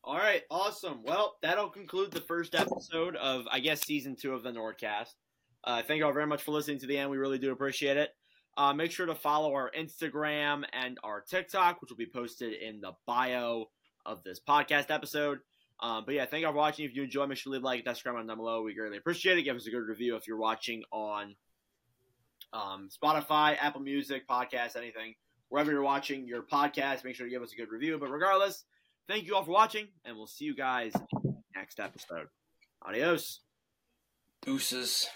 All 0.02 0.16
right, 0.16 0.42
awesome. 0.50 1.02
Well, 1.04 1.36
that'll 1.42 1.68
conclude 1.68 2.10
the 2.10 2.22
first 2.22 2.54
episode 2.54 3.16
of, 3.16 3.44
I 3.52 3.60
guess, 3.60 3.82
season 3.82 4.16
two 4.16 4.32
of 4.32 4.42
the 4.42 4.50
Nordcast. 4.50 5.14
Uh, 5.62 5.82
thank 5.82 5.98
you 5.98 6.06
all 6.06 6.12
very 6.12 6.26
much 6.26 6.42
for 6.42 6.52
listening 6.52 6.78
to 6.80 6.86
the 6.86 6.96
end. 6.96 7.10
We 7.10 7.18
really 7.18 7.38
do 7.38 7.52
appreciate 7.52 7.98
it. 7.98 8.10
Uh, 8.56 8.72
make 8.72 8.90
sure 8.90 9.06
to 9.06 9.14
follow 9.14 9.52
our 9.52 9.70
Instagram 9.78 10.64
and 10.72 10.98
our 11.04 11.20
TikTok, 11.20 11.80
which 11.80 11.90
will 11.90 11.98
be 11.98 12.10
posted 12.12 12.54
in 12.54 12.80
the 12.80 12.92
bio 13.06 13.66
of 14.06 14.22
this 14.24 14.40
podcast 14.40 14.90
episode. 14.90 15.40
Um, 15.82 16.04
but 16.04 16.14
yeah, 16.14 16.26
thank 16.26 16.42
you 16.42 16.48
for 16.48 16.54
watching. 16.54 16.84
If 16.84 16.94
you 16.94 17.02
enjoy, 17.02 17.26
make 17.26 17.38
sure 17.38 17.50
to 17.50 17.54
leave 17.54 17.62
a 17.62 17.66
like, 17.66 17.84
that 17.84 17.96
subscribe 17.96 18.26
down 18.26 18.36
below. 18.36 18.62
We 18.62 18.74
greatly 18.74 18.98
appreciate 18.98 19.38
it. 19.38 19.42
Give 19.42 19.56
us 19.56 19.66
a 19.66 19.70
good 19.70 19.86
review 19.86 20.16
if 20.16 20.26
you're 20.26 20.36
watching 20.36 20.82
on 20.92 21.34
um, 22.52 22.88
Spotify, 22.90 23.56
Apple 23.58 23.80
Music, 23.80 24.28
podcast, 24.28 24.76
anything. 24.76 25.14
Wherever 25.48 25.70
you're 25.70 25.82
watching 25.82 26.26
your 26.26 26.42
podcast, 26.42 27.04
make 27.04 27.16
sure 27.16 27.26
to 27.26 27.30
give 27.30 27.42
us 27.42 27.52
a 27.52 27.56
good 27.56 27.70
review. 27.70 27.98
But 27.98 28.10
regardless, 28.10 28.64
thank 29.08 29.26
you 29.26 29.34
all 29.34 29.44
for 29.44 29.52
watching, 29.52 29.88
and 30.04 30.16
we'll 30.16 30.26
see 30.26 30.44
you 30.44 30.54
guys 30.54 30.92
next 31.56 31.80
episode. 31.80 32.26
Adios. 32.82 33.40
Deuces. 34.42 35.08